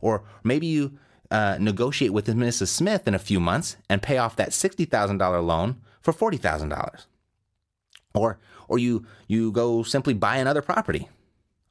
Or 0.00 0.24
maybe 0.42 0.66
you 0.66 0.98
uh, 1.32 1.56
negotiate 1.58 2.12
with 2.12 2.26
Mrs. 2.26 2.68
Smith 2.68 3.08
in 3.08 3.14
a 3.14 3.18
few 3.18 3.40
months 3.40 3.76
and 3.88 4.02
pay 4.02 4.18
off 4.18 4.36
that 4.36 4.50
$60,000 4.50 5.44
loan 5.44 5.80
for 6.02 6.12
$40,000. 6.12 7.06
Or, 8.14 8.38
or 8.68 8.78
you, 8.78 9.06
you 9.26 9.50
go 9.50 9.82
simply 9.82 10.12
buy 10.12 10.36
another 10.36 10.60
property. 10.60 11.08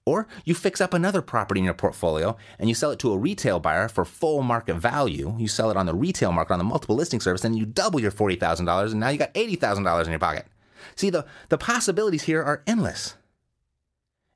Or 0.04 0.28
you 0.46 0.56
fix 0.56 0.82
up 0.82 0.96
another 0.96 1.22
property 1.22 1.60
in 1.60 1.66
your 1.66 1.76
portfolio 1.76 2.36
and 2.58 2.70
you 2.70 2.76
sell 2.76 2.90
it 2.90 2.98
to 3.00 3.14
a 3.14 3.18
retail 3.18 3.60
buyer 3.60 3.88
for 3.88 4.04
full 4.04 4.42
market 4.42 4.78
value. 4.78 5.36
You 5.38 5.48
sell 5.48 5.70
it 5.70 5.78
on 5.78 5.86
the 5.86 5.94
retail 5.94 6.32
market 6.32 6.54
on 6.54 6.60
the 6.60 6.66
multiple 6.66 6.96
listing 6.96 7.22
service, 7.22 7.46
and 7.46 7.56
you 7.56 7.68
double 7.68 8.00
your 8.00 8.12
$40,000, 8.12 8.92
and 8.92 9.00
now 9.00 9.10
you 9.10 9.20
got 9.20 9.34
$80,000 9.36 10.06
in 10.06 10.10
your 10.10 10.20
pocket. 10.20 10.48
See, 10.96 11.12
the, 11.12 11.26
the 11.50 11.60
possibilities 11.60 12.24
here 12.24 12.42
are 12.42 12.64
endless. 12.66 13.16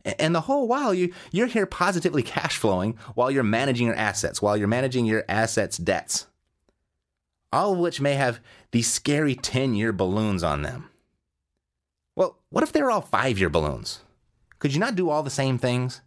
And 0.05 0.35
the 0.35 0.41
whole 0.41 0.67
while 0.67 0.93
you 0.93 1.13
you're 1.31 1.47
here 1.47 1.65
positively 1.65 2.21
cash 2.21 2.57
flowing 2.57 2.97
while 3.15 3.31
you're 3.31 3.43
managing 3.43 3.87
your 3.87 3.95
assets, 3.95 4.41
while 4.41 4.55
you're 4.55 4.67
managing 4.67 5.05
your 5.05 5.25
assets' 5.27 5.77
debts. 5.77 6.27
All 7.51 7.73
of 7.73 7.79
which 7.79 8.01
may 8.01 8.13
have 8.13 8.39
these 8.71 8.91
scary 8.91 9.35
10-year 9.35 9.93
balloons 9.93 10.43
on 10.43 10.61
them. 10.61 10.89
Well, 12.15 12.37
what 12.49 12.63
if 12.63 12.71
they 12.71 12.81
were 12.81 12.91
all 12.91 13.01
5-year 13.01 13.49
balloons? 13.49 14.01
Could 14.59 14.73
you 14.73 14.79
not 14.79 14.95
do 14.95 15.09
all 15.09 15.23
the 15.23 15.29
same 15.29 15.57
things? 15.57 16.01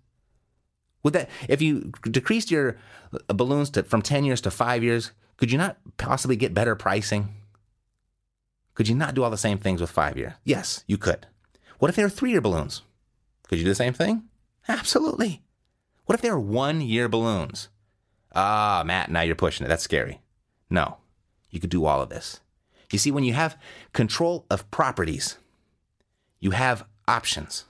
Would 1.02 1.14
that 1.14 1.30
if 1.48 1.62
you 1.62 1.92
decreased 2.02 2.50
your 2.50 2.76
uh, 3.12 3.34
balloons 3.34 3.70
to, 3.70 3.82
from 3.82 4.02
10 4.02 4.24
years 4.24 4.40
to 4.42 4.50
5 4.50 4.84
years, 4.84 5.12
could 5.36 5.50
you 5.50 5.58
not 5.58 5.78
possibly 5.96 6.36
get 6.36 6.54
better 6.54 6.74
pricing? 6.74 7.34
Could 8.74 8.88
you 8.88 8.94
not 8.94 9.14
do 9.14 9.22
all 9.22 9.30
the 9.30 9.36
same 9.38 9.58
things 9.58 9.80
with 9.80 9.90
5 9.90 10.16
years? 10.16 10.34
Yes, 10.44 10.84
you 10.86 10.98
could. 10.98 11.26
What 11.78 11.88
if 11.88 11.96
they 11.96 12.02
were 12.02 12.10
3-year 12.10 12.40
balloons? 12.40 12.82
Could 13.48 13.58
you 13.58 13.64
do 13.64 13.70
the 13.70 13.74
same 13.74 13.94
thing? 13.94 14.24
Absolutely. 14.68 15.42
What 16.04 16.14
if 16.14 16.22
they 16.22 16.30
were 16.30 16.38
one 16.40 16.80
year 16.80 17.08
balloons? 17.08 17.68
Ah, 18.34 18.82
Matt, 18.84 19.10
now 19.10 19.22
you're 19.22 19.34
pushing 19.34 19.64
it. 19.64 19.68
That's 19.68 19.82
scary. 19.82 20.20
No, 20.70 20.98
you 21.50 21.60
could 21.60 21.70
do 21.70 21.86
all 21.86 22.00
of 22.00 22.10
this. 22.10 22.40
You 22.92 22.98
see, 22.98 23.10
when 23.10 23.24
you 23.24 23.34
have 23.34 23.58
control 23.92 24.46
of 24.50 24.70
properties, 24.70 25.38
you 26.40 26.52
have 26.52 26.84
options. 27.06 27.64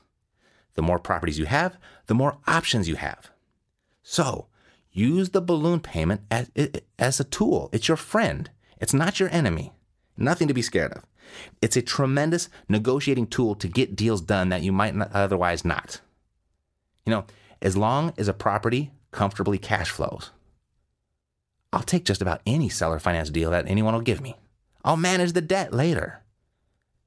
The 0.74 0.82
more 0.82 0.98
properties 0.98 1.38
you 1.38 1.46
have, 1.46 1.76
the 2.06 2.14
more 2.14 2.38
options 2.46 2.88
you 2.88 2.96
have. 2.96 3.30
So 4.02 4.46
use 4.92 5.30
the 5.30 5.40
balloon 5.40 5.80
payment 5.80 6.22
as, 6.30 6.50
as 6.98 7.20
a 7.20 7.24
tool. 7.24 7.68
It's 7.72 7.88
your 7.88 7.96
friend, 7.96 8.50
it's 8.80 8.94
not 8.94 9.18
your 9.18 9.28
enemy. 9.30 9.72
Nothing 10.16 10.48
to 10.48 10.54
be 10.54 10.62
scared 10.62 10.92
of. 10.92 11.04
It's 11.60 11.76
a 11.76 11.82
tremendous 11.82 12.48
negotiating 12.68 13.28
tool 13.28 13.54
to 13.56 13.68
get 13.68 13.96
deals 13.96 14.20
done 14.20 14.48
that 14.48 14.62
you 14.62 14.72
might 14.72 14.94
not 14.94 15.12
otherwise 15.12 15.64
not. 15.64 16.00
You 17.04 17.12
know, 17.12 17.24
as 17.62 17.76
long 17.76 18.12
as 18.18 18.28
a 18.28 18.34
property 18.34 18.92
comfortably 19.10 19.58
cash 19.58 19.90
flows, 19.90 20.30
I'll 21.72 21.82
take 21.82 22.04
just 22.04 22.22
about 22.22 22.40
any 22.46 22.68
seller 22.68 22.98
finance 22.98 23.30
deal 23.30 23.50
that 23.50 23.68
anyone 23.68 23.94
will 23.94 24.00
give 24.00 24.20
me. 24.20 24.36
I'll 24.84 24.96
manage 24.96 25.32
the 25.32 25.40
debt 25.40 25.74
later. 25.74 26.22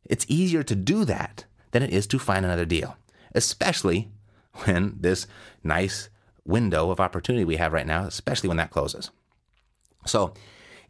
It's 0.05 0.25
easier 0.27 0.63
to 0.63 0.75
do 0.75 1.05
that 1.05 1.45
than 1.71 1.83
it 1.83 1.91
is 1.91 2.05
to 2.07 2.19
find 2.19 2.45
another 2.45 2.65
deal, 2.65 2.97
especially 3.33 4.11
when 4.65 4.97
this 4.99 5.25
nice 5.63 6.09
window 6.45 6.91
of 6.91 6.99
opportunity 6.99 7.45
we 7.45 7.57
have 7.57 7.73
right 7.73 7.87
now, 7.87 8.05
especially 8.05 8.49
when 8.49 8.57
that 8.57 8.71
closes. 8.71 9.09
So, 10.05 10.33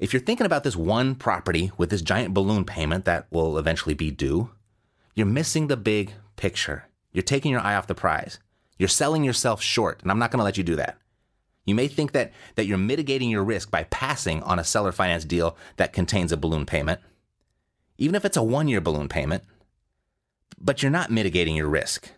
if 0.02 0.12
you're 0.12 0.22
thinking 0.22 0.48
about 0.48 0.64
this 0.64 0.76
one 0.76 1.14
property 1.14 1.72
with 1.78 1.92
this 1.92 2.02
giant 2.02 2.34
balloon 2.34 2.66
payment 2.66 3.06
that 3.06 3.28
will 3.30 3.60
eventually 3.60 3.94
be 3.94 4.10
due, 4.10 4.50
you're 5.14 5.28
missing 5.28 5.68
the 5.68 5.78
big 5.78 6.14
picture. 6.38 6.86
You're 7.14 7.22
taking 7.22 7.52
your 7.52 7.62
eye 7.62 7.76
off 7.76 7.86
the 7.86 7.94
prize. 7.94 8.40
You're 8.80 8.90
selling 8.90 9.24
yourself 9.24 9.62
short, 9.62 10.02
and 10.02 10.10
I'm 10.10 10.18
not 10.18 10.32
going 10.32 10.40
to 10.40 10.44
let 10.44 10.58
you 10.58 10.64
do 10.64 10.76
that. 10.78 10.98
You 11.66 11.76
may 11.76 11.88
think 11.88 12.14
that, 12.14 12.34
that 12.56 12.66
you're 12.66 12.80
mitigating 12.80 13.30
your 13.30 13.44
risk 13.44 13.70
by 13.70 13.84
passing 13.84 14.42
on 14.42 14.58
a 14.58 14.64
seller 14.64 14.92
finance 14.92 15.24
deal 15.24 15.56
that 15.78 15.94
contains 15.94 16.32
a 16.32 16.38
balloon 16.38 16.66
payment, 16.66 17.00
even 18.00 18.16
if 18.16 18.26
it's 18.26 18.38
a 18.38 18.42
one 18.42 18.68
year 18.68 18.82
balloon 18.82 19.08
payment, 19.08 19.44
but 20.60 20.82
you're 20.82 20.92
not 20.92 21.12
mitigating 21.12 21.56
your 21.56 21.70
risk. 21.70 22.10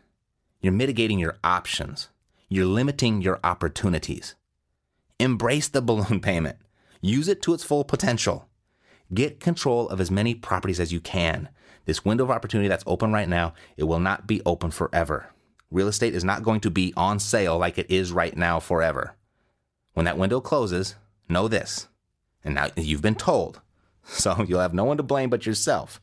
You're 0.61 0.71
mitigating 0.71 1.19
your 1.19 1.37
options. 1.43 2.07
You're 2.47 2.65
limiting 2.65 3.21
your 3.21 3.41
opportunities. 3.43 4.35
Embrace 5.19 5.67
the 5.67 5.81
balloon 5.81 6.19
payment. 6.21 6.57
Use 7.05 7.27
it 7.27 7.41
to 7.41 7.53
its 7.53 7.65
full 7.65 7.83
potential. 7.83 8.47
Get 9.13 9.41
control 9.41 9.89
of 9.89 9.99
as 9.99 10.09
many 10.09 10.33
properties 10.33 10.79
as 10.79 10.93
you 10.93 11.01
can. 11.01 11.49
This 11.83 12.05
window 12.05 12.23
of 12.23 12.31
opportunity 12.31 12.69
that's 12.69 12.85
open 12.87 13.11
right 13.11 13.27
now, 13.27 13.53
it 13.75 13.83
will 13.83 13.99
not 13.99 14.25
be 14.25 14.41
open 14.45 14.71
forever. 14.71 15.27
Real 15.69 15.89
estate 15.89 16.15
is 16.15 16.23
not 16.23 16.43
going 16.43 16.61
to 16.61 16.69
be 16.71 16.93
on 16.95 17.19
sale 17.19 17.57
like 17.57 17.77
it 17.77 17.91
is 17.91 18.13
right 18.13 18.37
now 18.37 18.61
forever. 18.61 19.17
When 19.95 20.05
that 20.05 20.17
window 20.17 20.39
closes, 20.39 20.95
know 21.27 21.49
this. 21.49 21.89
And 22.41 22.55
now 22.55 22.69
you've 22.77 23.01
been 23.01 23.15
told. 23.15 23.59
So 24.05 24.43
you'll 24.45 24.59
have 24.59 24.73
no 24.73 24.83
one 24.83 24.97
to 24.97 25.03
blame 25.03 25.29
but 25.29 25.45
yourself. 25.45 26.01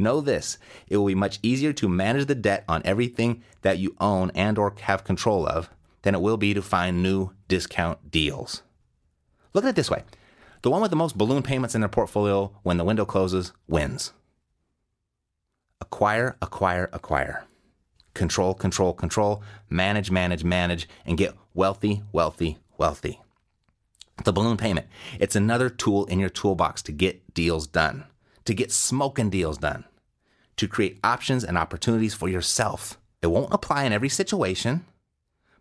Know 0.00 0.20
this, 0.20 0.58
it 0.88 0.96
will 0.96 1.06
be 1.06 1.14
much 1.14 1.38
easier 1.44 1.72
to 1.74 1.88
manage 1.88 2.26
the 2.26 2.34
debt 2.34 2.64
on 2.68 2.82
everything 2.84 3.44
that 3.62 3.78
you 3.78 3.94
own 4.00 4.32
and 4.34 4.58
or 4.58 4.74
have 4.80 5.04
control 5.04 5.46
of 5.46 5.70
than 6.02 6.16
it 6.16 6.20
will 6.20 6.36
be 6.36 6.54
to 6.54 6.62
find 6.62 7.02
new 7.02 7.30
discount 7.46 8.10
deals. 8.10 8.62
Look 9.54 9.64
at 9.64 9.68
it 9.68 9.76
this 9.76 9.90
way. 9.90 10.02
The 10.66 10.70
one 10.70 10.82
with 10.82 10.90
the 10.90 10.96
most 10.96 11.16
balloon 11.16 11.44
payments 11.44 11.76
in 11.76 11.80
their 11.80 11.88
portfolio 11.88 12.50
when 12.64 12.76
the 12.76 12.82
window 12.82 13.04
closes 13.04 13.52
wins. 13.68 14.12
Acquire, 15.80 16.36
acquire, 16.42 16.90
acquire. 16.92 17.44
Control, 18.14 18.52
control, 18.52 18.92
control. 18.92 19.44
Manage, 19.70 20.10
manage, 20.10 20.42
manage, 20.42 20.88
and 21.04 21.16
get 21.16 21.36
wealthy, 21.54 22.02
wealthy, 22.10 22.58
wealthy. 22.78 23.20
The 24.24 24.32
balloon 24.32 24.56
payment, 24.56 24.88
it's 25.20 25.36
another 25.36 25.70
tool 25.70 26.04
in 26.06 26.18
your 26.18 26.30
toolbox 26.30 26.82
to 26.82 26.90
get 26.90 27.32
deals 27.32 27.68
done, 27.68 28.02
to 28.44 28.52
get 28.52 28.72
smoking 28.72 29.30
deals 29.30 29.58
done, 29.58 29.84
to 30.56 30.66
create 30.66 30.98
options 31.04 31.44
and 31.44 31.56
opportunities 31.56 32.14
for 32.14 32.28
yourself. 32.28 32.98
It 33.22 33.28
won't 33.28 33.54
apply 33.54 33.84
in 33.84 33.92
every 33.92 34.08
situation, 34.08 34.84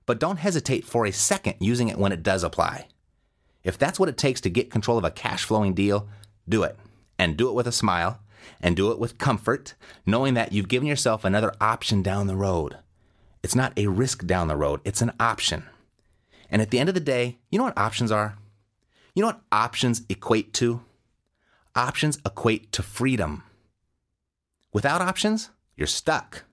but 0.07 0.19
don't 0.19 0.37
hesitate 0.37 0.83
for 0.83 1.05
a 1.05 1.11
second 1.11 1.57
using 1.59 1.89
it 1.89 1.99
when 1.99 2.11
it 2.11 2.23
does 2.23 2.43
apply. 2.43 2.87
If 3.65 3.77
that's 3.77 3.99
what 3.99 4.07
it 4.07 4.17
takes 4.17 4.39
to 4.41 4.49
get 4.49 4.71
control 4.71 4.97
of 4.97 5.03
a 5.03 5.11
cash 5.11 5.43
flowing 5.43 5.73
deal, 5.73 6.07
do 6.47 6.63
it. 6.63 6.77
And 7.19 7.35
do 7.35 7.49
it 7.49 7.55
with 7.55 7.67
a 7.67 7.71
smile 7.73 8.21
and 8.61 8.75
do 8.75 8.91
it 8.91 8.99
with 8.99 9.17
comfort, 9.17 9.73
knowing 10.05 10.35
that 10.35 10.51
you've 10.51 10.67
given 10.67 10.87
yourself 10.87 11.25
another 11.25 11.53
option 11.59 12.01
down 12.01 12.27
the 12.27 12.35
road. 12.35 12.77
It's 13.43 13.55
not 13.55 13.77
a 13.77 13.87
risk 13.87 14.25
down 14.25 14.47
the 14.47 14.55
road, 14.55 14.81
it's 14.83 15.01
an 15.01 15.13
option. 15.19 15.63
And 16.49 16.61
at 16.61 16.71
the 16.71 16.79
end 16.79 16.89
of 16.89 16.95
the 16.95 17.01
day, 17.01 17.39
you 17.49 17.57
know 17.57 17.65
what 17.65 17.77
options 17.77 18.11
are? 18.11 18.37
You 19.13 19.21
know 19.21 19.27
what 19.27 19.41
options 19.51 20.03
equate 20.09 20.53
to? 20.55 20.81
Options 21.75 22.19
equate 22.25 22.71
to 22.73 22.83
freedom. 22.83 23.43
Without 24.71 25.01
options, 25.01 25.49
you're 25.75 25.87
stuck. 25.87 26.43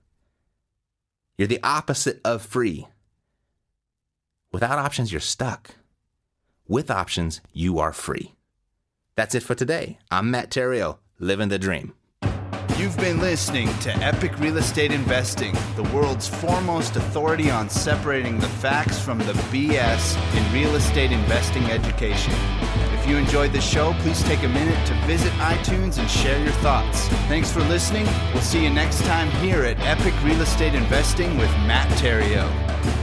You're 1.37 1.47
the 1.47 1.63
opposite 1.63 2.21
of 2.23 2.41
free. 2.41 2.87
Without 4.51 4.79
options, 4.79 5.11
you're 5.11 5.21
stuck. 5.21 5.75
With 6.67 6.89
options, 6.89 7.41
you 7.51 7.79
are 7.79 7.91
free. 7.91 8.35
That's 9.15 9.35
it 9.35 9.43
for 9.43 9.53
today. 9.53 9.99
I'm 10.09 10.31
Matt 10.31 10.49
Theriault, 10.49 10.97
living 11.19 11.49
the 11.49 11.59
dream. 11.59 11.93
You've 12.77 12.97
been 12.97 13.19
listening 13.19 13.67
to 13.79 13.91
Epic 13.97 14.39
Real 14.39 14.57
Estate 14.57 14.91
Investing, 14.91 15.53
the 15.75 15.83
world's 15.93 16.27
foremost 16.27 16.95
authority 16.95 17.51
on 17.51 17.69
separating 17.69 18.39
the 18.39 18.47
facts 18.47 18.99
from 18.99 19.19
the 19.19 19.33
BS 19.51 20.17
in 20.35 20.53
real 20.53 20.75
estate 20.75 21.11
investing 21.11 21.63
education. 21.65 22.33
If 22.93 23.07
you 23.07 23.17
enjoyed 23.17 23.51
the 23.51 23.61
show, 23.61 23.93
please 23.99 24.23
take 24.23 24.43
a 24.43 24.49
minute 24.49 24.87
to 24.87 24.93
visit 25.05 25.31
iTunes 25.33 25.99
and 25.99 26.09
share 26.09 26.41
your 26.41 26.53
thoughts. 26.53 27.07
Thanks 27.27 27.51
for 27.51 27.61
listening. 27.61 28.05
We'll 28.33 28.41
see 28.41 28.63
you 28.63 28.69
next 28.69 29.03
time 29.03 29.29
here 29.43 29.63
at 29.63 29.79
Epic 29.81 30.13
Real 30.23 30.41
Estate 30.41 30.73
Investing 30.75 31.37
with 31.37 31.51
Matt 31.67 31.89
Theriault. 31.99 33.02